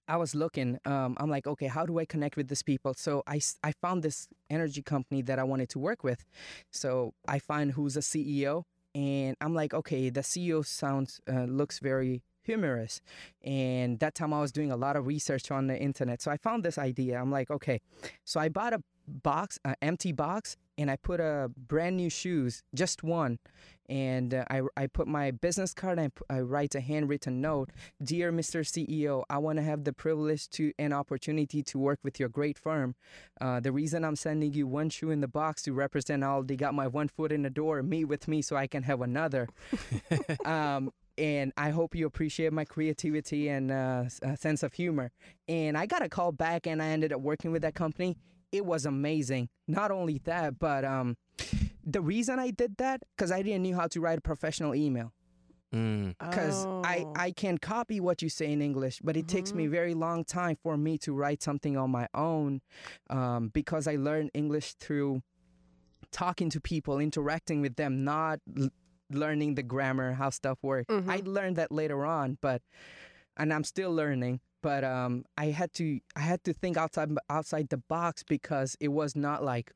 I 0.08 0.18
was 0.18 0.36
looking. 0.36 0.78
Um, 0.86 1.16
I'm 1.22 1.30
like, 1.30 1.48
okay, 1.48 1.68
how 1.68 1.86
do 1.86 2.00
I 2.00 2.06
connect 2.06 2.36
with 2.36 2.50
these 2.50 2.64
people? 2.64 2.94
So 2.96 3.24
I, 3.28 3.40
I 3.64 3.72
found 3.72 4.04
this 4.04 4.28
energy 4.50 4.82
company 4.82 5.22
that 5.22 5.40
I 5.40 5.44
wanted 5.44 5.70
to 5.70 5.80
work 5.80 6.04
with. 6.04 6.26
So 6.72 7.14
I 7.28 7.40
find 7.40 7.72
who's 7.72 7.96
a 7.96 8.02
CEO, 8.02 8.64
and 8.94 9.38
I'm 9.40 9.54
like, 9.54 9.74
okay, 9.74 10.10
the 10.10 10.22
CEO 10.22 10.66
sounds 10.66 11.22
uh, 11.32 11.44
looks 11.46 11.80
very 11.80 12.24
humorous. 12.44 13.02
And 13.44 14.00
that 14.00 14.16
time 14.16 14.34
I 14.34 14.42
was 14.42 14.52
doing 14.52 14.72
a 14.72 14.78
lot 14.78 14.96
of 14.96 15.08
research 15.08 15.52
on 15.52 15.68
the 15.68 15.78
internet. 15.78 16.22
So 16.22 16.32
I 16.32 16.38
found 16.38 16.64
this 16.64 16.78
idea. 16.78 17.20
I'm 17.20 17.32
like, 17.32 17.50
okay, 17.52 17.82
so 18.24 18.40
I 18.40 18.50
bought 18.50 18.74
a 18.74 18.82
box, 19.08 19.60
an 19.66 19.76
empty 19.82 20.12
box, 20.12 20.58
and 20.78 20.90
I 20.90 20.96
put 20.96 21.20
a 21.20 21.52
brand 21.56 21.98
new 21.98 22.10
shoes, 22.10 22.64
just 22.74 23.04
one, 23.04 23.40
and 23.92 24.34
uh, 24.34 24.46
I 24.50 24.62
I 24.78 24.88
put 24.88 25.08
my 25.08 25.32
business 25.32 25.74
card 25.74 26.00
and 26.00 26.12
I, 26.30 26.38
I 26.38 26.40
write 26.40 26.76
a 26.76 26.80
handwritten 26.80 27.42
note, 27.42 27.72
dear 28.02 28.32
Mr. 28.32 28.62
CEO, 28.62 29.24
I 29.30 29.38
want 29.38 29.58
to 29.58 29.64
have 29.64 29.84
the 29.84 29.94
privilege 29.94 30.50
to 30.52 30.72
an 30.80 30.94
opportunity 30.94 31.62
to 31.64 31.78
work 31.78 32.00
with 32.02 32.20
your 32.20 32.30
great 32.30 32.58
firm. 32.58 32.96
Uh, 33.40 33.60
the 33.60 33.72
reason 33.72 34.06
I'm 34.06 34.16
sending 34.16 34.54
you 34.54 34.66
one 34.66 34.90
shoe 34.90 35.12
in 35.12 35.20
the 35.20 35.28
box 35.28 35.62
to 35.64 35.74
represent 35.74 36.24
I 36.24 36.28
already 36.28 36.56
got 36.56 36.74
my 36.74 36.88
one 36.88 37.10
foot 37.10 37.32
in 37.32 37.42
the 37.42 37.50
door. 37.50 37.84
Meet 37.84 38.06
with 38.06 38.28
me 38.28 38.42
so 38.42 38.56
I 38.56 38.68
can 38.68 38.84
have 38.84 39.02
another. 39.02 39.50
um, 40.46 40.92
and 41.18 41.52
I 41.58 41.70
hope 41.72 41.96
you 41.96 42.06
appreciate 42.06 42.54
my 42.54 42.66
creativity 42.66 43.50
and 43.50 43.72
uh, 43.72 44.04
s- 44.06 44.20
uh, 44.24 44.36
sense 44.36 44.64
of 44.64 44.74
humor. 44.74 45.12
And 45.48 45.78
I 45.78 45.86
got 45.86 46.02
a 46.02 46.10
call 46.10 46.32
back, 46.32 46.68
and 46.68 46.82
I 46.82 46.88
ended 46.88 47.12
up 47.14 47.22
working 47.22 47.52
with 47.52 47.62
that 47.64 47.76
company. 47.76 48.18
It 48.52 48.66
was 48.66 48.86
amazing. 48.86 49.50
Not 49.68 49.92
only 49.92 50.20
that, 50.26 50.60
but 50.60 50.84
um, 50.84 51.18
the 51.86 52.02
reason 52.02 52.40
I 52.40 52.52
did 52.52 52.78
that 52.78 53.02
because 53.16 53.32
I 53.32 53.42
didn't 53.42 53.64
know 53.64 53.76
how 53.78 53.88
to 53.88 54.02
write 54.02 54.18
a 54.18 54.22
professional 54.22 54.76
email. 54.76 55.14
Mm. 55.74 56.16
Because 56.20 56.66
I 56.84 57.06
Oh. 57.08 57.14
I 57.16 57.32
can 57.32 57.58
copy 57.58 58.02
what 58.02 58.22
you 58.22 58.28
say 58.28 58.52
in 58.52 58.62
English, 58.62 59.00
but 59.02 59.16
it 59.16 59.30
takes 59.30 59.54
me 59.54 59.68
very 59.68 59.94
long 59.94 60.26
time 60.26 60.58
for 60.62 60.76
me 60.76 60.98
to 60.98 61.14
write 61.14 61.42
something 61.42 61.78
on 61.78 61.90
my 61.92 62.08
own, 62.14 62.60
um, 63.10 63.48
because 63.54 63.88
I 63.88 63.96
learned 63.96 64.32
English 64.34 64.74
through 64.74 65.22
talking 66.12 66.50
to 66.50 66.60
people, 66.60 67.00
interacting 67.00 67.62
with 67.62 67.78
them, 67.78 68.04
not 68.04 68.40
l- 68.60 68.68
learning 69.16 69.56
the 69.56 69.64
grammar, 69.64 70.14
how 70.14 70.30
stuff 70.30 70.58
works. 70.62 70.94
I 71.08 71.22
learned 71.26 71.56
that 71.58 71.72
later 71.72 72.06
on, 72.06 72.38
but 72.42 72.62
and 73.38 73.54
I'm 73.54 73.64
still 73.64 73.94
learning. 73.94 74.40
But 74.62 74.84
um, 74.84 75.26
I 75.38 75.48
had 75.48 75.74
to 75.74 76.00
I 76.16 76.20
had 76.20 76.44
to 76.44 76.54
think 76.54 76.78
outside 76.78 77.10
outside 77.30 77.70
the 77.70 77.78
box 77.78 78.24
because 78.24 78.78
it 78.80 78.90
was 78.90 79.16
not 79.16 79.44
like 79.44 79.72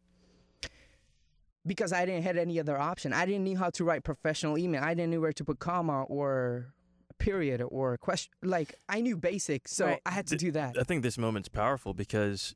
because 1.65 1.91
I 1.91 2.05
didn't 2.05 2.23
have 2.23 2.37
any 2.37 2.59
other 2.59 2.77
option. 2.77 3.11
I 3.13 3.25
didn't 3.25 3.43
know 3.45 3.57
how 3.57 3.71
to 3.71 3.83
write 3.83 4.03
professional 4.03 4.57
email. 4.57 4.83
I 4.83 4.93
didn't 4.93 5.11
know 5.11 5.19
where 5.19 5.33
to 5.33 5.43
put 5.43 5.59
comma 5.59 6.03
or 6.03 6.73
period 7.17 7.63
or 7.67 7.97
question. 7.97 8.31
Like 8.43 8.75
I 8.87 9.01
knew 9.01 9.17
basic, 9.17 9.67
so 9.67 9.85
Right. 9.87 10.01
I 10.05 10.11
had 10.11 10.27
to 10.27 10.37
Th- 10.37 10.47
do 10.47 10.51
that. 10.59 10.77
I 10.79 10.83
think 10.83 11.01
this 11.01 11.17
moment's 11.17 11.49
powerful 11.49 11.93
because 11.93 12.55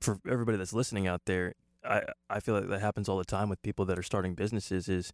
for 0.00 0.18
everybody 0.28 0.58
that's 0.58 0.72
listening 0.72 1.06
out 1.06 1.26
there, 1.26 1.54
I 1.84 2.02
I 2.28 2.40
feel 2.40 2.54
like 2.56 2.68
that 2.68 2.80
happens 2.80 3.08
all 3.08 3.18
the 3.18 3.24
time 3.24 3.48
with 3.48 3.62
people 3.62 3.84
that 3.84 3.98
are 3.98 4.02
starting 4.02 4.34
businesses. 4.34 4.88
Is 4.88 5.12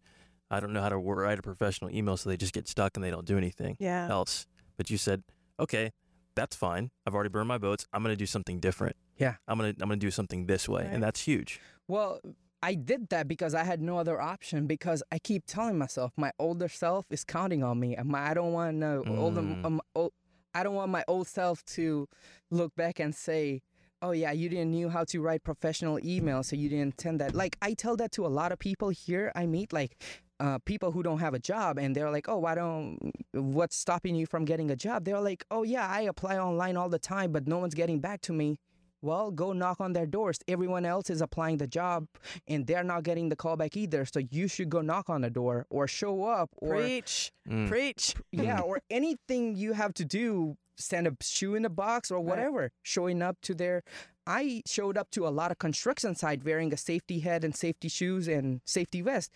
I 0.53 0.59
don't 0.59 0.71
know 0.73 0.81
how 0.81 0.89
to 0.89 0.97
write 0.97 1.39
a 1.39 1.41
professional 1.41 1.89
email, 1.89 2.15
so 2.15 2.29
they 2.29 2.37
just 2.37 2.53
get 2.53 2.67
stuck 2.67 2.95
and 2.95 3.03
they 3.03 3.09
don't 3.09 3.25
do 3.25 3.37
anything 3.37 3.75
yeah. 3.79 4.07
else. 4.09 4.45
But 4.77 4.89
you 4.89 4.97
said, 4.97 5.23
okay, 5.59 5.91
that's 6.35 6.55
fine. 6.55 6.91
I've 7.05 7.13
already 7.13 7.29
burned 7.29 7.47
my 7.47 7.57
boats. 7.57 7.85
I'm 7.93 8.03
gonna 8.03 8.15
do 8.15 8.25
something 8.25 8.59
different. 8.59 8.95
Yeah. 9.17 9.35
I'm 9.47 9.57
gonna 9.57 9.73
I'm 9.81 9.89
gonna 9.89 9.97
do 9.97 10.11
something 10.11 10.45
this 10.45 10.67
way, 10.69 10.83
Right. 10.83 10.91
and 10.91 11.03
that's 11.03 11.21
huge. 11.21 11.59
Well, 11.87 12.19
I 12.61 12.75
did 12.75 13.09
that 13.09 13.27
because 13.27 13.53
I 13.53 13.63
had 13.63 13.81
no 13.81 13.97
other 13.97 14.21
option. 14.21 14.67
Because 14.67 15.03
I 15.11 15.19
keep 15.19 15.45
telling 15.45 15.77
myself 15.77 16.11
my 16.17 16.31
older 16.39 16.69
self 16.69 17.05
is 17.09 17.23
counting 17.23 17.63
on 17.63 17.79
me. 17.79 17.97
I 17.97 18.33
don't 18.33 18.53
want 18.53 18.77
no 18.77 19.03
older. 19.05 19.41
Mm. 19.41 19.65
Um, 19.65 19.81
old, 19.95 20.13
I 20.55 20.63
don't 20.63 20.75
want 20.75 20.91
my 20.91 21.03
old 21.07 21.27
self 21.27 21.63
to 21.77 22.07
look 22.51 22.73
back 22.75 22.99
and 22.99 23.13
say, 23.13 23.61
"Oh 24.01 24.11
yeah, 24.11 24.31
you 24.31 24.49
didn't 24.49 24.71
knew 24.71 24.89
how 24.89 25.03
to 25.05 25.21
write 25.21 25.43
professional 25.43 25.97
emails, 25.99 26.45
so 26.45 26.55
you 26.55 26.69
didn't 26.69 26.85
intend 26.93 27.19
that." 27.21 27.35
Like 27.35 27.57
I 27.61 27.73
tell 27.73 27.95
that 27.97 28.11
to 28.13 28.25
a 28.25 28.31
lot 28.39 28.51
of 28.51 28.59
people 28.59 28.89
here 28.89 29.31
I 29.35 29.45
meet, 29.45 29.73
like. 29.73 30.01
Uh, 30.43 30.59
people 30.65 30.91
who 30.91 31.01
don't 31.01 31.19
have 31.19 31.33
a 31.33 31.39
job 31.39 31.77
and 31.77 31.95
they're 31.95 32.11
like, 32.11 32.27
oh, 32.27 32.37
why 32.37 32.53
don't, 32.53 32.97
what's 33.33 33.77
stopping 33.77 34.13
you 34.13 34.25
from 34.25 34.43
getting 34.43 34.69
a 34.71 34.75
job? 34.75 35.05
They're 35.05 35.21
like, 35.21 35.45
oh, 35.49 35.63
yeah, 35.63 35.87
I 35.89 36.01
apply 36.01 36.37
online 36.37 36.75
all 36.75 36.89
the 36.89 36.99
time, 36.99 37.31
but 37.31 37.47
no 37.47 37.59
one's 37.59 37.73
getting 37.73 37.99
back 38.01 38.19
to 38.23 38.33
me. 38.33 38.59
Well, 39.01 39.31
go 39.31 39.53
knock 39.53 39.79
on 39.79 39.93
their 39.93 40.05
doors. 40.05 40.39
Everyone 40.47 40.85
else 40.85 41.09
is 41.09 41.21
applying 41.21 41.57
the 41.57 41.67
job 41.67 42.07
and 42.47 42.67
they're 42.67 42.83
not 42.83 43.03
getting 43.03 43.29
the 43.29 43.37
call 43.37 43.55
back 43.55 43.77
either. 43.77 44.03
So 44.05 44.19
you 44.31 44.49
should 44.49 44.69
go 44.69 44.81
knock 44.81 45.09
on 45.09 45.21
the 45.21 45.29
door 45.29 45.65
or 45.69 45.87
show 45.87 46.25
up 46.25 46.49
or 46.57 46.75
Preach. 46.75 47.31
Mm. 47.49 47.67
Preach. 47.69 48.15
yeah, 48.31 48.59
or 48.59 48.81
anything 48.89 49.55
you 49.55 49.73
have 49.73 49.93
to 49.95 50.05
do, 50.05 50.57
send 50.77 51.07
a 51.07 51.15
shoe 51.21 51.55
in 51.55 51.63
the 51.63 51.69
box 51.69 52.11
or 52.11 52.17
Right. 52.17 52.25
whatever. 52.25 52.71
Showing 52.81 53.21
up 53.21 53.37
to 53.43 53.53
their 53.53 53.83
I 54.25 54.61
showed 54.65 54.97
up 54.97 55.09
to 55.11 55.27
a 55.27 55.29
lot 55.29 55.51
of 55.51 55.57
construction 55.59 56.15
site 56.15 56.45
wearing 56.45 56.73
a 56.73 56.77
safety 56.77 57.19
head 57.19 57.43
and 57.43 57.53
safety 57.55 57.89
shoes 57.89 58.27
and 58.29 58.61
safety 58.65 59.01
vest. 59.01 59.31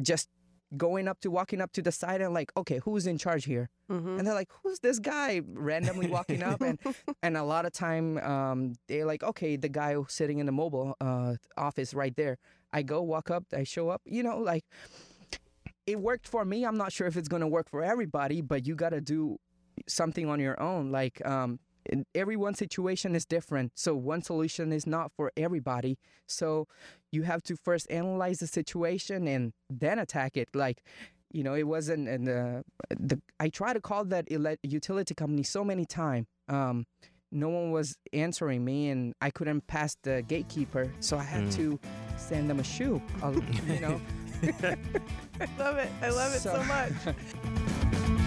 Just 0.00 0.28
going 0.76 1.06
up 1.06 1.20
to 1.20 1.30
walking 1.30 1.60
up 1.60 1.72
to 1.72 1.82
the 1.82 1.92
side 1.92 2.20
and 2.20 2.32
like, 2.32 2.50
okay, 2.56 2.78
who's 2.84 3.06
in 3.06 3.18
charge 3.18 3.44
here? 3.44 3.68
Mhm. 3.90 4.18
And 4.18 4.26
they're 4.26 4.34
like, 4.34 4.50
who's 4.62 4.78
this 4.80 4.98
guy 4.98 5.42
randomly 5.46 6.06
walking 6.08 6.42
up? 6.42 6.60
And 6.62 6.78
and 7.22 7.36
a 7.36 7.44
lot 7.44 7.66
of 7.66 7.72
time 7.72 8.18
um, 8.18 8.74
they're 8.88 9.04
like, 9.06 9.22
okay, 9.22 9.56
the 9.56 9.68
guy 9.68 9.94
who's 9.94 10.12
sitting 10.12 10.38
in 10.38 10.46
the 10.46 10.52
mobile 10.52 10.96
uh, 11.00 11.34
office 11.56 11.94
right 11.94 12.14
there. 12.16 12.38
I 12.72 12.82
go 12.82 13.02
walk 13.02 13.30
up, 13.30 13.44
I 13.52 13.64
show 13.64 13.90
up. 13.90 14.00
You 14.06 14.22
know, 14.22 14.38
like 14.38 14.64
it 15.86 16.00
worked 16.00 16.26
for 16.26 16.44
me. 16.44 16.64
I'm 16.64 16.78
not 16.78 16.92
sure 16.92 17.06
if 17.06 17.16
it's 17.16 17.28
gonna 17.28 17.48
work 17.48 17.68
for 17.68 17.82
everybody, 17.82 18.40
but 18.40 18.66
you 18.66 18.74
gotta 18.74 19.00
do 19.00 19.38
something 19.88 20.28
on 20.28 20.40
your 20.40 20.60
own. 20.60 20.90
Like 20.90 21.24
um, 21.26 21.58
everyone's 22.14 22.58
situation 22.58 23.14
is 23.14 23.26
different, 23.26 23.72
so 23.74 23.94
one 23.94 24.22
solution 24.22 24.72
is 24.72 24.86
not 24.86 25.12
for 25.16 25.32
everybody. 25.36 25.98
So 26.26 26.66
you 27.12 27.22
have 27.22 27.42
to 27.44 27.56
first 27.56 27.86
analyze 27.90 28.38
the 28.38 28.46
situation 28.46 29.28
and 29.28 29.52
then 29.70 29.98
attack 29.98 30.36
it. 30.36 30.48
Like 30.54 30.82
you 31.30 31.42
know, 31.42 31.54
it 31.54 31.62
wasn't 31.66 32.08
and 32.08 32.28
uh, 32.28 32.62
the 32.90 33.20
I 33.40 33.48
tried 33.48 33.74
to 33.74 33.80
call 33.80 34.04
that 34.06 34.26
ele- 34.30 34.56
utility 34.62 35.14
company 35.14 35.42
so 35.42 35.64
many 35.64 35.84
times. 35.86 36.26
Um, 36.48 36.84
no 37.34 37.48
one 37.48 37.70
was 37.70 37.96
answering 38.12 38.62
me, 38.62 38.90
and 38.90 39.14
I 39.22 39.30
couldn't 39.30 39.66
pass 39.66 39.96
the 40.02 40.22
gatekeeper, 40.28 40.92
so 41.00 41.16
I 41.16 41.22
had 41.24 41.44
Mm. 41.44 41.54
to 41.56 41.80
send 42.18 42.50
them 42.50 42.60
a 42.60 42.64
shoe. 42.64 43.00
I'll- 43.22 43.32
you 43.66 43.80
know, 43.80 44.00
I 44.42 45.46
love 45.58 45.76
it. 45.78 45.90
I 46.02 46.10
love 46.10 46.34
it 46.34 46.40
so, 46.40 46.56
So- 46.56 46.64
much. 46.64 46.92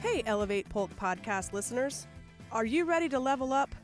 Hey, 0.00 0.22
Elevate 0.26 0.68
Polk 0.68 0.94
podcast 0.96 1.52
listeners. 1.52 2.06
Are 2.52 2.64
you 2.64 2.84
ready 2.84 3.08
to 3.08 3.18
level 3.18 3.52
up? 3.52 3.74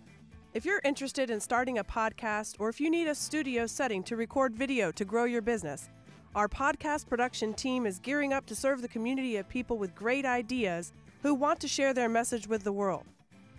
If 0.52 0.64
you're 0.64 0.80
interested 0.84 1.30
in 1.30 1.38
starting 1.38 1.78
a 1.78 1.84
podcast 1.84 2.56
or 2.58 2.68
if 2.68 2.80
you 2.80 2.90
need 2.90 3.06
a 3.06 3.14
studio 3.14 3.68
setting 3.68 4.02
to 4.02 4.16
record 4.16 4.52
video 4.52 4.90
to 4.90 5.04
grow 5.04 5.22
your 5.22 5.42
business, 5.42 5.88
our 6.34 6.48
podcast 6.48 7.08
production 7.08 7.54
team 7.54 7.86
is 7.86 8.00
gearing 8.00 8.32
up 8.32 8.46
to 8.46 8.56
serve 8.56 8.82
the 8.82 8.88
community 8.88 9.36
of 9.36 9.48
people 9.48 9.78
with 9.78 9.94
great 9.94 10.24
ideas 10.24 10.92
who 11.22 11.34
want 11.34 11.60
to 11.60 11.68
share 11.68 11.94
their 11.94 12.08
message 12.08 12.48
with 12.48 12.64
the 12.64 12.72
world. 12.72 13.04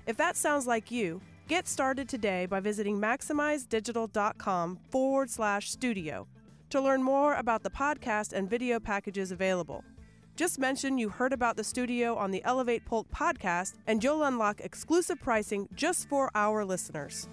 If 0.05 0.17
that 0.17 0.35
sounds 0.35 0.67
like 0.67 0.91
you, 0.91 1.21
get 1.47 1.65
started 1.65 2.09
today 2.09 2.45
by 2.45 2.59
visiting 2.59 2.99
maximizedigital.com 2.99 4.79
forward 4.89 5.29
slash 5.29 5.71
studio 5.71 6.27
to 6.71 6.81
learn 6.81 7.01
more 7.01 7.35
about 7.35 7.63
the 7.63 7.69
podcast 7.69 8.33
and 8.33 8.49
video 8.49 8.81
packages 8.81 9.31
available. 9.31 9.85
Just 10.35 10.59
mention 10.59 10.97
you 10.97 11.09
heard 11.09 11.33
about 11.33 11.57
the 11.57 11.63
studio 11.63 12.15
on 12.15 12.31
the 12.31 12.43
Elevate 12.43 12.85
Polk 12.85 13.07
podcast, 13.11 13.75
and 13.85 14.03
you'll 14.03 14.23
unlock 14.23 14.61
exclusive 14.61 15.19
pricing 15.19 15.67
just 15.75 16.07
for 16.07 16.31
our 16.33 16.63
listeners. 16.63 17.27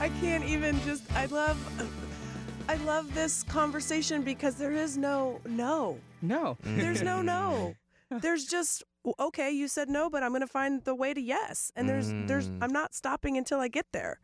I 0.00 0.08
can't 0.20 0.44
even 0.44 0.80
just 0.82 1.04
I 1.14 1.26
love 1.26 1.56
I 2.68 2.74
love 2.76 3.14
this 3.14 3.44
conversation 3.44 4.22
because 4.22 4.56
there 4.56 4.72
is 4.72 4.96
no 4.96 5.40
no. 5.46 5.98
no. 6.22 6.56
There's 6.62 7.02
no 7.02 7.22
no. 7.22 7.74
There's 8.10 8.46
just 8.46 8.82
okay, 9.18 9.50
you 9.50 9.68
said 9.68 9.88
no, 9.88 10.08
but 10.10 10.22
I'm 10.22 10.30
going 10.30 10.40
to 10.42 10.46
find 10.46 10.82
the 10.84 10.94
way 10.94 11.12
to 11.14 11.20
yes. 11.20 11.72
And 11.76 11.88
there's 11.88 12.08
there's 12.26 12.48
Mm. 12.48 12.58
I'm 12.62 12.72
not 12.72 12.94
stopping 12.94 13.36
until 13.36 13.60
I 13.60 13.68
get 13.68 13.86
there. 13.92 14.20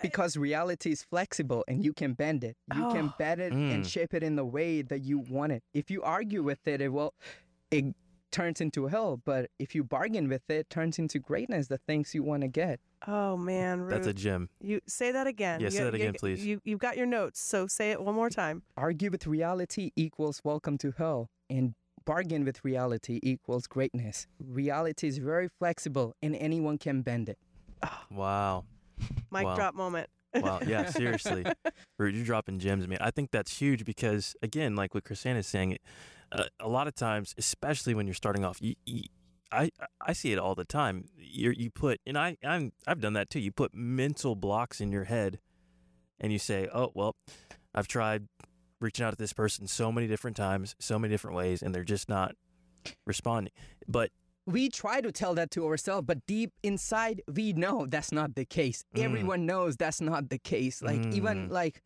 because 0.00 0.36
reality 0.36 0.92
is 0.92 1.02
flexible 1.02 1.64
and 1.66 1.84
you 1.84 1.92
can 1.92 2.12
bend 2.12 2.44
it. 2.44 2.56
You 2.72 2.84
Oh. 2.86 2.92
can 2.92 3.12
bend 3.18 3.40
it 3.40 3.52
and 3.52 3.84
Mm. 3.84 3.88
shape 3.88 4.14
it 4.14 4.22
in 4.22 4.36
the 4.36 4.44
way 4.44 4.80
that 4.82 5.00
you 5.00 5.18
want 5.18 5.50
it. 5.50 5.64
If 5.74 5.90
you 5.90 6.02
argue 6.04 6.42
with 6.44 6.68
it, 6.68 6.80
it 6.80 6.90
will 6.92 7.14
it 7.72 7.84
turns 8.30 8.60
into 8.60 8.86
hell. 8.86 9.16
But 9.16 9.50
if 9.58 9.74
you 9.74 9.82
bargain 9.82 10.28
with 10.28 10.48
it, 10.48 10.54
it 10.54 10.70
turns 10.70 10.98
into 11.00 11.18
greatness, 11.18 11.66
the 11.66 11.78
things 11.78 12.14
you 12.14 12.22
want 12.22 12.42
to 12.42 12.48
get. 12.48 12.78
Oh 13.08 13.36
man, 13.36 13.80
Rut. 13.80 13.90
That's 13.90 14.06
a 14.06 14.12
gem. 14.14 14.50
you 14.60 14.80
say 14.86 15.10
that 15.10 15.26
again. 15.26 15.58
Yeah, 15.60 15.66
You 15.66 15.70
say 15.72 15.84
that 15.84 15.94
you- 15.94 16.00
again, 16.00 16.14
please. 16.14 16.46
You 16.46 16.60
you've 16.64 16.78
got 16.78 16.96
your 16.96 17.06
notes, 17.06 17.40
so 17.40 17.66
say 17.66 17.90
it 17.90 18.00
one 18.00 18.14
more 18.14 18.30
time. 18.30 18.62
Argue 18.76 19.10
with 19.10 19.26
reality 19.26 19.90
equals 19.96 20.40
welcome 20.44 20.78
to 20.78 20.92
hell. 20.92 21.28
And 21.50 21.74
bargain 22.08 22.44
with 22.44 22.64
reality 22.64 23.20
equals 23.22 23.66
greatness. 23.66 24.26
Reality 24.40 25.06
is 25.06 25.18
very 25.18 25.48
flexible 25.58 26.14
and 26.22 26.34
anyone 26.36 26.78
can 26.78 27.02
bend 27.02 27.28
it. 27.28 27.38
Wow. 28.10 28.64
Mic 29.30 29.44
Wow. 29.44 29.54
drop 29.54 29.74
moment. 29.74 30.08
Wow. 30.34 30.60
Yeah. 30.66 30.90
Seriously, 31.00 31.44
Rut, 31.98 32.14
you're 32.14 32.24
dropping 32.24 32.58
gems, 32.58 32.88
man. 32.88 32.98
I 33.00 33.10
think 33.10 33.30
that's 33.30 33.58
huge 33.58 33.84
because, 33.84 34.34
again, 34.42 34.74
like 34.74 34.94
what 34.94 35.04
Chrisanne 35.04 35.36
is 35.36 35.46
saying, 35.46 35.76
uh, 36.32 36.44
a 36.60 36.68
lot 36.68 36.86
of 36.88 36.94
times, 36.94 37.34
especially 37.38 37.94
when 37.94 38.06
you're 38.06 38.14
starting 38.14 38.44
off, 38.44 38.60
you, 38.60 38.74
you, 38.84 39.04
I 39.52 39.70
I 40.00 40.12
see 40.12 40.32
it 40.32 40.38
all 40.38 40.54
the 40.54 40.64
time. 40.64 41.04
You 41.16 41.52
you 41.56 41.70
put, 41.70 42.00
and 42.06 42.18
I 42.18 42.36
I'm 42.44 42.72
I've 42.86 43.00
done 43.00 43.14
that 43.14 43.30
too. 43.30 43.40
You 43.40 43.52
put 43.52 43.72
mental 43.74 44.34
blocks 44.34 44.80
in 44.80 44.92
your 44.92 45.04
head, 45.04 45.38
and 46.20 46.32
you 46.32 46.38
say, 46.38 46.68
oh 46.74 46.90
well, 46.94 47.16
I've 47.74 47.88
tried 47.88 48.26
reaching 48.80 49.04
out 49.04 49.10
to 49.10 49.16
this 49.16 49.32
person 49.32 49.66
so 49.66 49.90
many 49.90 50.06
different 50.06 50.36
times, 50.36 50.76
so 50.78 50.98
many 50.98 51.12
different 51.12 51.36
ways, 51.36 51.62
and 51.62 51.74
they're 51.74 51.84
just 51.84 52.08
not 52.08 52.34
responding. 53.06 53.52
But 53.86 54.10
we 54.46 54.68
try 54.68 55.00
to 55.00 55.12
tell 55.12 55.34
that 55.34 55.50
to 55.52 55.66
ourselves, 55.66 56.06
but 56.06 56.24
deep 56.26 56.52
inside, 56.62 57.20
we 57.32 57.52
know 57.52 57.86
that's 57.86 58.12
not 58.12 58.34
the 58.34 58.44
case. 58.44 58.84
Mm. 58.96 59.02
Everyone 59.04 59.46
knows 59.46 59.76
that's 59.76 60.00
not 60.00 60.30
the 60.30 60.38
case. 60.38 60.80
Like 60.82 61.04
even 61.14 61.48
Mm. 61.48 61.50
like 61.50 61.82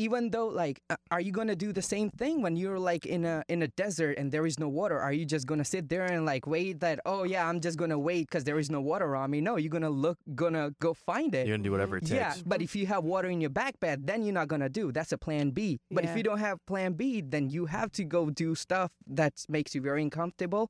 even 0.00 0.30
though 0.30 0.48
like 0.48 0.80
are 1.10 1.20
you 1.20 1.32
gonna 1.38 1.54
do 1.66 1.70
the 1.72 1.82
same 1.94 2.08
thing 2.20 2.40
when 2.40 2.56
you're 2.56 2.78
like 2.78 3.04
in 3.04 3.22
a 3.34 3.44
in 3.52 3.60
a 3.62 3.68
desert 3.82 4.14
and 4.18 4.32
there 4.32 4.46
is 4.46 4.58
no 4.58 4.68
water? 4.80 4.98
Are 4.98 5.12
you 5.12 5.26
just 5.26 5.46
gonna 5.46 5.64
sit 5.74 5.90
there 5.92 6.06
and 6.06 6.24
like 6.24 6.46
wait 6.46 6.80
that 6.80 7.00
oh 7.04 7.24
yeah 7.24 7.46
i'm 7.48 7.60
just 7.60 7.76
gonna 7.76 7.98
wait 7.98 8.22
because 8.28 8.44
there 8.44 8.58
is 8.58 8.70
no 8.70 8.80
water 8.80 9.04
around 9.04 9.30
me. 9.30 9.40
No 9.42 9.56
you're 9.56 9.76
gonna 9.78 9.96
look 10.06 10.18
gonna 10.34 10.64
go 10.80 10.94
find 10.94 11.34
it. 11.34 11.46
You're 11.46 11.56
gonna 11.58 11.68
do 11.70 11.74
whatever 11.76 11.98
it 11.98 12.00
takes. 12.00 12.12
yeah 12.12 12.34
but 12.46 12.62
if 12.62 12.74
you 12.74 12.86
have 12.86 13.04
water 13.04 13.28
in 13.28 13.40
your 13.44 13.50
backpack 13.50 13.98
then 14.10 14.18
you're 14.24 14.38
not 14.40 14.48
gonna 14.48 14.72
do. 14.80 14.90
That's 14.90 15.12
a 15.12 15.18
plan 15.18 15.50
b. 15.50 15.80
But 15.90 16.04
if 16.04 16.16
you 16.16 16.22
don't 16.22 16.38
have 16.48 16.56
plan 16.64 16.94
b 16.94 17.20
then 17.20 17.50
you 17.50 17.66
have 17.66 17.92
to 17.98 18.04
go 18.04 18.30
do 18.30 18.54
stuff 18.54 18.90
that 19.06 19.34
makes 19.48 19.74
you 19.74 19.80
very 19.82 20.02
uncomfortable 20.02 20.64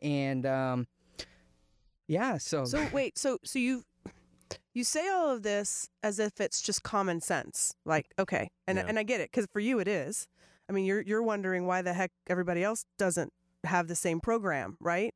and 0.00 0.46
um 0.46 0.86
yeah 2.06 2.38
so 2.38 2.64
So 2.64 2.78
wait, 2.92 3.18
so 3.18 3.38
so 3.42 3.58
you 3.58 3.82
you 4.76 4.84
say 4.84 5.08
all 5.08 5.30
of 5.30 5.42
this 5.42 5.88
as 6.02 6.18
if 6.18 6.38
it's 6.38 6.60
just 6.60 6.82
common 6.82 7.22
sense. 7.22 7.74
Like, 7.86 8.12
okay. 8.18 8.50
And 8.66 8.76
Yeah. 8.76 8.84
and 8.86 8.98
I 8.98 9.04
get 9.04 9.20
it 9.22 9.32
cuz 9.32 9.46
for 9.50 9.60
you 9.60 9.78
it 9.78 9.88
is. 9.88 10.28
I 10.68 10.72
mean, 10.72 10.84
you're 10.84 11.00
you're 11.00 11.22
wondering 11.22 11.66
why 11.66 11.80
the 11.80 11.94
heck 11.94 12.12
everybody 12.26 12.62
else 12.62 12.84
doesn't 12.98 13.32
have 13.64 13.88
the 13.88 13.96
same 13.96 14.20
program, 14.20 14.76
right? 14.78 15.14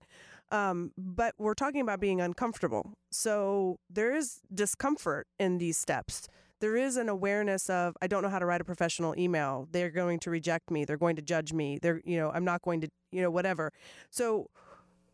Um, 0.50 0.92
but 0.96 1.34
we're 1.36 1.54
talking 1.54 1.82
about 1.82 2.00
being 2.00 2.20
uncomfortable. 2.22 2.94
So 3.10 3.76
there 3.90 4.16
is 4.16 4.40
discomfort 4.52 5.26
in 5.38 5.58
these 5.58 5.76
steps. 5.76 6.26
There 6.60 6.76
is 6.76 6.96
an 6.96 7.08
awareness 7.10 7.68
of 7.68 7.96
I 8.00 8.06
don't 8.06 8.22
know 8.22 8.30
how 8.30 8.38
to 8.38 8.46
write 8.46 8.62
a 8.62 8.64
professional 8.64 9.14
email. 9.18 9.68
They're 9.70 9.90
going 9.90 10.20
to 10.20 10.30
reject 10.30 10.70
me. 10.70 10.86
They're 10.86 10.96
going 10.96 11.16
to 11.16 11.22
judge 11.22 11.52
me. 11.52 11.78
They're 11.82 12.00
you 12.04 12.16
know 12.16 12.30
I'm 12.30 12.44
not 12.46 12.62
going 12.62 12.80
to 12.80 12.88
you 13.12 13.20
know 13.20 13.30
whatever. 13.30 13.72
So 14.10 14.48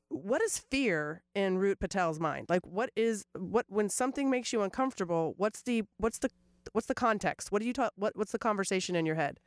what 0.08 0.42
is 0.42 0.58
fear 0.58 1.22
in 1.34 1.58
Rut 1.58 1.78
Patel's 1.80 2.20
mind? 2.20 2.46
Like 2.48 2.66
what 2.66 2.90
is 2.96 3.24
what 3.36 3.66
when 3.68 3.88
something 3.88 4.30
makes 4.30 4.52
you 4.52 4.62
uncomfortable, 4.62 5.34
what's 5.36 5.62
the 5.62 5.84
what's 5.98 6.18
the 6.18 6.30
what's 6.72 6.86
the 6.86 6.94
context? 6.94 7.52
What 7.52 7.60
do 7.60 7.66
you 7.66 7.72
talk 7.72 7.92
what 7.96 8.16
what's 8.16 8.32
the 8.32 8.38
conversation 8.38 8.96
in 8.96 9.06
your 9.06 9.16
head? 9.16 9.40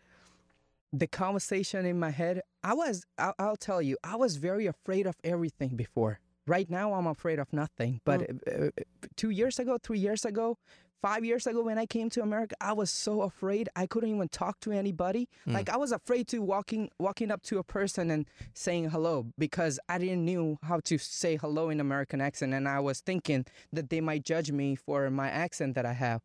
the 0.92 1.08
conversation 1.08 1.86
in 1.86 2.00
my 2.00 2.10
head 2.10 2.42
i 2.64 2.74
was 2.74 3.06
I'll, 3.18 3.36
I'll 3.38 3.56
tell 3.56 3.82
you 3.82 3.98
i 4.04 4.16
was 4.16 4.38
very 4.38 4.66
afraid 4.66 5.06
of 5.06 5.16
everything 5.24 5.76
before 5.76 6.20
right 6.48 6.70
now 6.70 6.94
i'm 6.94 7.08
afraid 7.08 7.40
of 7.40 7.52
nothing 7.54 8.02
but 8.06 8.28
uh, 8.48 8.70
two 9.16 9.30
years 9.30 9.60
ago 9.60 9.78
three 9.82 10.00
years 10.00 10.26
ago 10.26 10.58
five 11.02 11.24
years 11.24 11.48
ago 11.48 11.62
when 11.64 11.78
i 11.78 11.86
came 11.86 12.10
to 12.10 12.22
america 12.22 12.56
i 12.62 12.74
was 12.74 12.90
so 12.90 13.22
afraid 13.22 13.70
i 13.76 13.86
couldn't 13.86 14.10
even 14.14 14.28
talk 14.30 14.60
to 14.60 14.72
anybody 14.72 15.28
Mm. 15.48 15.54
like 15.54 15.70
i 15.70 15.78
was 15.78 15.92
afraid 15.92 16.28
to 16.28 16.40
walking 16.42 16.90
walking 17.00 17.32
up 17.32 17.42
to 17.44 17.58
a 17.58 17.64
person 17.64 18.12
and 18.12 18.26
saying 18.54 18.90
hello 18.90 19.26
because 19.38 19.80
i 19.88 19.98
didn't 19.98 20.26
knew 20.26 20.58
how 20.64 20.80
to 20.82 20.98
say 20.98 21.38
hello 21.38 21.70
in 21.70 21.80
american 21.80 22.20
accent 22.22 22.54
and 22.54 22.68
i 22.68 22.80
was 22.80 23.00
thinking 23.02 23.46
that 23.72 23.90
they 23.90 24.02
might 24.02 24.24
judge 24.24 24.52
me 24.52 24.76
for 24.76 25.10
my 25.10 25.30
accent 25.30 25.76
that 25.76 25.86
i 25.86 25.94
have 25.94 26.22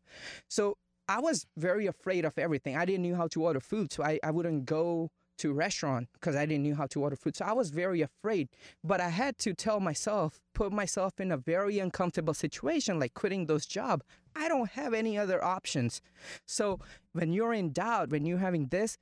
so 0.49 0.77
I 1.07 1.19
was 1.19 1.45
very 1.55 1.85
afraid 1.85 2.25
of 2.25 2.35
everything. 2.39 2.75
I 2.75 2.83
didn't 2.83 3.07
know 3.07 3.15
how 3.15 3.27
to 3.27 3.43
order 3.43 3.59
food, 3.59 3.91
so 3.93 4.01
I, 4.03 4.19
I 4.23 4.31
wouldn't 4.31 4.65
go 4.65 5.11
to 5.37 5.53
restaurant 5.53 6.07
because 6.13 6.35
I 6.35 6.45
didn't 6.45 6.67
know 6.67 6.75
how 6.75 6.87
to 6.87 7.01
order 7.01 7.15
food. 7.15 7.35
So 7.35 7.45
I 7.45 7.53
was 7.53 7.69
very 7.69 8.01
afraid. 8.01 8.49
But 8.83 9.01
I 9.01 9.09
had 9.09 9.37
to 9.39 9.53
tell 9.53 9.79
myself, 9.79 10.39
put 10.53 10.71
myself 10.71 11.19
in 11.19 11.31
a 11.31 11.37
very 11.37 11.79
uncomfortable 11.79 12.33
situation, 12.33 12.99
like 12.99 13.13
quitting 13.13 13.45
those 13.47 13.65
job. 13.65 14.03
I 14.35 14.47
don't 14.47 14.71
have 14.71 14.93
any 14.93 15.17
other 15.17 15.43
options. 15.43 16.01
So 16.45 16.79
when 17.13 17.31
you're 17.33 17.53
in 17.53 17.71
doubt, 17.71 18.09
when 18.09 18.25
you're 18.25 18.39
having 18.39 18.67
this, 18.67 18.97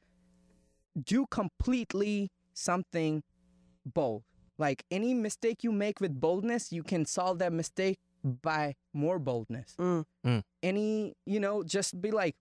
do 1.01 1.25
completely 1.27 2.31
something 2.53 3.23
bold. 3.85 4.23
Like 4.57 4.83
any 4.91 5.13
mistake 5.13 5.63
you 5.63 5.71
make 5.71 5.99
with 5.99 6.19
boldness, 6.19 6.71
you 6.71 6.83
can 6.83 7.05
solve 7.05 7.39
that 7.39 7.51
mistake 7.53 7.97
by 8.23 8.75
more 8.93 9.19
boldness 9.19 9.75
Mm. 9.77 10.43
any 10.61 11.13
you 11.25 11.41
know 11.41 11.61
just 11.61 11.99
be 12.01 12.09
like 12.09 12.37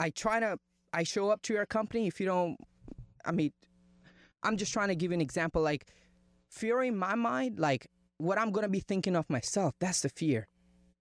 i 0.00 0.10
try 0.10 0.40
to 0.40 0.58
i 0.96 1.02
show 1.02 1.30
up 1.30 1.42
to 1.42 1.52
your 1.52 1.66
company 1.66 2.06
if 2.06 2.18
you 2.20 2.26
don't 2.26 2.56
i 3.24 3.32
mean 3.32 3.52
i'm 4.42 4.56
just 4.56 4.72
trying 4.72 4.88
to 4.88 4.96
give 4.96 5.10
you 5.10 5.14
an 5.14 5.20
example 5.20 5.62
like 5.62 5.86
fear 6.48 6.82
in 6.82 6.96
my 6.96 7.14
mind 7.14 7.58
like 7.58 7.86
what 8.18 8.38
i'm 8.38 8.50
gonna 8.50 8.68
be 8.68 8.80
thinking 8.80 9.14
of 9.14 9.28
myself 9.30 9.74
that's 9.78 10.00
the 10.00 10.08
fear 10.08 10.48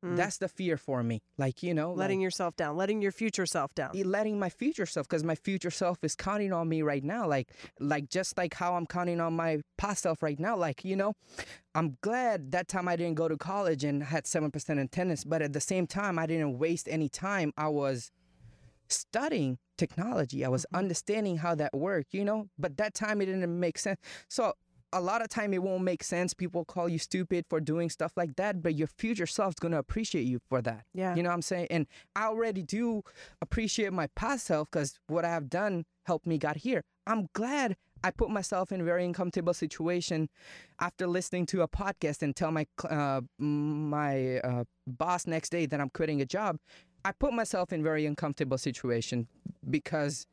Mm. 0.06 0.18
that's 0.18 0.38
the 0.38 0.48
fear 0.48 0.78
for 0.78 1.02
me 1.02 1.22
like 1.38 1.64
you 1.64 1.74
know 1.74 1.92
letting 1.94 2.20
like, 2.20 2.26
yourself 2.26 2.56
down, 2.56 2.78
letting 2.78 3.02
your 3.02 3.12
future 3.12 3.46
self 3.48 3.74
down. 3.74 3.92
letting 3.94 4.38
my 4.38 4.50
future 4.50 4.86
self 4.86 5.08
because 5.08 5.24
my 5.24 5.34
future 5.36 5.72
self 5.72 5.98
is 6.04 6.16
counting 6.16 6.54
on 6.54 6.70
me 6.70 6.84
right 6.84 7.04
now 7.04 7.28
like 7.28 7.50
like 7.80 8.08
just 8.10 8.38
like 8.38 8.54
how 8.54 8.76
i'm 8.76 8.86
counting 8.86 9.20
on 9.20 9.34
my 9.34 9.62
past 9.78 10.04
self 10.04 10.22
right 10.22 10.40
now 10.40 10.56
like 10.56 10.86
you 10.86 10.96
know 10.96 11.14
i'm 11.74 11.98
glad 12.02 12.52
that 12.52 12.68
time 12.68 12.88
i 12.88 12.96
didn't 12.96 13.16
go 13.16 13.28
to 13.28 13.38
college 13.38 13.84
and 13.84 14.04
had 14.04 14.26
7% 14.26 14.84
attendance 14.84 15.24
but 15.24 15.42
at 15.42 15.54
the 15.54 15.62
same 15.62 15.88
time 15.88 16.20
i 16.20 16.28
didn't 16.28 16.60
waste 16.60 16.88
any 16.88 17.10
time 17.10 17.52
i 17.58 17.68
was 17.68 18.12
studying 18.90 19.58
technology 19.78 20.44
i 20.46 20.48
was 20.48 20.66
understanding 20.74 21.38
how 21.38 21.54
that 21.56 21.74
worked 21.74 22.14
you 22.14 22.24
know 22.26 22.48
but 22.58 22.78
that 22.78 22.94
time 22.94 23.22
it 23.22 23.26
didn't 23.26 23.60
make 23.60 23.78
sense 23.78 24.00
so 24.28 24.54
a 24.94 25.02
lot 25.02 25.22
of 25.22 25.28
time 25.28 25.54
it 25.54 25.62
won't 25.62 25.84
make 25.84 26.04
sense 26.04 26.34
people 26.34 26.64
call 26.64 26.88
you 26.88 26.98
stupid 26.98 27.44
for 27.50 27.60
doing 27.60 27.90
stuff 27.90 28.14
like 28.16 28.36
that 28.38 28.62
but 28.64 28.76
your 28.76 28.88
future 28.88 29.26
self's 29.26 29.60
going 29.60 29.74
to 29.74 29.78
appreciate 29.78 30.24
you 30.24 30.40
for 30.48 30.62
that 30.62 30.86
Yeah. 30.94 31.16
you 31.16 31.24
know 31.24 31.30
what 31.30 31.36
I'm 31.36 31.42
saying? 31.42 31.68
And 31.70 31.86
I 32.16 32.26
already 32.28 32.64
do 32.64 33.02
appreciate 33.42 33.92
my 33.92 34.08
past 34.16 34.46
self 34.46 34.70
because 34.72 34.98
what 35.08 35.26
I 35.26 35.30
have 35.30 35.50
done 35.50 35.86
helped 36.04 36.26
me 36.28 36.38
got 36.38 36.58
here. 36.58 36.84
I'm 37.06 37.28
glad 37.34 37.76
I 38.06 38.12
put 38.12 38.30
myself 38.30 38.72
in 38.72 38.80
a 38.80 38.84
very 38.84 39.04
uncomfortable 39.04 39.54
situation 39.54 40.30
after 40.80 41.08
listening 41.08 41.46
to 41.48 41.62
a 41.64 41.68
podcast 41.68 42.22
and 42.22 42.34
tell 42.36 42.52
my 42.52 42.66
uh, 42.90 43.22
my 43.38 44.38
uh, 44.40 44.64
boss 44.88 45.26
next 45.28 45.50
day 45.50 45.66
that 45.66 45.80
I'm 45.82 45.90
quitting 45.90 46.22
a 46.22 46.26
job. 46.26 46.58
I 47.06 47.12
put 47.12 47.34
myself 47.34 47.72
in 47.72 47.84
very 47.84 48.06
uncomfortable 48.06 48.58
situation 48.58 49.28
because 49.70 50.28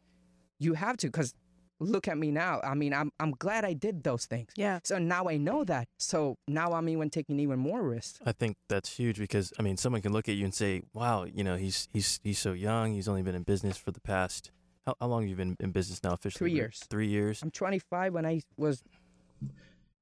you 0.59 0.75
have 0.75 0.97
to. 0.99 1.07
Because 1.07 1.35
look 1.79 2.09
at 2.09 2.17
me 2.17 2.31
now. 2.31 2.61
I 2.65 2.75
mean, 2.75 2.93
I'm 2.95 3.13
I'm 3.21 3.33
glad 3.33 3.65
I 3.65 3.75
did 3.75 4.03
those 4.03 4.27
things. 4.27 4.51
yeah. 4.57 4.81
So 4.83 4.99
now 4.99 5.29
I 5.29 5.37
know 5.37 5.65
that. 5.65 5.87
So 5.99 6.37
now 6.49 6.73
I'm 6.73 6.89
even 6.89 7.11
taking 7.11 7.39
even 7.39 7.59
more 7.59 7.83
risks. 7.83 8.19
I 8.27 8.33
think 8.33 8.57
that's 8.69 8.97
huge 8.97 9.19
because 9.19 9.53
I 9.59 9.63
mean, 9.63 9.77
someone 9.77 10.03
can 10.03 10.13
look 10.13 10.29
at 10.29 10.35
you 10.35 10.45
and 10.45 10.55
say, 10.55 10.83
"Wow, 10.93 11.25
you 11.25 11.45
know, 11.45 11.57
he's 11.57 11.89
he's 11.93 12.19
he's 12.23 12.39
so 12.39 12.53
young. 12.53 12.95
He's 12.95 13.09
only 13.09 13.23
been 13.23 13.35
in 13.35 13.43
business 13.43 13.77
for 13.77 13.93
the 13.93 14.01
past 14.01 14.51
how, 14.87 14.97
how 15.01 15.07
long 15.07 15.23
have 15.23 15.31
you 15.31 15.37
been 15.37 15.57
in 15.61 15.71
business 15.71 16.03
now 16.03 16.13
officially? 16.13 16.51
Three 16.51 16.57
years. 16.57 16.85
Three 16.91 17.07
years. 17.07 17.43
I'm 17.43 17.51
25 17.51 18.15
when 18.15 18.27
I 18.27 18.41
was 18.57 18.83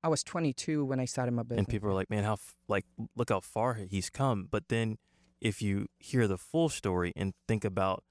I 0.03 0.09
was 0.09 0.25
22 0.25 0.85
when 0.85 0.99
I 0.99 1.05
started 1.05 1.33
my 1.33 1.43
business. 1.43 1.59
And 1.59 1.69
people 1.69 1.89
are 1.91 1.95
like, 1.95 2.09
"Man, 2.09 2.25
how 2.25 2.35
f- 2.35 2.57
like 2.69 2.87
look 3.15 3.29
how 3.31 3.41
far 3.41 3.75
he's 3.75 4.09
come." 4.09 4.49
But 4.51 4.69
then, 4.69 4.97
if 5.41 5.63
you 5.63 5.87
hear 5.99 6.27
the 6.27 6.39
full 6.39 6.69
story 6.69 7.13
and 7.17 7.33
think 7.49 7.65
about 7.65 8.05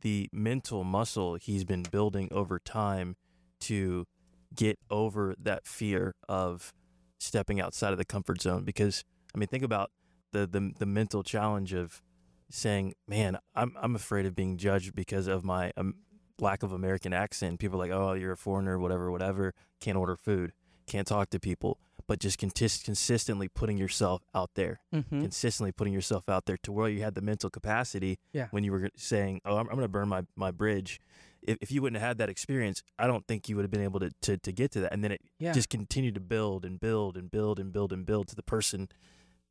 the 0.00 0.28
mental 0.32 0.84
muscle 0.84 1.34
he's 1.34 1.64
been 1.64 1.82
building 1.82 2.28
over 2.32 2.58
time 2.58 3.16
to 3.60 4.06
get 4.54 4.78
over 4.90 5.34
that 5.38 5.66
fear 5.66 6.14
of 6.28 6.72
stepping 7.18 7.60
outside 7.60 7.92
of 7.92 7.98
the 7.98 8.04
comfort 8.04 8.40
zone 8.40 8.64
because 8.64 9.04
I 9.34 9.38
mean 9.38 9.48
think 9.48 9.62
about 9.62 9.90
the 10.32 10.46
the, 10.46 10.72
the 10.78 10.86
mental 10.86 11.22
challenge 11.22 11.72
of 11.72 12.02
saying 12.50 12.94
man 13.06 13.38
I'm 13.54 13.76
I'm 13.80 13.94
afraid 13.94 14.26
of 14.26 14.34
being 14.34 14.56
judged 14.56 14.94
because 14.94 15.26
of 15.26 15.44
my 15.44 15.72
um, 15.76 15.96
lack 16.40 16.62
of 16.62 16.72
American 16.72 17.12
accent. 17.12 17.60
People 17.60 17.80
are 17.80 17.86
like 17.86 17.92
oh 17.92 18.14
you're 18.14 18.32
a 18.32 18.36
foreigner 18.36 18.78
whatever 18.78 19.10
whatever. 19.10 19.54
Can't 19.80 19.96
order 19.96 20.16
food. 20.16 20.52
Can't 20.86 21.06
talk 21.06 21.30
to 21.30 21.38
people 21.38 21.78
but 22.10 22.18
just 22.18 22.38
consistently 22.38 23.46
putting 23.46 23.78
yourself 23.78 24.20
out 24.34 24.50
there 24.56 24.80
Mhm. 24.92 25.22
consistently 25.22 25.70
putting 25.70 25.92
yourself 25.92 26.28
out 26.28 26.44
there 26.44 26.56
to 26.64 26.72
where 26.72 26.88
you 26.88 27.02
had 27.02 27.14
the 27.14 27.20
mental 27.20 27.48
capacity 27.50 28.18
Yeah. 28.32 28.48
when 28.50 28.64
you 28.64 28.72
were 28.72 28.90
saying, 28.96 29.40
"Oh, 29.44 29.52
I'm, 29.58 29.68
I'm 29.68 29.76
going 29.76 29.82
to 29.82 29.88
burn 29.88 30.08
my 30.08 30.22
my 30.34 30.50
bridge." 30.50 31.00
If, 31.40 31.56
if 31.60 31.70
you 31.70 31.80
wouldn't 31.82 32.00
have 32.00 32.08
had 32.08 32.18
that 32.18 32.28
experience, 32.28 32.82
I 32.98 33.06
don't 33.06 33.24
think 33.28 33.48
you 33.48 33.54
would 33.54 33.62
have 33.62 33.70
been 33.70 33.84
able 33.90 34.00
to, 34.00 34.10
to, 34.22 34.36
to 34.38 34.52
get 34.52 34.72
to 34.72 34.80
that. 34.80 34.92
And 34.92 35.04
then 35.04 35.12
it 35.12 35.20
Yeah. 35.38 35.52
just 35.52 35.68
continued 35.70 36.14
to 36.14 36.20
build 36.20 36.64
and 36.64 36.80
build 36.80 37.16
and 37.16 37.30
build 37.30 37.60
and 37.60 37.72
build 37.72 37.92
and 37.92 38.04
build 38.04 38.26
to 38.28 38.34
the 38.34 38.42
person 38.42 38.88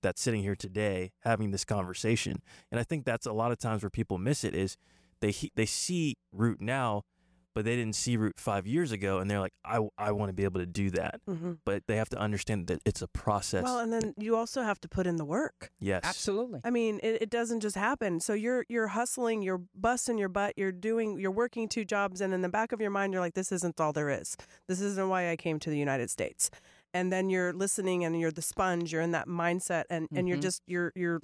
that's 0.02 0.22
sitting 0.22 0.42
here 0.44 0.56
today 0.58 1.14
having 1.22 1.52
this 1.52 1.64
conversation. 1.64 2.42
And 2.72 2.78
I 2.80 2.84
think 2.84 3.06
that's 3.06 3.26
a 3.26 3.32
lot 3.34 3.52
of 3.54 3.58
times 3.58 3.84
where 3.84 3.90
people 3.90 4.18
miss 4.18 4.44
it 4.44 4.54
is 4.54 4.76
they 5.22 5.34
they 5.56 5.66
see 5.66 6.18
Rut 6.34 6.60
now, 6.60 7.04
but 7.60 7.66
they 7.66 7.76
didn't 7.76 7.96
see 7.96 8.16
Rut 8.16 8.40
five 8.40 8.66
years 8.66 8.94
ago, 8.94 9.18
and 9.20 9.30
they're 9.30 9.42
like, 9.42 9.52
I 9.66 9.86
I 9.98 10.14
want 10.14 10.30
to 10.30 10.34
be 10.34 10.46
able 10.46 10.62
to 10.62 10.66
do 10.66 10.90
that, 10.92 11.20
hmm 11.28 11.52
but 11.66 11.84
they 11.88 11.98
have 11.98 12.08
to 12.10 12.18
understand 12.18 12.68
that 12.68 12.80
it's 12.86 13.02
a 13.02 13.08
process. 13.10 13.64
Well, 13.66 13.80
and 13.80 13.92
then 13.92 14.14
you 14.18 14.38
also 14.38 14.62
have 14.62 14.80
to 14.80 14.88
put 14.88 15.06
in 15.06 15.18
the 15.18 15.26
work. 15.26 15.72
yes, 15.82 16.02
Absolutely. 16.06 16.62
I 16.64 16.70
mean, 16.70 17.02
it, 17.04 17.24
it 17.24 17.30
doesn't 17.30 17.60
just 17.60 17.76
happen. 17.76 18.22
So 18.22 18.32
you're 18.32 18.66
you're 18.70 18.88
hustling, 18.88 19.42
you're 19.42 19.62
busting 19.76 20.18
your 20.18 20.30
butt, 20.30 20.54
you're 20.56 20.72
doing, 20.72 21.20
you're 21.20 21.32
working 21.32 21.68
two 21.68 21.84
jobs, 21.84 22.22
and 22.22 22.34
in 22.34 22.42
the 22.42 22.48
back 22.50 22.72
of 22.72 22.80
your 22.80 22.92
mind, 22.92 23.12
you're 23.12 23.22
like, 23.22 23.34
this 23.34 23.52
isn't 23.52 23.82
all 23.82 23.92
there 23.92 24.10
is. 24.10 24.38
This 24.70 24.80
isn't 24.80 25.10
why 25.10 25.30
I 25.30 25.36
came 25.36 25.60
to 25.60 25.70
the 25.70 25.78
United 25.78 26.10
States. 26.10 26.50
And 26.94 27.14
then 27.14 27.30
you're 27.30 27.54
listening, 27.54 28.04
and 28.04 28.20
you're 28.20 28.32
the 28.32 28.42
sponge. 28.42 28.92
You're 28.92 29.02
in 29.04 29.12
that 29.12 29.28
mindset, 29.28 29.84
and, 29.92 30.08
and 30.16 30.28
you're 30.28 30.38
Mhm. 30.38 30.42
just 30.42 30.64
you're 30.66 30.92
you're 30.96 31.22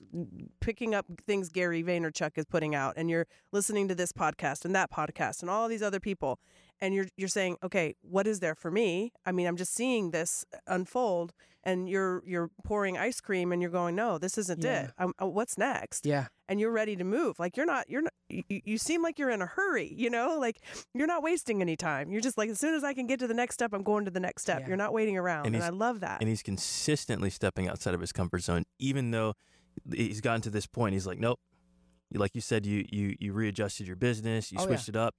picking 0.59 0.93
up 0.93 1.05
things 1.26 1.49
Gary 1.49 1.84
Vaynerchuk 1.84 2.32
is 2.36 2.45
putting 2.45 2.76
out, 2.76 2.93
and 2.97 3.09
you're 3.09 3.26
listening 3.51 3.88
to 3.88 3.95
this 3.95 4.11
podcast 4.11 4.63
and 4.66 4.76
that 4.76 4.91
podcast 4.91 5.41
and 5.41 5.49
all 5.49 5.68
these 5.68 5.82
other 5.82 5.99
people, 5.99 6.39
and 6.82 6.94
you're 6.94 7.08
you're 7.18 7.28
saying, 7.30 7.58
okay, 7.64 7.96
what 8.02 8.28
is 8.28 8.40
there 8.40 8.56
for 8.56 8.70
me? 8.72 9.12
I 9.26 9.32
mean, 9.32 9.48
I'm 9.48 9.58
just 9.58 9.74
seeing 9.74 10.12
this 10.12 10.46
unfold, 10.68 11.34
and 11.64 11.88
you're 11.90 12.22
you're 12.26 12.50
pouring 12.64 12.98
ice 12.98 13.22
cream, 13.22 13.52
and 13.52 13.62
you're 13.62 13.72
going, 13.72 13.96
no, 13.96 14.18
this 14.18 14.38
isn't 14.38 14.64
Yeah. 14.64 14.84
it. 14.86 14.92
Um, 14.98 15.14
uh, 15.22 15.28
what's 15.28 15.58
next? 15.58 16.06
Yeah. 16.06 16.28
And 16.48 16.60
you're 16.60 16.72
ready 16.72 16.96
to 16.96 17.04
move. 17.04 17.40
Like 17.40 17.58
you're 17.58 17.66
not. 17.66 17.90
You're 17.90 18.02
not. 18.04 18.14
You, 18.30 18.44
you- 18.50 18.78
seem 18.78 19.02
like 19.02 19.18
you're 19.18 19.30
in 19.32 19.42
a 19.42 19.46
hurry. 19.48 19.92
You 19.96 20.10
know, 20.10 20.38
like 20.40 20.60
you're 20.94 21.08
not 21.08 21.24
wasting 21.24 21.62
any 21.62 21.76
time. 21.76 22.12
You're 22.12 22.22
just 22.22 22.38
like, 22.38 22.50
as 22.50 22.60
soon 22.60 22.76
as 22.76 22.84
I 22.84 22.94
can 22.94 23.08
get 23.08 23.20
to 23.20 23.28
the 23.28 23.34
next 23.34 23.56
step, 23.56 23.74
I'm 23.74 23.84
going 23.84 24.06
to 24.06 24.12
the 24.12 24.20
next 24.20 24.42
step. 24.44 24.62
Yeah. 24.62 24.68
You're 24.68 24.78
not 24.78 24.94
waiting 24.94 25.18
around, 25.18 25.48
And 25.48 25.56
and, 25.56 25.64
I 25.64 25.70
love 25.70 26.02
that. 26.02 26.20
and 26.22 26.30
he's 26.30 26.44
consistently 26.44 27.30
stepping 27.30 27.68
outside 27.68 27.94
of 27.94 28.02
his 28.02 28.12
comfort 28.12 28.44
zone, 28.44 28.66
even 28.80 29.12
though 29.12 29.34
he's 29.94 30.22
gotten 30.22 30.42
to 30.42 30.50
this 30.50 30.66
point. 30.68 30.94
He's 30.94 31.08
like, 31.08 31.20
nope. 31.20 31.40
Like 32.14 32.36
you 32.36 32.42
said, 32.42 32.66
you 32.66 32.86
you 32.92 33.16
you 33.20 33.34
readjusted 33.34 33.88
your 33.88 33.96
business, 33.96 34.52
you 34.52 34.58
Oh, 34.60 34.62
yeah. 34.62 34.68
switched 34.68 34.90
it 34.90 34.96
up, 34.96 35.16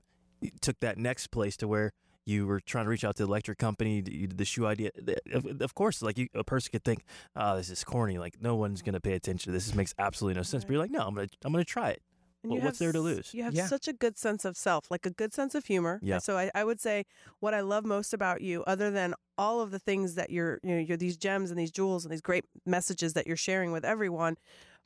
took 0.61 0.81
that 0.81 0.99
next 0.99 1.29
place 1.29 1.57
to 1.59 1.69
where 1.69 1.93
you 2.25 2.47
were 2.47 2.59
trying 2.61 2.85
to 2.87 2.91
reach 2.91 3.05
out 3.05 3.15
to 3.17 3.23
the 3.23 3.29
electric 3.29 3.57
company, 3.59 4.03
you 4.07 4.27
did 4.27 4.37
the 4.39 4.45
shoe 4.45 4.67
idea. 4.67 4.91
Of, 5.33 5.61
of 5.61 5.75
course, 5.75 6.03
like 6.03 6.19
you, 6.19 6.29
a 6.35 6.43
person 6.43 6.71
could 6.73 6.83
think, 6.85 7.05
oh, 7.37 7.57
this 7.57 7.71
is 7.71 7.85
corny. 7.85 8.19
Like 8.19 8.43
no 8.43 8.57
one's 8.57 8.83
gonna 8.83 9.01
pay 9.01 9.13
attention 9.13 9.53
to 9.53 9.57
this. 9.57 9.67
This 9.67 9.75
makes 9.77 9.95
absolutely 9.99 10.37
no 10.39 10.43
sense. 10.43 10.65
But 10.65 10.73
you're 10.73 10.83
like, 10.83 10.91
no, 10.91 11.01
I'm 11.07 11.15
gonna 11.15 11.29
I'm 11.45 11.53
gonna 11.53 11.65
try 11.65 11.91
it. 11.91 12.03
And 12.43 12.51
Well, 12.51 12.59
you 12.59 12.65
what's 12.65 12.79
have 12.79 12.87
there 12.87 12.93
to 12.93 13.01
lose? 13.01 13.33
You 13.33 13.45
have 13.45 13.55
Yeah. 13.55 13.67
such 13.69 13.87
a 13.87 13.93
good 13.93 14.19
sense 14.19 14.45
of 14.45 14.57
self, 14.57 14.91
like 14.91 15.07
a 15.07 15.11
good 15.11 15.33
sense 15.33 15.55
of 15.55 15.67
humor. 15.67 16.01
Yeah. 16.03 16.19
So 16.19 16.37
I, 16.37 16.51
I 16.55 16.65
would 16.65 16.81
say 16.81 17.05
what 17.41 17.55
I 17.55 17.61
love 17.61 17.85
most 17.85 18.13
about 18.13 18.41
you, 18.41 18.65
other 18.67 18.91
than 18.91 19.15
all 19.39 19.61
of 19.61 19.71
the 19.71 19.79
things 19.79 20.17
that 20.17 20.31
you're, 20.31 20.59
you 20.65 20.75
know, 20.75 20.81
you're 20.81 20.97
these 20.97 21.17
gems 21.17 21.51
and 21.51 21.59
these 21.59 21.71
jewels 21.71 22.05
and 22.05 22.13
these 22.13 22.21
great 22.21 22.45
messages 22.65 23.13
that 23.15 23.27
you're 23.27 23.37
sharing 23.37 23.71
with 23.73 23.85
everyone, 23.85 24.37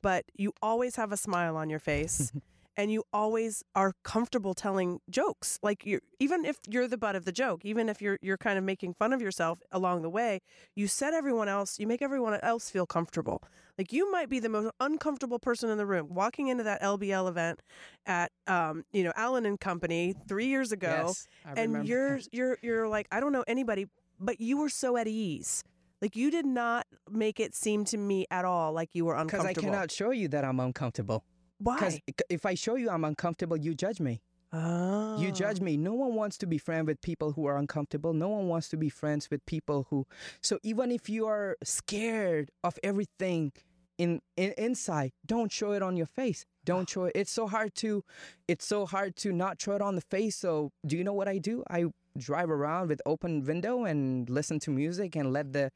but 0.03 0.25
you 0.35 0.53
always 0.63 0.97
have 0.97 1.11
a 1.11 1.17
smile 1.17 1.57
on 1.57 1.71
your 1.71 1.79
face. 1.81 2.33
And 2.77 2.91
you 2.91 3.05
always 3.13 3.63
are 3.75 3.93
comfortable 4.05 4.55
telling 4.55 5.01
jokes, 5.11 5.59
like 5.63 5.85
you, 5.85 6.01
even 6.19 6.45
if 6.45 6.57
you're 6.69 6.89
the 6.89 6.97
butt 6.97 7.15
of 7.17 7.25
the 7.25 7.33
joke, 7.33 7.65
even 7.65 7.89
if 7.89 8.01
you're 8.01 8.19
you're 8.23 8.39
kind 8.39 8.57
of 8.57 8.65
making 8.65 8.95
fun 8.95 9.13
of 9.13 9.21
yourself 9.21 9.59
along 9.71 10.03
the 10.03 10.09
way, 10.09 10.41
you 10.75 10.87
set 10.87 11.13
everyone 11.13 11.49
else, 11.49 11.79
you 11.79 11.87
make 11.87 12.01
everyone 12.01 12.39
else 12.43 12.71
feel 12.71 12.87
comfortable. 12.87 13.43
Like 13.77 13.93
you 13.93 14.11
might 14.11 14.29
be 14.29 14.39
the 14.41 14.49
most 14.49 14.71
uncomfortable 14.81 15.39
person 15.39 15.69
in 15.69 15.79
the 15.79 15.87
room 15.87 16.09
walking 16.11 16.49
into 16.49 16.65
that 16.65 16.81
LBL 16.81 17.29
event 17.29 17.61
at 18.07 18.31
um, 18.47 18.85
you 18.93 19.03
know, 19.05 19.13
Allen 19.17 19.45
and 19.47 19.59
Company 19.59 20.15
3 20.29 20.47
years 20.47 20.73
ago 20.73 21.05
Yes, 21.09 21.29
I 21.45 21.61
and 21.61 21.87
you're 21.87 22.21
you're 22.33 22.57
you're 22.63 22.89
like 22.89 23.09
I 23.11 23.21
don't 23.21 23.33
know 23.33 23.45
anybody, 23.47 23.87
but 24.19 24.41
you 24.41 24.57
were 24.59 24.69
so 24.71 24.97
at 24.97 25.07
ease. 25.09 25.65
Like 26.01 26.17
you 26.17 26.31
did 26.31 26.47
not 26.47 26.87
make 27.11 27.41
it 27.41 27.55
seem 27.55 27.85
to 27.87 27.99
me 27.99 28.27
at 28.31 28.45
all 28.47 28.73
like 28.73 28.95
you 28.95 29.05
were 29.05 29.15
uncomfortable. 29.15 29.49
because 29.49 29.65
I 29.65 29.67
cannot 29.67 29.91
show 29.91 30.13
you 30.13 30.29
that 30.29 30.45
I'm 30.45 30.61
uncomfortable. 30.61 31.25
Because 31.63 32.01
if 32.29 32.47
I 32.47 32.55
show 32.55 32.77
you 32.77 32.91
I'm 32.91 33.05
uncomfortable, 33.05 33.57
you 33.57 33.75
judge 33.75 34.01
me. 34.01 34.23
Oh. 34.53 35.21
You 35.21 35.31
judge 35.31 35.59
oh. 35.61 35.65
me. 35.65 35.77
No 35.77 35.95
one 35.95 36.15
wants 36.15 36.39
to 36.39 36.47
be 36.47 36.59
friends 36.59 36.87
with 36.87 37.01
people 37.03 37.33
who 37.33 37.47
are 37.47 37.57
uncomfortable. 37.57 38.13
No 38.13 38.29
one 38.29 38.49
wants 38.49 38.69
to 38.71 38.77
be 38.77 38.89
friends 38.89 39.31
with 39.31 39.45
people 39.47 39.87
who. 39.91 40.07
So 40.41 40.59
even 40.63 40.91
if 40.91 41.09
you 41.09 41.27
are 41.27 41.57
scared 41.63 42.51
of 42.65 42.79
everything 42.83 43.53
in, 43.99 44.21
in 44.37 44.55
inside, 44.57 45.13
don't 45.25 45.53
show 45.53 45.73
it 45.73 45.83
on 45.83 45.97
your 45.97 46.07
face. 46.07 46.47
Don't 46.65 46.89
show 46.91 47.05
it. 47.05 47.13
It's 47.15 47.31
so 47.31 47.47
hard 47.47 47.75
to, 47.77 48.05
it's 48.49 48.67
so 48.67 48.87
hard 48.87 49.17
to 49.17 49.33
not 49.33 49.61
show 49.61 49.73
it 49.73 49.83
on 49.83 49.95
the 49.95 50.01
face. 50.01 50.37
So 50.37 50.73
do 50.85 50.97
you 50.97 51.05
know 51.05 51.13
what 51.15 51.29
I 51.29 51.39
do? 51.39 51.63
I 51.71 51.87
drive 52.19 52.51
around 52.51 52.89
with 52.89 53.01
open 53.07 53.45
window 53.45 53.85
and 53.85 54.29
listen 54.31 54.59
to 54.61 54.71
music 54.71 55.17
and 55.17 55.33
let 55.33 55.53
the 55.53 55.71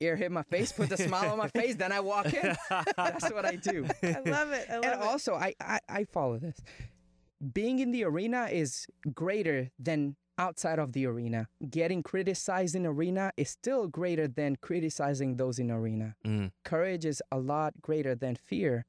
air 0.00 0.16
hit 0.16 0.30
my 0.30 0.42
face, 0.44 0.72
put 0.72 0.88
the 0.88 0.96
smile 0.96 1.32
on 1.32 1.38
my 1.38 1.48
face. 1.48 1.74
Then 1.76 1.92
I 1.92 2.00
walk 2.00 2.32
in. 2.32 2.56
That's 2.96 3.30
what 3.30 3.44
I 3.44 3.56
do 3.56 3.86
I 4.02 4.20
love 4.20 4.52
it. 4.52 4.66
I 4.70 4.74
love 4.76 4.84
and 4.84 4.94
it. 4.94 5.00
also 5.00 5.34
I, 5.34 5.54
I 5.60 5.78
i 5.88 6.04
follow 6.04 6.38
this 6.38 6.56
being 7.52 7.78
in 7.78 7.90
the 7.92 8.04
arena 8.04 8.48
is 8.50 8.86
greater 9.14 9.70
than 9.78 10.16
outside 10.38 10.78
of 10.78 10.92
the 10.92 11.06
arena 11.06 11.48
getting 11.70 12.02
criticized 12.02 12.74
in 12.74 12.86
arena 12.86 13.32
is 13.36 13.50
still 13.50 13.86
greater 13.88 14.28
than 14.28 14.56
criticizing 14.56 15.36
those 15.36 15.58
in 15.58 15.70
arena 15.70 16.14
Mm. 16.24 16.52
courage 16.64 17.04
is 17.04 17.22
a 17.32 17.38
lot 17.38 17.74
greater 17.80 18.14
than 18.14 18.36
fear 18.36 18.84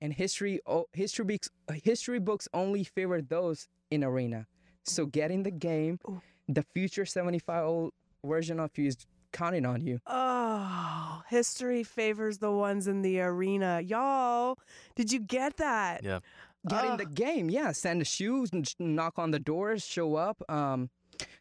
and 0.00 0.12
history 0.14 0.60
oh, 0.66 0.86
history 0.92 1.24
books 1.24 1.50
history 1.84 2.18
books 2.18 2.48
only 2.54 2.84
favor 2.84 3.20
those 3.20 3.68
in 3.90 4.02
arena 4.04 4.46
so 4.84 5.04
get 5.06 5.30
in 5.30 5.42
the 5.42 5.50
game 5.50 5.98
Ooh. 6.08 6.20
The 6.48 6.62
future 6.74 7.04
75 7.04 7.64
old 7.64 7.92
version 8.24 8.60
of 8.60 8.70
you 8.76 8.86
is 8.88 8.96
counting 9.32 9.66
on 9.66 9.80
you 9.82 9.98
Oh, 10.06 11.22
history 11.28 11.82
favors 11.82 12.38
the 12.38 12.50
ones 12.50 12.86
in 12.86 13.02
the 13.02 13.20
arena. 13.20 13.80
Y'all, 13.80 14.58
did 14.94 15.12
you 15.12 15.20
get 15.20 15.56
that? 15.58 16.02
Yeah. 16.04 16.20
get 16.68 16.84
in 16.84 16.96
the 16.96 17.04
game 17.06 17.48
yeah 17.50 17.70
send 17.70 18.00
the 18.00 18.04
shoes 18.04 18.50
and 18.52 18.68
knock 18.80 19.14
on 19.18 19.30
the 19.30 19.38
doors 19.38 19.86
show 19.86 20.16
up 20.16 20.42
um 20.50 20.90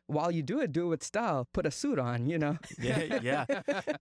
while 0.05 0.29
you 0.29 0.43
do 0.43 0.59
it 0.59 0.71
do 0.71 0.85
it 0.85 0.89
with 0.89 1.03
style 1.03 1.47
put 1.51 1.65
a 1.65 1.71
suit 1.71 1.97
on 1.97 2.27
you 2.27 2.37
know 2.37 2.57
Yeah, 2.79 3.19
yeah, 3.21 3.45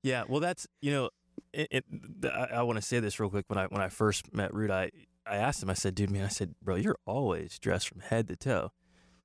yeah. 0.02 0.24
Well, 0.28 0.40
that's 0.40 0.66
you 0.82 0.90
know, 0.92 1.10
it, 1.54 1.68
it, 1.70 1.84
I, 2.24 2.58
I 2.58 2.62
want 2.62 2.76
to 2.76 2.82
say 2.82 3.00
this 3.00 3.18
real 3.18 3.30
quick. 3.30 3.46
When 3.48 3.58
I 3.58 3.66
when 3.66 3.80
I 3.80 3.88
first 3.88 4.34
met 4.34 4.52
Rut, 4.52 4.70
I 4.70 4.90
I 5.26 5.36
asked 5.36 5.62
him. 5.62 5.70
I 5.70 5.74
said, 5.74 5.94
"Dude, 5.94 6.10
man," 6.10 6.24
I 6.24 6.28
said, 6.28 6.54
"Bro, 6.62 6.76
you're 6.76 6.98
always 7.06 7.58
dressed 7.58 7.88
from 7.88 8.00
head 8.00 8.28
to 8.28 8.36
toe." 8.36 8.72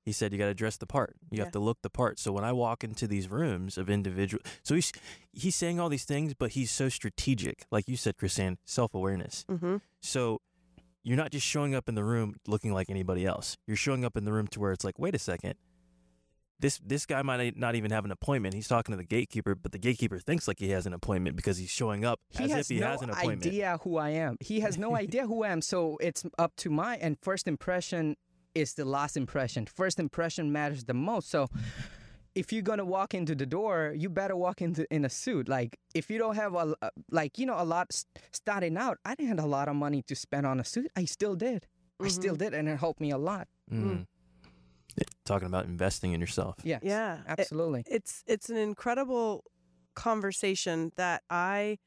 He 0.10 0.14
said, 0.14 0.32
"You 0.34 0.40
got 0.40 0.48
to 0.48 0.54
dress 0.56 0.78
the 0.78 0.88
part. 0.88 1.16
You 1.30 1.38
Yeah. 1.38 1.44
have 1.46 1.54
to 1.54 1.60
look 1.60 1.82
the 1.84 1.90
part." 1.90 2.18
So 2.20 2.32
when 2.32 2.44
I 2.44 2.52
walk 2.52 2.84
into 2.84 3.06
these 3.08 3.30
rooms 3.30 3.78
of 3.78 3.90
individual, 3.90 4.42
so 4.64 4.74
he's 4.76 4.92
he's 5.32 5.56
saying 5.56 5.80
all 5.80 5.88
these 5.90 6.06
things, 6.06 6.34
but 6.34 6.52
he's 6.52 6.72
so 6.72 6.90
strategic, 6.90 7.66
like 7.72 7.88
you 7.88 7.96
said, 7.98 8.18
Chrisanne, 8.18 8.58
self 8.66 8.94
awareness. 8.96 9.46
Mm-hmm. 9.48 9.78
So 10.02 10.42
you're 11.04 11.18
not 11.18 11.32
just 11.32 11.46
showing 11.46 11.74
up 11.76 11.88
in 11.88 11.96
the 11.96 12.04
room 12.04 12.36
looking 12.48 12.74
like 12.74 12.90
anybody 12.90 13.26
else. 13.26 13.56
You're 13.68 13.78
showing 13.78 14.04
up 14.04 14.18
in 14.18 14.26
the 14.26 14.34
room 14.34 14.48
to 14.48 14.60
where 14.60 14.72
it's 14.72 14.84
like, 14.84 14.98
wait 15.00 15.14
a 15.16 15.20
second. 15.20 15.54
This 16.62 16.78
this 16.86 17.06
guy 17.06 17.22
might 17.22 17.56
not 17.56 17.76
even 17.76 17.90
have 17.92 18.04
an 18.04 18.12
appointment. 18.12 18.54
He's 18.54 18.68
talking 18.68 18.92
to 18.92 18.98
the 18.98 19.06
gatekeeper, 19.06 19.56
but 19.56 19.72
the 19.72 19.78
gatekeeper 19.78 20.20
thinks 20.20 20.46
like 20.46 20.60
he 20.60 20.72
has 20.72 20.86
an 20.86 20.94
appointment 20.94 21.38
because 21.38 21.58
he's 21.58 21.70
showing 21.70 22.04
up 22.04 22.20
he 22.32 22.44
as 22.44 22.52
if 22.52 22.68
he 22.68 22.80
no 22.82 22.88
has 22.88 23.02
an 23.02 23.10
appointment. 23.12 23.46
idea 23.46 23.78
who 23.84 23.96
i 23.98 24.10
am 24.10 24.36
he 24.42 24.60
has 24.60 24.78
no 24.78 24.94
idea 25.06 25.26
who 25.26 25.44
i 25.44 25.50
am 25.50 25.62
so 25.62 25.98
it's 26.02 26.26
up 26.38 26.54
to 26.58 26.70
my 26.70 26.98
and 26.98 27.18
first 27.22 27.48
impression 27.48 28.18
is 28.56 28.74
the 28.74 28.86
last 28.86 29.16
impression 29.18 29.66
first 29.66 30.00
impression 30.00 30.52
matters 30.52 30.86
the 30.86 30.94
most 30.94 31.30
so 31.30 31.48
if 32.36 32.54
you're 32.54 32.62
gonna 32.62 32.86
walk 32.86 33.14
into 33.16 33.34
the 33.36 33.46
door, 33.46 33.92
you 33.98 34.08
better 34.08 34.36
walk 34.36 34.62
into 34.62 34.86
in 34.94 35.04
a 35.04 35.10
suit. 35.10 35.50
Like 35.50 35.78
if 35.96 36.12
you 36.12 36.20
don't 36.20 36.36
have 36.36 36.54
a 36.54 36.76
a- 36.82 36.92
like 37.10 37.40
you 37.40 37.46
know 37.46 37.60
a 37.60 37.66
lot 37.66 37.88
starting 38.32 38.78
out, 38.78 38.98
I 39.04 39.16
didn't 39.16 39.30
have 39.36 39.44
a 39.44 39.48
lot 39.48 39.68
of 39.68 39.76
money 39.76 40.04
to 40.04 40.16
spend 40.16 40.46
on 40.46 40.60
a 40.60 40.64
suit. 40.64 40.92
I 40.96 41.06
still 41.06 41.36
did. 41.36 41.66
I 42.00 42.08
still 42.08 42.36
did, 42.36 42.54
and 42.54 42.70
it 42.70 42.78
helped 42.80 43.02
me 43.02 43.10
a 43.12 43.18
lot. 43.18 43.48
Mm. 43.70 44.06
Talking 45.26 45.48
about 45.48 45.66
investing 45.66 46.14
in 46.14 46.22
yourself. 46.22 46.56
Yeah. 46.64 46.80
Yeah. 46.84 47.16
It- 47.18 47.40
absolutely. 47.40 47.84
it's 47.88 48.24
it's 48.28 48.50
an 48.50 48.58
incredible 48.58 49.44
conversation 49.96 50.92
that 50.96 51.24
I 51.30 51.78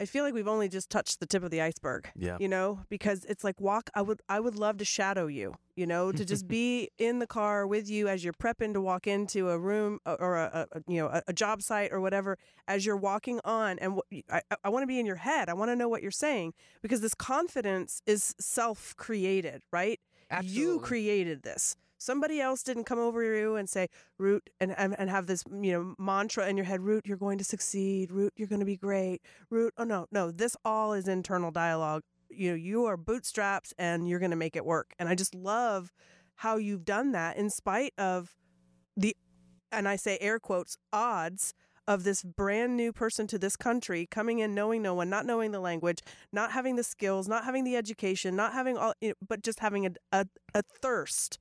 I 0.00 0.04
feel 0.04 0.24
like 0.24 0.34
we've 0.34 0.48
only 0.48 0.68
just 0.68 0.90
touched 0.90 1.20
the 1.20 1.26
tip 1.26 1.42
of 1.42 1.50
the 1.50 1.60
iceberg. 1.60 2.10
Yeah. 2.16 2.36
You 2.38 2.48
know, 2.48 2.80
because 2.88 3.24
it's 3.24 3.44
like 3.44 3.60
walk 3.60 3.90
I 3.94 4.02
would 4.02 4.20
I 4.28 4.40
would 4.40 4.54
love 4.54 4.78
to 4.78 4.84
shadow 4.84 5.26
you, 5.26 5.54
you 5.76 5.86
know, 5.86 6.12
to 6.12 6.24
just 6.24 6.46
be 6.58 6.90
in 6.98 7.18
the 7.18 7.26
car 7.26 7.66
with 7.66 7.90
you 7.90 8.08
as 8.08 8.22
you're 8.24 8.32
prepping 8.32 8.74
to 8.74 8.80
walk 8.80 9.06
into 9.06 9.50
a 9.50 9.58
room 9.58 9.98
uh, 10.06 10.16
or 10.18 10.36
a, 10.36 10.66
a 10.72 10.82
you 10.86 11.00
know, 11.00 11.08
a, 11.08 11.22
a 11.28 11.32
job 11.32 11.62
site 11.62 11.92
or 11.92 12.00
whatever 12.00 12.38
as 12.66 12.86
you're 12.86 12.96
walking 12.96 13.40
on 13.44 13.78
and 13.80 13.96
what, 13.96 14.06
I 14.30 14.42
I 14.62 14.68
want 14.68 14.82
to 14.82 14.86
be 14.86 15.00
in 15.00 15.06
your 15.06 15.16
head. 15.16 15.48
I 15.48 15.54
want 15.54 15.70
to 15.70 15.76
know 15.76 15.88
what 15.88 16.02
you're 16.02 16.10
saying 16.10 16.54
because 16.82 17.00
this 17.00 17.14
confidence 17.14 18.02
is 18.06 18.34
self-created, 18.38 19.62
right? 19.72 20.00
Absolutely. 20.30 20.60
You 20.62 20.80
created 20.80 21.42
this. 21.42 21.76
Somebody 21.98 22.40
else 22.40 22.62
didn't 22.62 22.84
come 22.84 22.98
over 22.98 23.22
to 23.22 23.38
you 23.38 23.56
and 23.56 23.68
say, 23.68 23.88
Rut, 24.18 24.42
and, 24.60 24.74
and, 24.78 24.94
and 24.98 25.10
have 25.10 25.26
this, 25.26 25.44
you 25.50 25.72
know, 25.72 25.94
mantra 25.98 26.48
in 26.48 26.56
your 26.56 26.64
head, 26.64 26.80
Rut, 26.80 27.06
you're 27.06 27.16
going 27.16 27.38
to 27.38 27.44
succeed. 27.44 28.10
Rut, 28.10 28.32
you're 28.36 28.48
going 28.48 28.60
to 28.60 28.66
be 28.66 28.76
great. 28.76 29.20
Rut, 29.50 29.72
oh 29.76 29.84
no, 29.84 30.06
no, 30.10 30.30
this 30.30 30.56
all 30.64 30.92
is 30.92 31.08
internal 31.08 31.50
dialogue. 31.50 32.02
You 32.30 32.50
know, 32.50 32.56
you 32.56 32.84
are 32.86 32.96
bootstraps 32.96 33.74
and 33.78 34.08
you're 34.08 34.20
going 34.20 34.30
to 34.30 34.36
make 34.36 34.56
it 34.56 34.64
work. 34.64 34.94
And 34.98 35.08
I 35.08 35.14
just 35.14 35.34
love 35.34 35.92
how 36.36 36.56
you've 36.56 36.84
done 36.84 37.12
that 37.12 37.36
in 37.36 37.50
spite 37.50 37.94
of 37.98 38.36
the, 38.96 39.16
and 39.72 39.88
I 39.88 39.96
say 39.96 40.18
air 40.20 40.38
quotes, 40.38 40.78
odds 40.92 41.52
of 41.88 42.04
this 42.04 42.22
brand 42.22 42.76
new 42.76 42.92
person 42.92 43.26
to 43.26 43.38
this 43.38 43.56
country 43.56 44.06
coming 44.06 44.40
in 44.40 44.54
knowing 44.54 44.82
no 44.82 44.92
one, 44.92 45.08
not 45.08 45.24
knowing 45.24 45.50
the 45.52 45.58
language, 45.58 46.00
not 46.30 46.52
having 46.52 46.76
the 46.76 46.84
skills, 46.84 47.26
not 47.26 47.44
having 47.44 47.64
the 47.64 47.74
education, 47.74 48.36
not 48.36 48.52
having 48.52 48.76
all, 48.76 48.92
you 49.00 49.08
know, 49.08 49.14
but 49.26 49.42
just 49.42 49.58
having 49.60 49.86
a, 49.86 49.90
a, 50.12 50.26
a 50.54 50.62
thirst, 50.62 51.38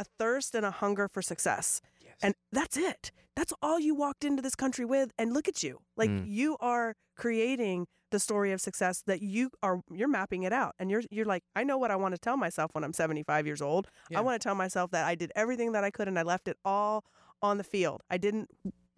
a 0.00 0.04
thirst 0.18 0.54
and 0.54 0.64
a 0.66 0.70
hunger 0.82 1.06
for 1.14 1.22
success. 1.22 1.80
And 2.22 2.34
that's 2.52 2.76
it. 2.76 3.12
That's 3.36 3.52
all 3.62 3.78
you 3.80 3.94
walked 3.94 4.24
into 4.24 4.42
this 4.42 4.54
country 4.54 4.84
with. 4.84 5.08
And 5.18 5.32
look 5.32 5.48
at 5.48 5.62
you. 5.62 5.78
Like 5.96 6.10
Mm. 6.10 6.24
you 6.26 6.56
are 6.60 6.94
creating 7.16 7.86
the 8.10 8.18
story 8.18 8.50
of 8.52 8.60
success 8.60 9.02
that 9.06 9.20
you 9.22 9.50
are 9.62 9.76
you're 9.98 10.08
mapping 10.08 10.42
it 10.42 10.52
out. 10.52 10.74
And 10.78 10.90
you're 10.90 11.02
you're 11.10 11.24
like, 11.34 11.44
I 11.54 11.62
know 11.64 11.78
what 11.78 11.90
I 11.90 11.96
want 11.96 12.12
to 12.14 12.18
tell 12.18 12.36
myself 12.36 12.68
when 12.74 12.82
I'm 12.84 12.92
75 12.92 13.46
years 13.46 13.62
old. 13.62 13.86
Yeah. 14.10 14.18
I 14.18 14.20
want 14.22 14.40
to 14.40 14.46
tell 14.48 14.54
myself 14.56 14.90
that 14.90 15.06
I 15.06 15.14
did 15.14 15.30
everything 15.36 15.72
that 15.72 15.84
I 15.84 15.90
could 15.90 16.08
and 16.08 16.18
I 16.18 16.22
left 16.22 16.48
it 16.48 16.56
all 16.64 17.04
on 17.40 17.56
the 17.58 17.64
field. 17.64 18.02
I 18.10 18.18
didn't 18.18 18.48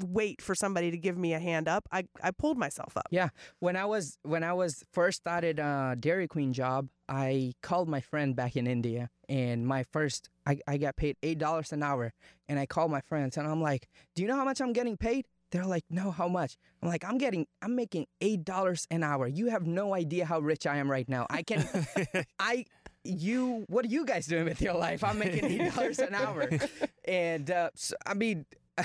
wait 0.03 0.43
for 0.43 0.55
somebody 0.55 0.91
to 0.91 0.97
give 0.99 1.17
me 1.17 1.35
a 1.35 1.39
hand 1.39 1.69
up. 1.69 1.89
I, 1.93 2.05
I 2.23 2.31
pulled 2.31 2.59
myself 2.59 2.97
up. 2.97 3.07
Yeah, 3.11 3.29
when 3.61 3.77
I 3.77 3.85
was 3.85 4.19
when 4.23 4.43
I 4.45 4.53
was 4.53 4.85
first 4.93 5.19
started 5.19 5.59
a 5.59 5.97
Dairy 5.99 6.29
Queen 6.29 6.53
job, 6.53 6.89
I 7.09 7.53
called 7.63 7.89
my 7.89 8.01
friend 8.01 8.35
back 8.35 8.57
in 8.57 8.67
India, 8.67 9.11
and 9.29 9.67
my 9.67 9.85
first 9.93 10.29
I, 10.47 10.59
I 10.67 10.77
got 10.79 10.97
paid 10.97 11.17
eight 11.23 11.39
dollars 11.39 11.73
an 11.73 11.83
hour, 11.83 12.13
and 12.49 12.59
I 12.59 12.67
called 12.67 12.91
my 12.91 13.01
friends, 13.01 13.37
and 13.37 13.47
I'm 13.47 13.61
like, 13.63 13.89
"Do 14.15 14.23
you 14.23 14.29
know 14.29 14.37
how 14.37 14.45
much 14.45 14.61
I'm 14.61 14.73
getting 14.73 14.97
paid?" 14.97 15.27
They're 15.51 15.67
like, 15.67 15.85
"No, 15.91 16.11
how 16.11 16.29
much?" 16.29 16.57
I'm 16.83 16.89
like, 16.89 17.05
"I'm 17.05 17.19
getting 17.19 17.47
I'm 17.61 17.77
making 17.77 18.07
eight 18.21 18.45
dollars 18.45 18.87
an 18.91 19.03
hour. 19.03 19.27
You 19.27 19.49
have 19.49 19.67
no 19.67 19.95
idea 19.95 20.25
how 20.25 20.41
rich 20.41 20.67
I 20.67 20.77
am 20.77 20.91
right 20.91 21.09
now. 21.09 21.27
I 21.31 21.43
can, 21.43 21.67
I." 22.39 22.65
You, 23.05 23.65
what 23.67 23.85
are 23.85 23.89
you 23.89 24.07
guys 24.07 24.27
doing 24.27 24.45
with 24.45 24.63
your 24.63 24.75
life? 24.75 25.03
I'm 25.03 25.19
making 25.19 25.45
eight 25.45 25.75
dollars 25.75 25.99
an 25.99 26.15
hour, 26.15 26.49
and 27.05 27.51
uh, 27.51 27.71
so, 27.75 27.97
I 28.07 28.15
mean, 28.15 28.47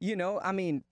you 0.00 0.16
know, 0.16 0.40
I 0.42 0.52
mean, 0.52 0.84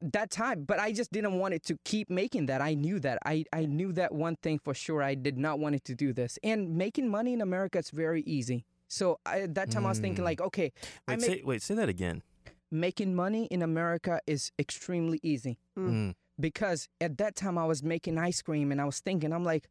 that 0.00 0.30
time, 0.30 0.64
but 0.64 0.80
I 0.80 0.92
just 0.92 1.12
didn't 1.12 1.38
want 1.38 1.54
it 1.54 1.62
to 1.66 1.78
keep 1.84 2.10
making 2.10 2.46
that. 2.46 2.60
I 2.60 2.74
knew 2.74 2.98
that. 3.00 3.18
I, 3.24 3.44
I 3.52 3.66
knew 3.66 3.92
that 3.92 4.12
one 4.12 4.36
thing 4.36 4.58
for 4.58 4.74
sure. 4.74 5.02
I 5.02 5.14
did 5.14 5.38
not 5.38 5.58
want 5.60 5.74
it 5.76 5.84
to 5.84 5.94
do 5.94 6.12
this. 6.12 6.38
And 6.42 6.76
making 6.76 7.08
money 7.08 7.32
in 7.34 7.40
America 7.40 7.78
is 7.78 7.90
very 7.90 8.22
easy. 8.22 8.64
So 8.88 9.20
I, 9.24 9.42
at 9.42 9.54
that 9.54 9.70
time, 9.70 9.86
I 9.86 9.90
was 9.90 10.00
thinking 10.00 10.22
Mm. 10.22 10.26
like, 10.26 10.40
okay, 10.40 10.72
I 11.06 11.12
Wait, 11.12 11.20
make, 11.20 11.30
say, 11.30 11.42
wait, 11.44 11.62
say 11.62 11.74
that 11.76 11.88
again. 11.88 12.22
making 12.70 13.14
money 13.14 13.46
in 13.46 13.62
America 13.62 14.20
is 14.26 14.50
extremely 14.58 15.20
easy 15.22 15.58
Mm. 15.78 16.14
because 16.38 16.88
at 17.00 17.16
that 17.18 17.36
time 17.36 17.56
I 17.56 17.64
was 17.66 17.82
making 17.82 18.18
ice 18.18 18.42
cream 18.42 18.72
and 18.72 18.80
I 18.80 18.84
was 18.84 18.98
thinking, 19.00 19.32
I'm 19.32 19.44
like, 19.44 19.68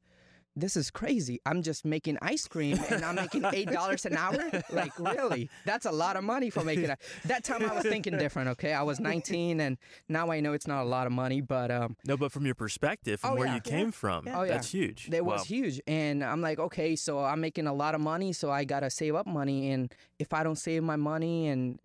this 0.56 0.76
is 0.76 0.92
crazy. 0.92 1.40
I'm 1.46 1.62
just 1.62 1.86
making 1.86 2.18
ice 2.22 2.48
cream 2.48 2.78
and 2.90 3.06
I'm 3.06 3.16
making 3.16 3.46
eight 3.54 3.72
dollars 3.72 4.06
an 4.06 4.18
hour. 4.18 4.52
Like 4.70 4.98
really, 5.00 5.50
that's 5.66 5.86
a 5.86 5.92
lot 5.92 6.16
of 6.18 6.24
money 6.24 6.50
for 6.50 6.64
making 6.64 6.88
that. 6.88 7.00
That 7.26 7.44
time 7.44 7.64
I 7.70 7.74
was 7.74 7.84
thinking 7.84 8.18
different. 8.18 8.50
Okay, 8.50 8.74
I 8.74 8.82
was 8.84 9.00
19 9.00 9.60
and 9.62 9.78
now 10.10 10.30
I 10.32 10.40
know 10.42 10.54
it's 10.54 10.68
not 10.68 10.84
a 10.84 10.90
lot 10.90 11.08
of 11.08 11.14
money, 11.14 11.40
but 11.42 11.72
um, 11.72 11.96
No, 12.06 12.18
but 12.18 12.32
from 12.32 12.46
your 12.46 12.56
perspective, 12.56 13.22
from 13.22 13.32
Oh, 13.32 13.36
where 13.36 13.48
yeah. 13.48 13.56
you 13.56 13.62
came 13.62 13.92
from, 13.92 14.28
Oh, 14.28 14.44
yeah. 14.44 14.54
that's 14.54 14.72
huge. 14.72 15.08
That 15.10 15.24
wow. 15.26 15.34
was 15.36 15.46
huge. 15.46 15.80
And 15.88 16.24
I'm 16.24 16.42
like, 16.42 16.60
okay, 16.60 16.96
so 16.96 17.20
I'm 17.24 17.40
making 17.40 17.68
a 17.68 17.74
lot 17.74 17.96
of 17.96 18.02
money, 18.02 18.34
so 18.34 18.52
I 18.52 18.66
gotta 18.66 18.90
save 18.90 19.16
up 19.16 19.28
money. 19.28 19.72
And 19.72 19.94
if 20.20 20.34
I 20.34 20.44
don't 20.44 20.58
save 20.58 20.84
my 20.84 20.98
money, 20.98 21.48
and 21.48 21.80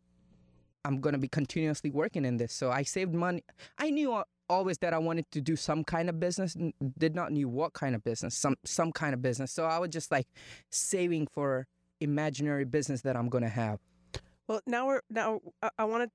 I'm 0.85 1.01
gonna 1.01 1.19
be 1.19 1.29
continuously 1.29 1.91
working 1.91 2.25
in 2.25 2.37
this, 2.37 2.53
so 2.53 2.71
I 2.71 2.83
saved 2.83 3.14
money. 3.14 3.45
I 3.79 3.91
knew 3.91 4.12
al- 4.12 4.29
always 4.49 4.78
that 4.78 4.94
I 4.94 4.99
wanted 4.99 5.30
to 5.32 5.40
do 5.40 5.57
some 5.57 5.84
kind 5.84 6.09
of 6.09 6.20
business. 6.20 6.57
Did 6.99 7.14
not 7.14 7.32
knew 7.32 7.49
what 7.49 7.72
kind 7.72 7.94
of 7.94 8.05
business, 8.05 8.34
some 8.34 8.57
some 8.64 8.92
kind 8.92 9.14
of 9.14 9.22
business. 9.22 9.53
So 9.53 9.64
I 9.64 9.78
was 9.78 9.90
just 9.90 10.11
like 10.11 10.26
saving 10.70 11.26
for 11.26 11.66
imaginary 12.01 12.64
business 12.64 13.03
that 13.03 13.16
I'm 13.16 13.28
gonna 13.28 13.49
have. 13.49 13.78
Well, 14.49 14.61
now 14.66 14.86
we're 14.86 15.01
now 15.11 15.40
I, 15.62 15.70
I 15.78 15.84
want 15.84 16.05
to 16.05 16.11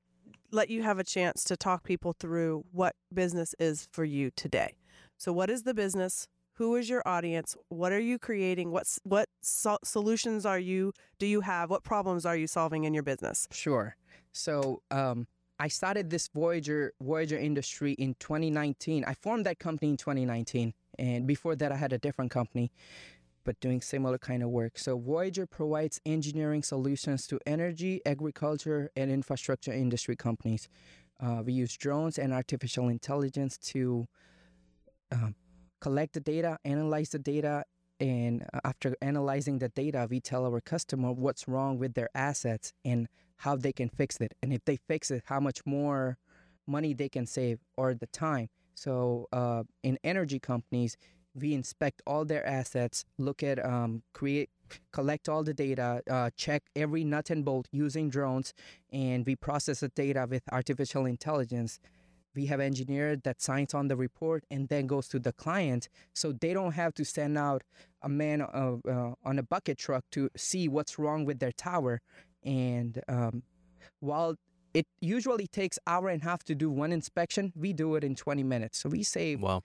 let 0.51 0.69
you 0.69 0.83
have 0.83 0.99
a 0.99 1.03
chance 1.03 1.43
to 1.45 1.57
talk 1.57 1.83
people 1.83 2.13
through 2.17 2.65
what 2.71 2.95
business 3.13 3.55
is 3.59 3.87
for 3.91 4.03
you 4.03 4.31
today. 4.35 4.75
So, 5.17 5.31
what 5.31 5.49
is 5.49 5.63
the 5.63 5.73
business? 5.73 6.27
Who 6.55 6.75
is 6.75 6.89
your 6.89 7.01
audience? 7.05 7.55
What 7.69 7.91
are 7.91 7.99
you 7.99 8.19
creating? 8.19 8.71
What's 8.71 8.99
what 9.03 9.29
so- 9.41 9.79
solutions 9.83 10.45
are 10.45 10.59
you 10.59 10.93
do 11.19 11.25
you 11.25 11.41
have? 11.41 11.69
What 11.69 11.83
problems 11.83 12.25
are 12.25 12.35
you 12.35 12.47
solving 12.47 12.83
in 12.83 12.93
your 12.93 13.03
business? 13.03 13.47
Sure. 13.51 13.95
So 14.33 14.81
um, 14.91 15.27
I 15.61 15.67
started 15.67 16.09
this 16.09 16.27
Voyager 16.33 16.93
Voyager 16.99 17.37
industry 17.37 17.91
in 17.93 18.15
2019. 18.15 19.05
I 19.05 19.13
formed 19.13 19.45
that 19.45 19.59
company 19.59 19.91
in 19.91 19.97
2019, 19.97 20.73
and 20.97 21.27
before 21.27 21.55
that, 21.55 21.71
I 21.71 21.75
had 21.75 21.93
a 21.93 21.99
different 21.99 22.31
company, 22.31 22.71
but 23.43 23.59
doing 23.59 23.79
similar 23.79 24.17
kind 24.17 24.41
of 24.41 24.49
work. 24.49 24.79
So 24.79 24.97
Voyager 24.97 25.45
provides 25.45 26.01
engineering 26.03 26.63
solutions 26.63 27.27
to 27.27 27.39
energy, 27.45 28.01
agriculture, 28.07 28.89
and 28.95 29.11
infrastructure 29.11 29.71
industry 29.71 30.15
companies. 30.15 30.67
Uh, 31.19 31.43
we 31.45 31.53
use 31.53 31.77
drones 31.77 32.17
and 32.17 32.33
artificial 32.33 32.89
intelligence 32.89 33.55
to 33.59 34.07
um, 35.11 35.35
collect 35.79 36.13
the 36.13 36.21
data, 36.21 36.57
analyze 36.65 37.09
the 37.09 37.19
data, 37.19 37.65
and 38.01 38.43
uh, 38.51 38.59
after 38.65 38.97
analyzing 39.01 39.59
the 39.59 39.69
data, 39.69 40.07
we 40.09 40.19
tell 40.19 40.45
our 40.45 40.59
customer 40.59 41.11
what's 41.11 41.47
wrong 41.47 41.77
with 41.77 41.93
their 41.93 42.09
assets 42.15 42.73
and 42.83 43.07
how 43.37 43.55
they 43.55 43.71
can 43.71 43.89
fix 43.89 44.17
it. 44.17 44.33
And 44.41 44.51
if 44.51 44.65
they 44.65 44.77
fix 44.87 45.11
it, 45.11 45.23
how 45.27 45.39
much 45.39 45.59
more 45.65 46.17
money 46.67 46.93
they 46.93 47.09
can 47.09 47.27
save 47.27 47.59
or 47.77 47.93
the 47.93 48.07
time. 48.07 48.49
So 48.73 49.27
uh, 49.31 49.63
in 49.83 49.99
energy 50.03 50.39
companies, 50.39 50.97
we 51.35 51.53
inspect 51.53 52.01
all 52.07 52.25
their 52.25 52.45
assets, 52.45 53.05
look 53.17 53.43
at, 53.43 53.63
um, 53.63 54.01
create, 54.13 54.49
collect 54.91 55.29
all 55.29 55.43
the 55.43 55.53
data, 55.53 56.01
uh, 56.09 56.31
check 56.35 56.63
every 56.75 57.03
nut 57.03 57.29
and 57.29 57.45
bolt 57.45 57.67
using 57.71 58.09
drones, 58.09 58.53
and 58.91 59.25
we 59.25 59.35
process 59.35 59.81
the 59.81 59.89
data 59.89 60.27
with 60.29 60.43
artificial 60.51 61.05
intelligence. 61.05 61.79
We 62.35 62.45
have 62.47 62.59
engineered 62.59 63.23
that 63.23 63.41
signs 63.41 63.73
on 63.73 63.87
the 63.87 63.95
report 63.95 64.43
and 64.49 64.69
then 64.69 64.87
goes 64.87 65.07
to 65.09 65.19
the 65.19 65.33
client, 65.33 65.89
so 66.13 66.31
they 66.31 66.53
don't 66.53 66.73
have 66.73 66.93
to 66.95 67.05
send 67.05 67.37
out 67.37 67.63
a 68.01 68.09
man 68.09 68.41
uh, 68.41 68.77
uh, 68.87 69.13
on 69.23 69.39
a 69.39 69.43
bucket 69.43 69.77
truck 69.77 70.05
to 70.11 70.29
see 70.35 70.67
what's 70.67 70.97
wrong 70.97 71.25
with 71.25 71.39
their 71.39 71.51
tower. 71.51 72.01
And 72.43 73.01
um, 73.07 73.43
while 73.99 74.35
it 74.73 74.87
usually 75.01 75.47
takes 75.47 75.77
hour 75.85 76.09
and 76.09 76.21
a 76.21 76.25
half 76.25 76.43
to 76.45 76.55
do 76.55 76.69
one 76.69 76.91
inspection, 76.91 77.51
we 77.55 77.73
do 77.73 77.95
it 77.95 78.03
in 78.03 78.15
20 78.15 78.43
minutes. 78.43 78.79
So 78.79 78.89
we 78.89 79.03
save 79.03 79.41
Wow. 79.41 79.63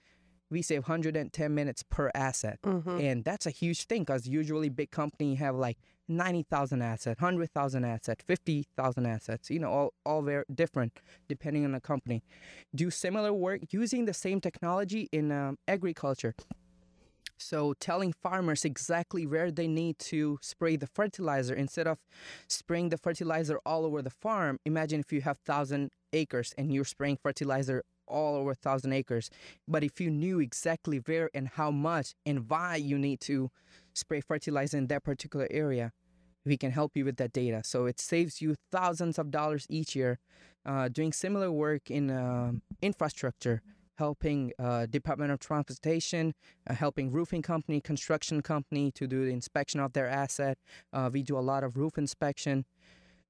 We 0.49 0.61
save 0.61 0.87
110 0.87 1.53
minutes 1.53 1.83
per 1.83 2.11
asset. 2.13 2.59
Mm-hmm. 2.63 2.99
And 2.99 3.23
that's 3.23 3.45
a 3.45 3.51
huge 3.51 3.85
thing 3.85 4.03
because 4.03 4.27
usually 4.27 4.69
big 4.69 4.91
company 4.91 5.35
have 5.35 5.55
like 5.55 5.77
90,000 6.07 6.81
assets, 6.81 7.21
100,000 7.21 7.83
assets, 7.83 8.23
50,000 8.25 9.05
assets, 9.05 9.49
you 9.49 9.59
know, 9.59 9.69
all, 9.69 9.93
all 10.05 10.21
very 10.21 10.45
different 10.53 10.99
depending 11.27 11.65
on 11.65 11.73
the 11.73 11.81
company. 11.81 12.23
Do 12.73 12.89
similar 12.89 13.33
work 13.33 13.61
using 13.71 14.05
the 14.05 14.13
same 14.13 14.39
technology 14.39 15.09
in 15.11 15.31
um, 15.31 15.57
agriculture. 15.67 16.33
So 17.37 17.73
telling 17.79 18.13
farmers 18.13 18.65
exactly 18.65 19.27
where 19.27 19.51
they 19.51 19.67
need 19.67 19.99
to 19.99 20.39
spray 20.41 20.75
the 20.75 20.87
fertilizer 20.87 21.53
instead 21.53 21.87
of 21.87 21.99
spraying 22.47 22.89
the 22.89 22.97
fertilizer 22.97 23.59
all 23.65 23.85
over 23.85 24.01
the 24.01 24.09
farm. 24.09 24.59
Imagine 24.65 25.01
if 25.01 25.13
you 25.13 25.21
have 25.21 25.37
1,000 25.45 25.91
acres 26.13 26.53
and 26.57 26.73
you're 26.73 26.85
spraying 26.85 27.17
fertilizer 27.21 27.83
all 28.07 28.35
over 28.35 28.51
a 28.51 28.59
1,000 28.61 28.93
acres. 28.93 29.29
But 29.67 29.83
if 29.83 29.99
you 29.99 30.09
knew 30.09 30.39
exactly 30.39 30.97
where 30.97 31.29
and 31.33 31.47
how 31.47 31.71
much 31.71 32.13
and 32.25 32.49
why 32.49 32.75
you 32.75 32.97
need 32.97 33.19
to 33.21 33.51
spray 33.93 34.21
fertilizer 34.21 34.77
in 34.77 34.87
that 34.87 35.03
particular 35.03 35.47
area, 35.51 35.91
we 36.45 36.57
can 36.57 36.71
help 36.71 36.95
you 36.95 37.05
with 37.05 37.17
that 37.17 37.33
data. 37.33 37.61
So 37.63 37.85
it 37.85 37.99
saves 37.99 38.41
you 38.41 38.55
thousands 38.71 39.19
of 39.19 39.31
dollars 39.31 39.67
each 39.69 39.95
year 39.95 40.19
uh, 40.65 40.89
doing 40.89 41.13
similar 41.13 41.51
work 41.51 41.89
in 41.89 42.11
um 42.11 42.61
infrastructure, 42.81 43.61
helping 43.97 44.51
uh, 44.59 44.85
Department 44.85 45.31
of 45.31 45.39
Transportation, 45.39 46.33
uh, 46.69 46.73
helping 46.73 47.11
roofing 47.11 47.41
company, 47.41 47.81
construction 47.81 48.41
company 48.41 48.91
to 48.91 49.07
do 49.07 49.25
the 49.25 49.31
inspection 49.31 49.79
of 49.79 49.93
their 49.93 50.07
asset. 50.07 50.57
Uh, 50.93 51.09
we 51.11 51.23
do 51.23 51.37
a 51.37 51.45
lot 51.51 51.63
of 51.63 51.77
roof 51.77 51.97
inspection. 51.97 52.65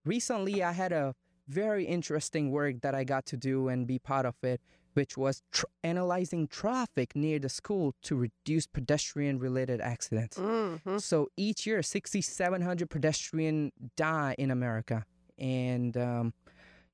Recently, 0.03 0.63
I 0.63 0.71
had 0.71 0.91
a 0.91 1.15
very 1.47 1.85
interesting 1.85 2.51
work 2.51 2.81
that 2.81 2.93
I 2.93 3.03
got 3.03 3.25
to 3.27 3.37
do 3.37 3.67
and 3.67 3.87
be 3.87 3.99
part 3.99 4.25
of 4.25 4.35
it, 4.43 4.61
which 4.93 5.17
was 5.17 5.43
tr- 5.51 5.65
analyzing 5.83 6.47
traffic 6.47 7.15
near 7.15 7.39
the 7.39 7.49
school 7.49 7.95
to 8.03 8.15
reduce 8.15 8.67
pedestrian 8.67 9.39
related 9.39 9.79
accidents. 9.81 10.37
Mm-hmm. 10.37 10.97
So 10.97 11.29
each 11.37 11.65
year, 11.65 11.81
6,700 11.81 12.89
pedestrian 12.89 13.71
die 13.95 14.35
in 14.37 14.51
America. 14.51 15.05
And 15.37 15.95
um, 15.97 16.33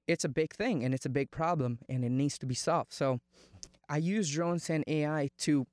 it's 0.07 0.25
a 0.25 0.29
big 0.29 0.53
thing 0.53 0.83
and 0.83 0.93
it's 0.93 1.05
a 1.05 1.09
big 1.09 1.31
problem 1.31 1.79
and 1.87 2.03
it 2.03 2.11
needs 2.11 2.37
to 2.39 2.45
be 2.45 2.55
solved. 2.55 2.93
So 2.93 3.21
I 3.89 3.97
use 3.97 4.31
drones 4.31 4.69
and 4.69 4.83
AI 4.87 5.29
to 5.39 5.65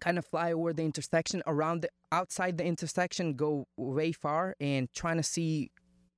kind 0.00 0.18
of 0.18 0.26
fly 0.26 0.52
over 0.52 0.72
the 0.72 0.82
intersection 0.82 1.42
around 1.46 1.82
the 1.82 1.88
outside 2.10 2.58
the 2.58 2.64
intersection, 2.64 3.34
go 3.34 3.66
way 3.76 4.12
far 4.12 4.54
and 4.60 4.92
trying 4.92 5.16
to 5.16 5.22
see 5.22 5.70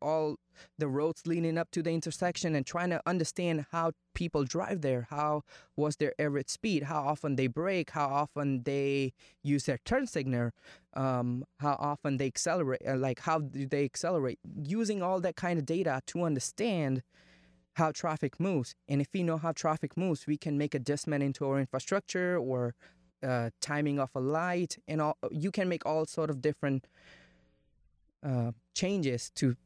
all 0.05 0.37
the 0.79 0.89
roads 0.89 1.27
leading 1.27 1.59
up 1.59 1.71
to 1.73 1.83
the 1.83 1.91
intersection 1.91 2.55
and 2.55 2.65
trying 2.65 2.91
to 2.91 3.01
understand 3.07 3.67
how 3.73 3.93
people 4.15 4.45
drive 4.45 4.83
there. 4.83 5.07
How 5.11 5.43
was 5.77 5.97
their 5.97 6.13
average 6.19 6.51
speed? 6.51 6.85
How 6.85 7.03
often 7.03 7.37
they 7.37 7.49
brake? 7.49 7.91
How 7.91 8.09
often 8.09 8.63
they 8.63 9.13
use 9.43 9.65
their 9.65 9.79
turn 9.85 10.07
signal? 10.07 10.51
Um, 10.95 11.45
how 11.59 11.77
often 11.81 12.19
they 12.19 12.27
accelerate? 12.27 12.83
Uh, 12.87 12.97
like 12.97 13.21
how 13.21 13.39
do 13.41 13.67
they 13.67 13.85
accelerate? 13.85 14.39
Using 14.63 15.03
all 15.03 15.21
that 15.21 15.37
kind 15.37 15.59
of 15.59 15.67
data 15.67 16.01
to 16.07 16.23
understand 16.23 17.03
how 17.75 17.91
traffic 17.91 18.39
moves. 18.39 18.75
And 18.89 19.01
if 19.01 19.09
we 19.13 19.23
know 19.23 19.37
how 19.37 19.53
traffic 19.53 19.97
moves, 19.97 20.27
we 20.27 20.37
can 20.37 20.57
make 20.57 20.75
adjustment 20.75 21.25
into 21.25 21.45
our 21.47 21.59
infrastructure 21.59 22.39
or 22.39 22.75
uh, 23.25 23.51
timing 23.61 23.99
of 23.99 24.11
a 24.15 24.21
light, 24.21 24.77
and 24.87 25.01
all. 25.01 25.17
You 25.31 25.51
can 25.51 25.69
make 25.69 25.87
all 25.87 26.05
sort 26.07 26.31
of 26.31 26.43
different 26.43 26.87
uh, 28.23 28.53
changes 28.75 29.31
to 29.37 29.57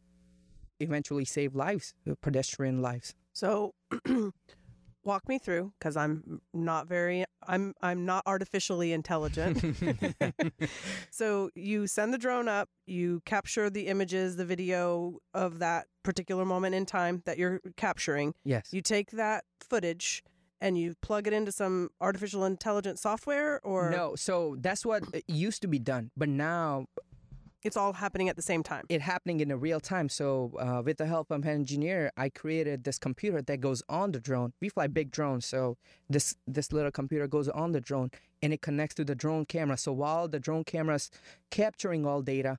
eventually 0.81 1.25
save 1.25 1.55
lives, 1.55 1.95
uh, 2.11 2.15
pedestrian 2.21 2.83
lives. 2.83 3.15
So, 3.33 3.75
walk 5.05 5.27
me 5.29 5.39
through 5.39 5.73
because 5.79 5.97
I'm 5.97 6.41
not 6.53 6.87
very 6.87 7.25
I'm 7.47 7.73
I'm 7.81 8.05
not 8.05 8.25
artificially 8.27 8.93
intelligent. 8.93 9.65
so 11.11 11.51
you 11.55 11.87
send 11.87 12.13
the 12.13 12.19
drone 12.19 12.47
up, 12.47 12.69
you 12.87 13.23
capture 13.25 13.71
the 13.71 13.87
images, 13.87 14.37
the 14.37 14.45
video 14.45 15.19
of 15.35 15.61
that 15.61 15.87
particular 16.03 16.45
moment 16.45 16.75
in 16.75 16.85
time 16.85 17.23
that 17.25 17.39
you're 17.39 17.61
capturing. 17.77 18.35
yes. 18.45 18.69
You 18.73 18.83
take 18.83 19.13
that 19.13 19.45
footage 19.61 20.23
and 20.61 20.77
you 20.77 20.95
plug 21.01 21.27
it 21.27 21.33
into 21.33 21.53
some 21.53 21.89
artificial 22.01 22.45
intelligence 22.45 23.01
software 23.01 23.61
or 23.65 23.91
no, 23.91 24.15
so 24.17 24.57
that's 24.59 24.85
what 24.85 25.05
it 25.15 25.25
used 25.27 25.63
to 25.63 25.69
be 25.69 25.79
done, 25.79 26.11
but 26.17 26.29
now 26.29 26.87
it's 27.65 27.77
all 27.77 27.93
happening 27.93 28.29
at 28.29 28.37
the 28.37 28.43
same 28.43 28.63
time. 28.63 28.85
it 28.89 29.01
happening 29.01 29.41
in 29.41 29.51
a 29.51 29.57
real 29.57 29.81
time. 29.81 30.09
So 30.09 30.53
uh, 30.59 30.83
with 30.85 30.99
the 30.99 31.07
help 31.07 31.31
of 31.31 31.43
an 31.43 31.49
engineer, 31.49 32.11
I 32.17 32.29
created 32.29 32.85
this 32.85 32.99
computer 32.99 33.43
that 33.43 33.61
goes 33.61 33.83
on 33.89 34.13
the 34.13 34.21
drone. 34.21 34.53
We 34.61 34.69
fly 34.69 34.87
big 34.87 35.11
drones, 35.11 35.47
so 35.47 35.77
this 36.09 36.37
this 36.47 36.73
little 36.73 36.93
computer 36.93 37.27
goes 37.27 37.49
on 37.49 37.73
the 37.73 37.81
drone 37.81 38.11
and 38.43 38.53
it 38.53 38.63
connects 38.63 38.95
to 38.97 39.05
the 39.05 39.15
drone 39.15 39.45
camera. 39.45 39.77
So 39.77 39.93
while 39.93 40.29
the 40.29 40.41
drone 40.41 40.65
camera's 40.65 41.11
capturing 41.51 42.07
all 42.07 42.23
data, 42.23 42.59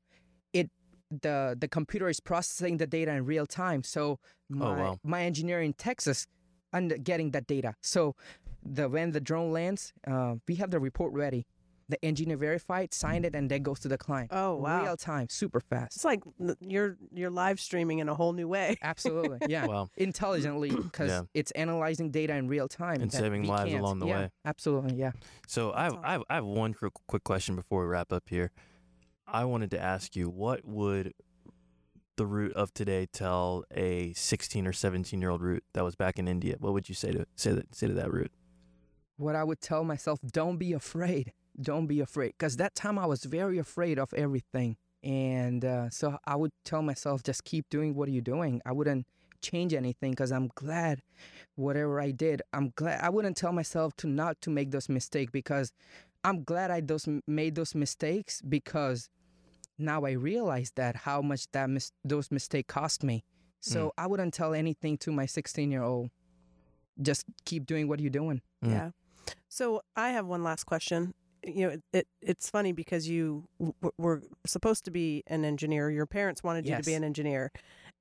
it 0.53 0.69
the 1.09 1.55
the 1.57 1.67
computer 1.67 2.09
is 2.09 2.19
processing 2.19 2.77
the 2.77 2.87
data 2.87 3.11
in 3.11 3.25
real 3.25 3.45
time. 3.45 3.83
So 3.83 4.19
my 4.49 4.77
wow. 4.77 4.99
my 5.03 5.23
engineer 5.23 5.61
in 5.61 5.73
Texas 5.73 6.27
and 6.73 7.03
getting 7.03 7.31
that 7.31 7.47
data. 7.47 7.75
So 7.81 8.15
the 8.63 8.89
when 8.89 9.11
the 9.11 9.21
drone 9.21 9.51
lands, 9.53 9.93
uh, 10.05 10.35
we 10.47 10.55
have 10.55 10.71
the 10.71 10.79
report 10.79 11.13
ready. 11.13 11.45
The 11.89 12.03
engineer 12.05 12.37
verified, 12.37 12.93
signed 12.93 13.25
it, 13.25 13.33
and 13.35 13.49
then 13.49 13.63
goes 13.63 13.79
to 13.79 13.87
the 13.87 13.97
client. 13.97 14.29
Oh, 14.31 14.55
wow. 14.55 14.83
Real 14.83 14.95
time, 14.95 15.27
super 15.27 15.59
fast. 15.59 15.95
It's 15.95 16.05
like 16.05 16.21
you're 16.61 16.97
you're 17.11 17.31
live 17.31 17.59
streaming 17.59 17.97
in 17.97 18.07
a 18.07 18.13
whole 18.13 18.31
new 18.33 18.47
way. 18.47 18.77
Absolutely, 18.83 19.39
yeah. 19.47 19.65
Well, 19.65 19.89
Intelligently, 19.97 20.69
because 20.83 21.09
Yeah. 21.09 21.21
it's 21.33 21.49
analyzing 21.51 22.11
data 22.11 22.35
in 22.35 22.47
real 22.47 22.67
time 22.67 23.01
And 23.01 23.11
saving 23.11 23.47
lives 23.47 23.71
can't. 23.71 23.81
along 23.81 23.99
the 23.99 24.05
Yeah, 24.07 24.19
way. 24.19 24.29
Absolutely, 24.45 24.95
yeah. 24.97 25.11
So 25.47 25.73
I 25.73 25.85
have, 25.85 25.93
awesome. 25.93 26.05
I 26.05 26.11
have 26.13 26.23
I 26.29 26.35
have 26.35 26.45
one 26.45 26.73
quick 26.75 26.93
quick 27.07 27.23
question 27.23 27.55
before 27.55 27.81
we 27.81 27.87
wrap 27.87 28.13
up 28.13 28.29
here. 28.29 28.51
I 29.27 29.45
wanted 29.45 29.71
to 29.71 29.79
ask 29.81 30.15
you 30.15 30.29
what 30.29 30.63
would 30.65 31.13
the 32.17 32.25
Rut 32.27 32.51
of 32.53 32.73
today 32.73 33.07
tell 33.11 33.63
a 33.71 34.13
16 34.13 34.67
or 34.67 34.73
17 34.73 35.19
year 35.21 35.29
old 35.31 35.41
Rut 35.41 35.63
that 35.73 35.83
was 35.83 35.95
back 35.95 36.19
in 36.19 36.27
India? 36.27 36.55
What 36.59 36.73
would 36.73 36.87
you 36.87 36.93
say 36.95 37.11
to 37.13 37.25
say 37.35 37.51
that 37.53 37.73
say 37.73 37.87
to 37.87 37.93
that 37.93 38.13
Rut? 38.13 38.29
What 39.17 39.35
I 39.35 39.43
would 39.43 39.59
tell 39.59 39.83
myself: 39.83 40.19
don't 40.31 40.57
be 40.57 40.71
afraid. 40.73 41.33
Don't 41.61 41.87
be 41.87 41.99
afraid, 41.99 42.33
because 42.37 42.57
that 42.57 42.75
time 42.75 42.97
I 42.97 43.05
was 43.05 43.25
very 43.25 43.57
afraid 43.57 43.99
of 43.99 44.13
everything, 44.13 44.77
and 45.03 45.63
uh, 45.65 45.89
so 45.89 46.17
I 46.25 46.35
would 46.35 46.51
tell 46.63 46.81
myself, 46.81 47.23
just 47.23 47.43
keep 47.43 47.69
doing 47.69 47.95
what 47.95 48.09
you're 48.09 48.21
doing. 48.21 48.61
I 48.65 48.71
wouldn't 48.71 49.07
change 49.41 49.73
anything, 49.73 50.11
because 50.11 50.31
I'm 50.31 50.49
glad 50.55 51.01
whatever 51.55 51.99
I 51.99 52.11
did. 52.11 52.41
I'm 52.53 52.71
glad 52.75 53.01
I 53.01 53.09
wouldn't 53.09 53.37
tell 53.37 53.51
myself 53.51 53.95
to 53.97 54.07
not 54.07 54.41
to 54.41 54.49
make 54.49 54.71
those 54.71 54.89
mistakes 54.89 55.31
because 55.31 55.73
I'm 56.23 56.43
glad 56.43 56.71
I 56.71 56.81
those 56.81 57.07
made 57.27 57.55
those 57.55 57.75
mistakes 57.75 58.41
because 58.41 59.09
now 59.77 60.05
I 60.05 60.11
realize 60.11 60.71
that 60.75 60.95
how 60.95 61.21
much 61.21 61.49
that 61.51 61.69
mis- 61.69 61.91
those 62.03 62.31
mistakes 62.31 62.73
cost 62.73 63.03
me. 63.03 63.23
So 63.61 63.93
I 63.97 64.07
wouldn't 64.07 64.33
tell 64.33 64.53
anything 64.53 64.97
to 64.99 65.11
my 65.11 65.25
16 65.25 65.69
year 65.69 65.83
old. 65.83 66.11
Just 67.01 67.25
keep 67.45 67.65
doing 67.65 67.87
what 67.87 67.99
you're 67.99 68.09
doing. 68.09 68.41
Mm. 68.63 68.71
Yeah. 68.71 68.91
So 69.47 69.81
I 69.95 70.09
have 70.11 70.25
one 70.25 70.43
last 70.43 70.65
question. 70.65 71.13
You 71.45 71.67
know, 71.67 71.73
it, 71.73 71.83
it 71.93 72.07
it's 72.21 72.49
funny 72.49 72.71
because 72.71 73.07
you 73.07 73.47
w- 73.59 73.73
were 73.97 74.21
supposed 74.45 74.85
to 74.85 74.91
be 74.91 75.23
an 75.27 75.45
engineer. 75.45 75.89
Your 75.89 76.05
parents 76.05 76.43
wanted 76.43 76.65
you 76.67 76.75
to 76.75 76.83
be 76.83 76.93
an 76.93 77.03
engineer, 77.03 77.51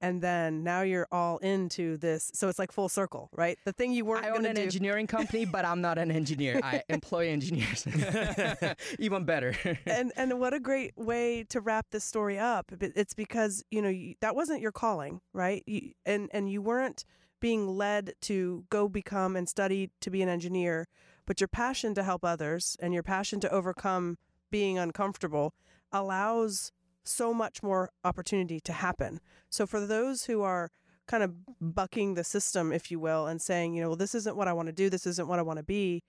and 0.00 0.20
then 0.22 0.62
now 0.64 0.82
you're 0.82 1.06
all 1.10 1.38
into 1.38 1.96
this. 1.96 2.30
So 2.34 2.48
it's 2.48 2.58
like 2.58 2.72
full 2.72 2.88
circle, 2.88 3.30
right? 3.32 3.58
The 3.64 3.72
thing 3.72 3.92
you 3.92 4.04
weren't 4.04 4.24
I 4.24 4.30
own 4.30 4.44
an 4.44 4.56
do. 4.56 4.62
engineering 4.62 5.06
company, 5.06 5.44
but 5.44 5.64
I'm 5.64 5.80
not 5.80 5.98
an 5.98 6.10
engineer. 6.10 6.60
I 6.62 6.82
employ 6.88 7.28
engineers. 7.28 7.86
Even 8.98 9.24
better. 9.24 9.54
and 9.86 10.12
and 10.16 10.38
what 10.38 10.54
a 10.54 10.60
great 10.60 10.92
way 10.96 11.44
to 11.50 11.60
wrap 11.60 11.86
this 11.90 12.04
story 12.04 12.38
up. 12.38 12.72
It's 12.80 13.14
because 13.14 13.64
you 13.70 13.82
know 13.82 13.88
you, 13.88 14.14
that 14.20 14.34
wasn't 14.34 14.60
your 14.60 14.72
calling, 14.72 15.20
right? 15.32 15.62
You, 15.66 15.92
and 16.06 16.28
and 16.32 16.50
you 16.50 16.62
weren't 16.62 17.04
being 17.40 17.68
led 17.68 18.14
to 18.22 18.64
go 18.70 18.88
become 18.88 19.36
and 19.36 19.48
study 19.48 19.90
to 20.00 20.10
be 20.10 20.22
an 20.22 20.28
engineer, 20.28 20.88
but 21.28 21.42
your 21.42 21.48
passion 21.48 21.94
to 21.94 22.02
help 22.02 22.24
others 22.24 22.74
and 22.80 22.94
your 22.94 23.02
passion 23.02 23.38
to 23.38 23.52
overcome 23.52 24.16
being 24.50 24.78
uncomfortable 24.78 25.52
allows 25.92 26.72
so 27.04 27.34
much 27.34 27.62
more 27.62 27.90
opportunity 28.02 28.58
to 28.60 28.72
happen. 28.72 29.20
So 29.50 29.66
for 29.66 29.84
those 29.84 30.24
who 30.24 30.40
are 30.40 30.70
kind 31.06 31.22
of 31.22 31.34
bucking 31.60 32.14
the 32.14 32.24
system, 32.24 32.72
if 32.72 32.90
you 32.90 32.98
will, 32.98 33.26
and 33.26 33.42
saying, 33.42 33.74
you 33.74 33.82
know, 33.82 33.88
well, 33.88 33.96
this 33.96 34.14
isn't 34.14 34.36
what 34.36 34.48
I 34.48 34.54
want 34.54 34.68
to 34.68 34.72
do, 34.72 34.88
this 34.88 35.06
isn't 35.06 35.28
what 35.28 35.38
I 35.38 35.42
want 35.42 35.58
to 35.58 35.62
be, 35.62 36.02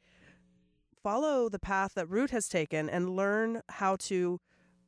follow 1.04 1.50
the 1.50 1.60
path 1.60 1.96
that 1.96 2.10
Rut 2.10 2.30
has 2.32 2.48
taken 2.48 2.90
and 2.90 3.18
learn 3.18 3.62
how 3.68 3.98
to 3.98 4.40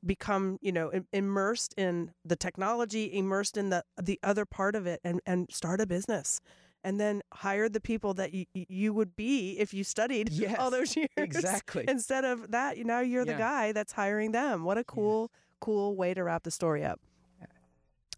become, 0.05 0.57
you 0.61 0.71
know, 0.71 0.93
im- 0.93 1.07
immersed 1.11 1.73
in 1.75 2.11
the 2.23 2.37
technology, 2.37 3.13
immersed 3.13 3.57
in 3.57 3.69
the 3.69 3.83
the 4.01 4.19
other 4.23 4.45
part 4.45 4.75
of 4.75 4.87
it, 4.87 5.01
and 5.03 5.19
and 5.25 5.49
start 5.51 5.81
a 5.81 5.85
business. 5.85 6.39
And 6.83 6.99
then 6.99 7.21
hire 7.31 7.69
the 7.69 7.79
people 7.79 8.15
that 8.15 8.33
you, 8.33 8.45
you 8.53 8.91
would 8.93 9.15
be 9.15 9.51
if 9.59 9.73
you 9.73 9.83
studied 9.83 10.29
Yes, 10.31 10.57
all 10.59 10.71
those 10.71 10.95
years. 10.97 11.09
exactly. 11.15 11.85
Instead 11.87 12.25
of 12.25 12.51
that, 12.51 12.77
now 12.79 13.01
you're 13.01 13.25
the 13.25 13.35
guy 13.35 13.71
that's 13.71 13.93
hiring 13.93 14.31
them. 14.31 14.63
What 14.63 14.77
a 14.79 14.83
cool, 14.83 15.31
cool 15.59 15.95
way 15.95 16.13
to 16.15 16.23
wrap 16.23 16.43
the 16.43 16.51
story 16.51 16.83
up. 16.83 16.99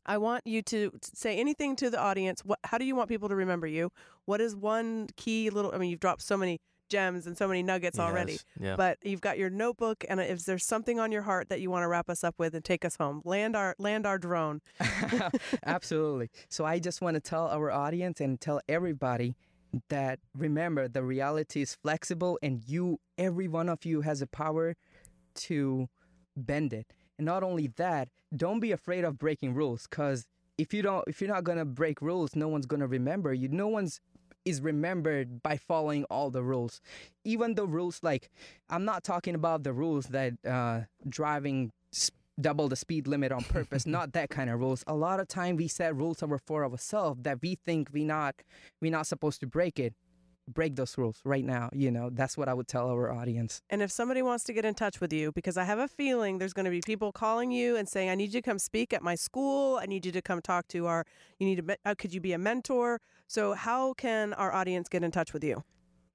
I 0.05 0.17
want 0.17 0.45
you 0.45 0.61
to 0.63 0.91
say 1.01 1.37
anything 1.37 1.75
to 1.77 1.89
the 1.89 1.99
audience. 1.99 2.43
What, 2.43 2.59
how 2.65 2.77
do 2.77 2.83
you 2.85 2.95
want 2.95 3.07
people 3.09 3.29
to 3.29 3.35
remember 3.35 3.67
you? 3.67 3.89
What 4.25 4.41
is 4.41 4.55
one 4.55 5.07
key 5.15 5.49
little? 5.49 5.71
I 5.73 5.77
mean, 5.77 5.89
you've 5.89 6.01
dropped 6.01 6.21
so 6.21 6.35
many 6.35 6.59
gems 6.89 7.25
and 7.27 7.37
so 7.37 7.47
many 7.47 7.63
nuggets 7.63 7.97
already, 7.99 8.37
Yeah. 8.59 8.75
but 8.75 8.97
you've 9.03 9.21
got 9.21 9.37
your 9.37 9.49
notebook. 9.49 10.03
And 10.07 10.19
if 10.19 10.45
there's 10.45 10.65
something 10.65 10.99
on 10.99 11.11
your 11.11 11.23
heart 11.23 11.49
that 11.49 11.59
you 11.61 11.69
want 11.71 11.83
to 11.83 11.87
wrap 11.87 12.09
us 12.09 12.23
up 12.23 12.35
with 12.37 12.53
and 12.55 12.63
take 12.63 12.85
us 12.85 12.95
home, 12.97 13.21
land 13.25 13.55
our 13.55 13.75
land 13.79 14.05
our 14.05 14.17
drone. 14.17 14.61
Absolutely. 15.65 16.29
So 16.49 16.65
I 16.65 16.79
just 16.79 17.01
want 17.01 17.15
to 17.15 17.21
tell 17.21 17.47
our 17.47 17.71
audience 17.71 18.19
and 18.19 18.39
tell 18.39 18.61
everybody 18.67 19.35
that 19.89 20.19
remember 20.37 20.87
the 20.87 21.03
reality 21.03 21.61
is 21.61 21.75
flexible 21.75 22.37
and 22.43 22.61
you 22.67 22.99
every 23.17 23.47
one 23.47 23.69
of 23.69 23.85
you 23.85 24.01
has 24.01 24.21
a 24.21 24.27
power 24.27 24.75
to 25.35 25.89
bend 26.37 26.73
it. 26.73 26.87
And 27.17 27.25
not 27.25 27.43
only 27.43 27.67
that, 27.77 28.09
don't 28.35 28.59
be 28.59 28.71
afraid 28.71 29.03
of 29.03 29.17
breaking 29.17 29.53
rules 29.53 29.87
cuz 29.87 30.25
if 30.57 30.73
you 30.73 30.83
don't 30.83 31.03
if 31.07 31.19
you're 31.21 31.29
not 31.33 31.43
going 31.43 31.57
to 31.57 31.65
break 31.65 32.01
rules, 32.01 32.35
no 32.35 32.47
one's 32.47 32.67
going 32.67 32.79
to 32.81 32.87
remember 32.87 33.33
you. 33.33 33.47
No 33.49 33.67
one's 33.67 33.99
is 34.45 34.61
remembered 34.61 35.41
by 35.41 35.57
following 35.57 36.03
all 36.05 36.29
the 36.29 36.43
rules. 36.43 36.81
Even 37.23 37.55
the 37.55 37.65
rules 37.65 37.99
like 38.03 38.29
I'm 38.69 38.85
not 38.85 39.03
talking 39.03 39.35
about 39.35 39.63
the 39.63 39.73
rules 39.73 40.07
that 40.07 40.33
uh 40.45 40.81
driving 41.07 41.71
double 42.41 42.67
the 42.67 42.75
speed 42.75 43.05
limit 43.07 43.31
on 43.31 43.43
purpose 43.43 43.85
not 43.97 44.13
that 44.13 44.27
kind 44.29 44.49
of 44.49 44.59
rules 44.59 44.83
a 44.87 44.95
lot 44.95 45.19
of 45.19 45.27
time 45.27 45.55
we 45.55 45.67
set 45.67 45.95
rules 45.95 46.23
over 46.23 46.39
for 46.39 46.65
ourselves 46.65 47.21
that 47.21 47.39
we 47.43 47.55
think 47.63 47.89
we 47.93 48.03
not 48.03 48.33
we 48.81 48.89
not 48.89 49.05
supposed 49.05 49.39
to 49.39 49.45
break 49.45 49.79
it 49.79 49.93
break 50.47 50.75
those 50.75 50.97
rules 50.97 51.19
right 51.23 51.45
now 51.45 51.69
you 51.73 51.91
know 51.91 52.09
that's 52.11 52.37
what 52.37 52.49
i 52.49 52.53
would 52.53 52.67
tell 52.67 52.89
our 52.89 53.11
audience 53.11 53.61
And 53.69 53.81
if 53.81 53.91
somebody 53.91 54.21
wants 54.21 54.43
to 54.45 54.53
get 54.53 54.65
in 54.65 54.73
touch 54.73 54.99
with 54.99 55.13
you, 55.13 55.31
because 55.31 55.57
I 55.57 55.63
have 55.63 55.79
a 55.79 55.87
feeling 55.87 56.37
there's 56.37 56.53
going 56.53 56.65
to 56.65 56.71
be 56.71 56.81
people 56.81 57.11
calling 57.11 57.51
you 57.51 57.75
and 57.77 57.87
saying, 57.87 58.09
"I 58.09 58.15
need 58.15 58.33
you 58.33 58.41
to 58.41 58.49
come 58.49 58.59
speak 58.59 58.93
at 58.93 59.01
my 59.01 59.15
school. 59.15 59.77
I 59.81 59.85
need 59.85 60.05
you 60.05 60.11
to 60.11 60.21
come 60.21 60.41
talk 60.41 60.67
to 60.69 60.85
our. 60.87 61.05
You 61.39 61.47
need 61.47 61.67
to. 61.67 61.77
Uh, 61.85 61.95
could 61.95 62.13
you 62.13 62.21
be 62.21 62.33
a 62.33 62.37
mentor? 62.37 62.99
So 63.27 63.53
how 63.53 63.93
can 63.93 64.33
our 64.33 64.53
audience 64.53 64.87
get 64.89 65.03
in 65.03 65.11
touch 65.11 65.33
with 65.33 65.43
you? 65.43 65.63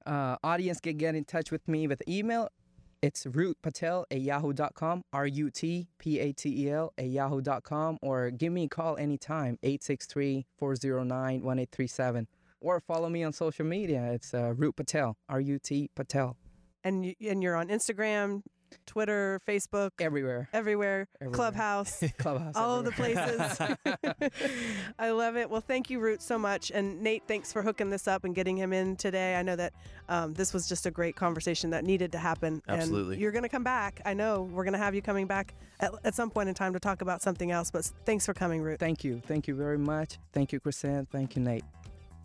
uh, 0.06 0.36
audience 0.42 0.80
can 0.80 0.96
get 0.96 1.14
in 1.14 1.24
touch 1.24 1.50
with 1.50 1.66
me 1.68 1.86
with 1.86 2.02
email 2.08 2.48
it's 3.02 3.24
rutpatel 3.26 4.04
at 4.10 4.20
yahoo.com 4.20 5.02
r-u-t-p-a-t-e-l 5.12 6.92
at 6.98 7.06
yahoo.com 7.06 7.98
or 8.02 8.30
give 8.30 8.52
me 8.52 8.64
a 8.64 8.68
call 8.68 8.96
anytime 8.96 9.58
863-409-1837 9.62 12.26
or 12.60 12.80
follow 12.80 13.08
me 13.08 13.22
on 13.22 13.32
social 13.32 13.64
media 13.66 14.10
it's 14.12 14.34
uh, 14.34 14.52
rut 14.56 14.74
patel 14.76 15.16
r-u-t 15.28 15.90
patel 15.94 16.36
And 16.84 17.04
you, 17.04 17.14
and 17.28 17.42
you're 17.42 17.56
on 17.56 17.68
Instagram, 17.68 18.42
Twitter, 18.86 19.40
Facebook, 19.46 19.90
everywhere 19.98 20.48
everywhere, 20.52 21.08
Everywhere. 21.20 21.34
Clubhouse. 21.34 22.02
clubhouse 22.18 22.54
All 22.54 22.78
of 22.78 22.84
the 22.84 22.92
places. 22.92 23.58
I 24.98 25.10
love 25.10 25.36
it. 25.36 25.50
Well, 25.50 25.60
thank 25.60 25.90
you, 25.90 25.98
Rut, 26.00 26.22
so 26.22 26.38
much. 26.38 26.70
And 26.70 27.00
Nate, 27.02 27.22
thanks 27.26 27.52
for 27.52 27.62
hooking 27.62 27.90
this 27.90 28.06
up 28.06 28.24
and 28.24 28.34
getting 28.34 28.56
him 28.56 28.72
in 28.72 28.96
today. 28.96 29.36
I 29.36 29.42
know 29.42 29.56
that 29.56 29.72
um, 30.08 30.34
this 30.34 30.52
was 30.52 30.68
just 30.68 30.86
a 30.86 30.90
great 30.90 31.16
conversation 31.16 31.70
that 31.70 31.84
needed 31.84 32.12
to 32.12 32.18
happen. 32.18 32.62
Absolutely. 32.68 33.14
And 33.14 33.22
you're 33.22 33.32
going 33.32 33.42
to 33.42 33.48
come 33.48 33.64
back. 33.64 34.00
I 34.04 34.14
know 34.14 34.42
we're 34.42 34.64
going 34.64 34.72
to 34.72 34.78
have 34.78 34.94
you 34.94 35.02
coming 35.02 35.26
back 35.26 35.54
at, 35.80 35.90
at 36.04 36.14
some 36.14 36.30
point 36.30 36.48
in 36.48 36.54
time 36.54 36.72
to 36.74 36.80
talk 36.80 37.02
about 37.02 37.22
something 37.22 37.50
else. 37.50 37.70
But 37.70 37.90
thanks 38.04 38.26
for 38.26 38.34
coming, 38.34 38.62
Rut. 38.62 38.78
Thank 38.78 39.02
you. 39.04 39.20
Thank 39.26 39.48
you 39.48 39.54
very 39.54 39.78
much. 39.78 40.18
Thank 40.32 40.52
you, 40.52 40.60
Chrisanne. 40.60 41.08
Thank 41.08 41.36
you, 41.36 41.42
Nate. 41.42 41.64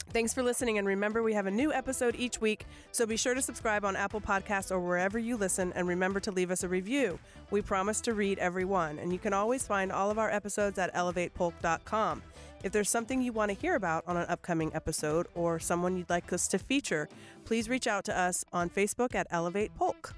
Thanks 0.09 0.33
for 0.33 0.43
listening, 0.43 0.77
and 0.77 0.87
remember 0.87 1.23
we 1.23 1.33
have 1.33 1.47
a 1.47 1.51
new 1.51 1.73
episode 1.73 2.15
each 2.17 2.39
week, 2.39 2.65
so 2.91 3.05
be 3.05 3.17
sure 3.17 3.33
to 3.33 3.41
subscribe 3.41 3.83
on 3.83 3.95
Apple 3.95 4.21
Podcasts 4.21 4.71
or 4.71 4.79
wherever 4.79 5.17
you 5.17 5.37
listen, 5.37 5.73
and 5.75 5.87
remember 5.87 6.19
to 6.19 6.31
leave 6.31 6.51
us 6.51 6.63
a 6.63 6.67
review. 6.67 7.17
We 7.49 7.61
promise 7.61 7.99
to 8.01 8.13
read 8.13 8.37
every 8.39 8.65
one, 8.65 8.99
and 8.99 9.11
you 9.11 9.19
can 9.19 9.33
always 9.33 9.65
find 9.65 9.91
all 9.91 10.11
of 10.11 10.19
our 10.19 10.29
episodes 10.29 10.77
at 10.77 10.93
elevatepolk.com. 10.93 12.21
If 12.63 12.71
there's 12.71 12.89
something 12.89 13.21
you 13.21 13.33
want 13.33 13.51
to 13.51 13.57
hear 13.57 13.75
about 13.75 14.03
on 14.07 14.15
an 14.15 14.25
upcoming 14.29 14.71
episode 14.73 15.27
or 15.35 15.59
someone 15.59 15.97
you'd 15.97 16.09
like 16.09 16.31
us 16.31 16.47
to 16.49 16.57
feature, 16.59 17.09
please 17.43 17.67
reach 17.67 17.87
out 17.87 18.05
to 18.05 18.17
us 18.17 18.45
on 18.53 18.69
Facebook 18.69 19.15
at 19.15 19.27
Elevate 19.31 19.75
Polk. 19.75 20.13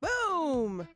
Boom! 0.00 0.86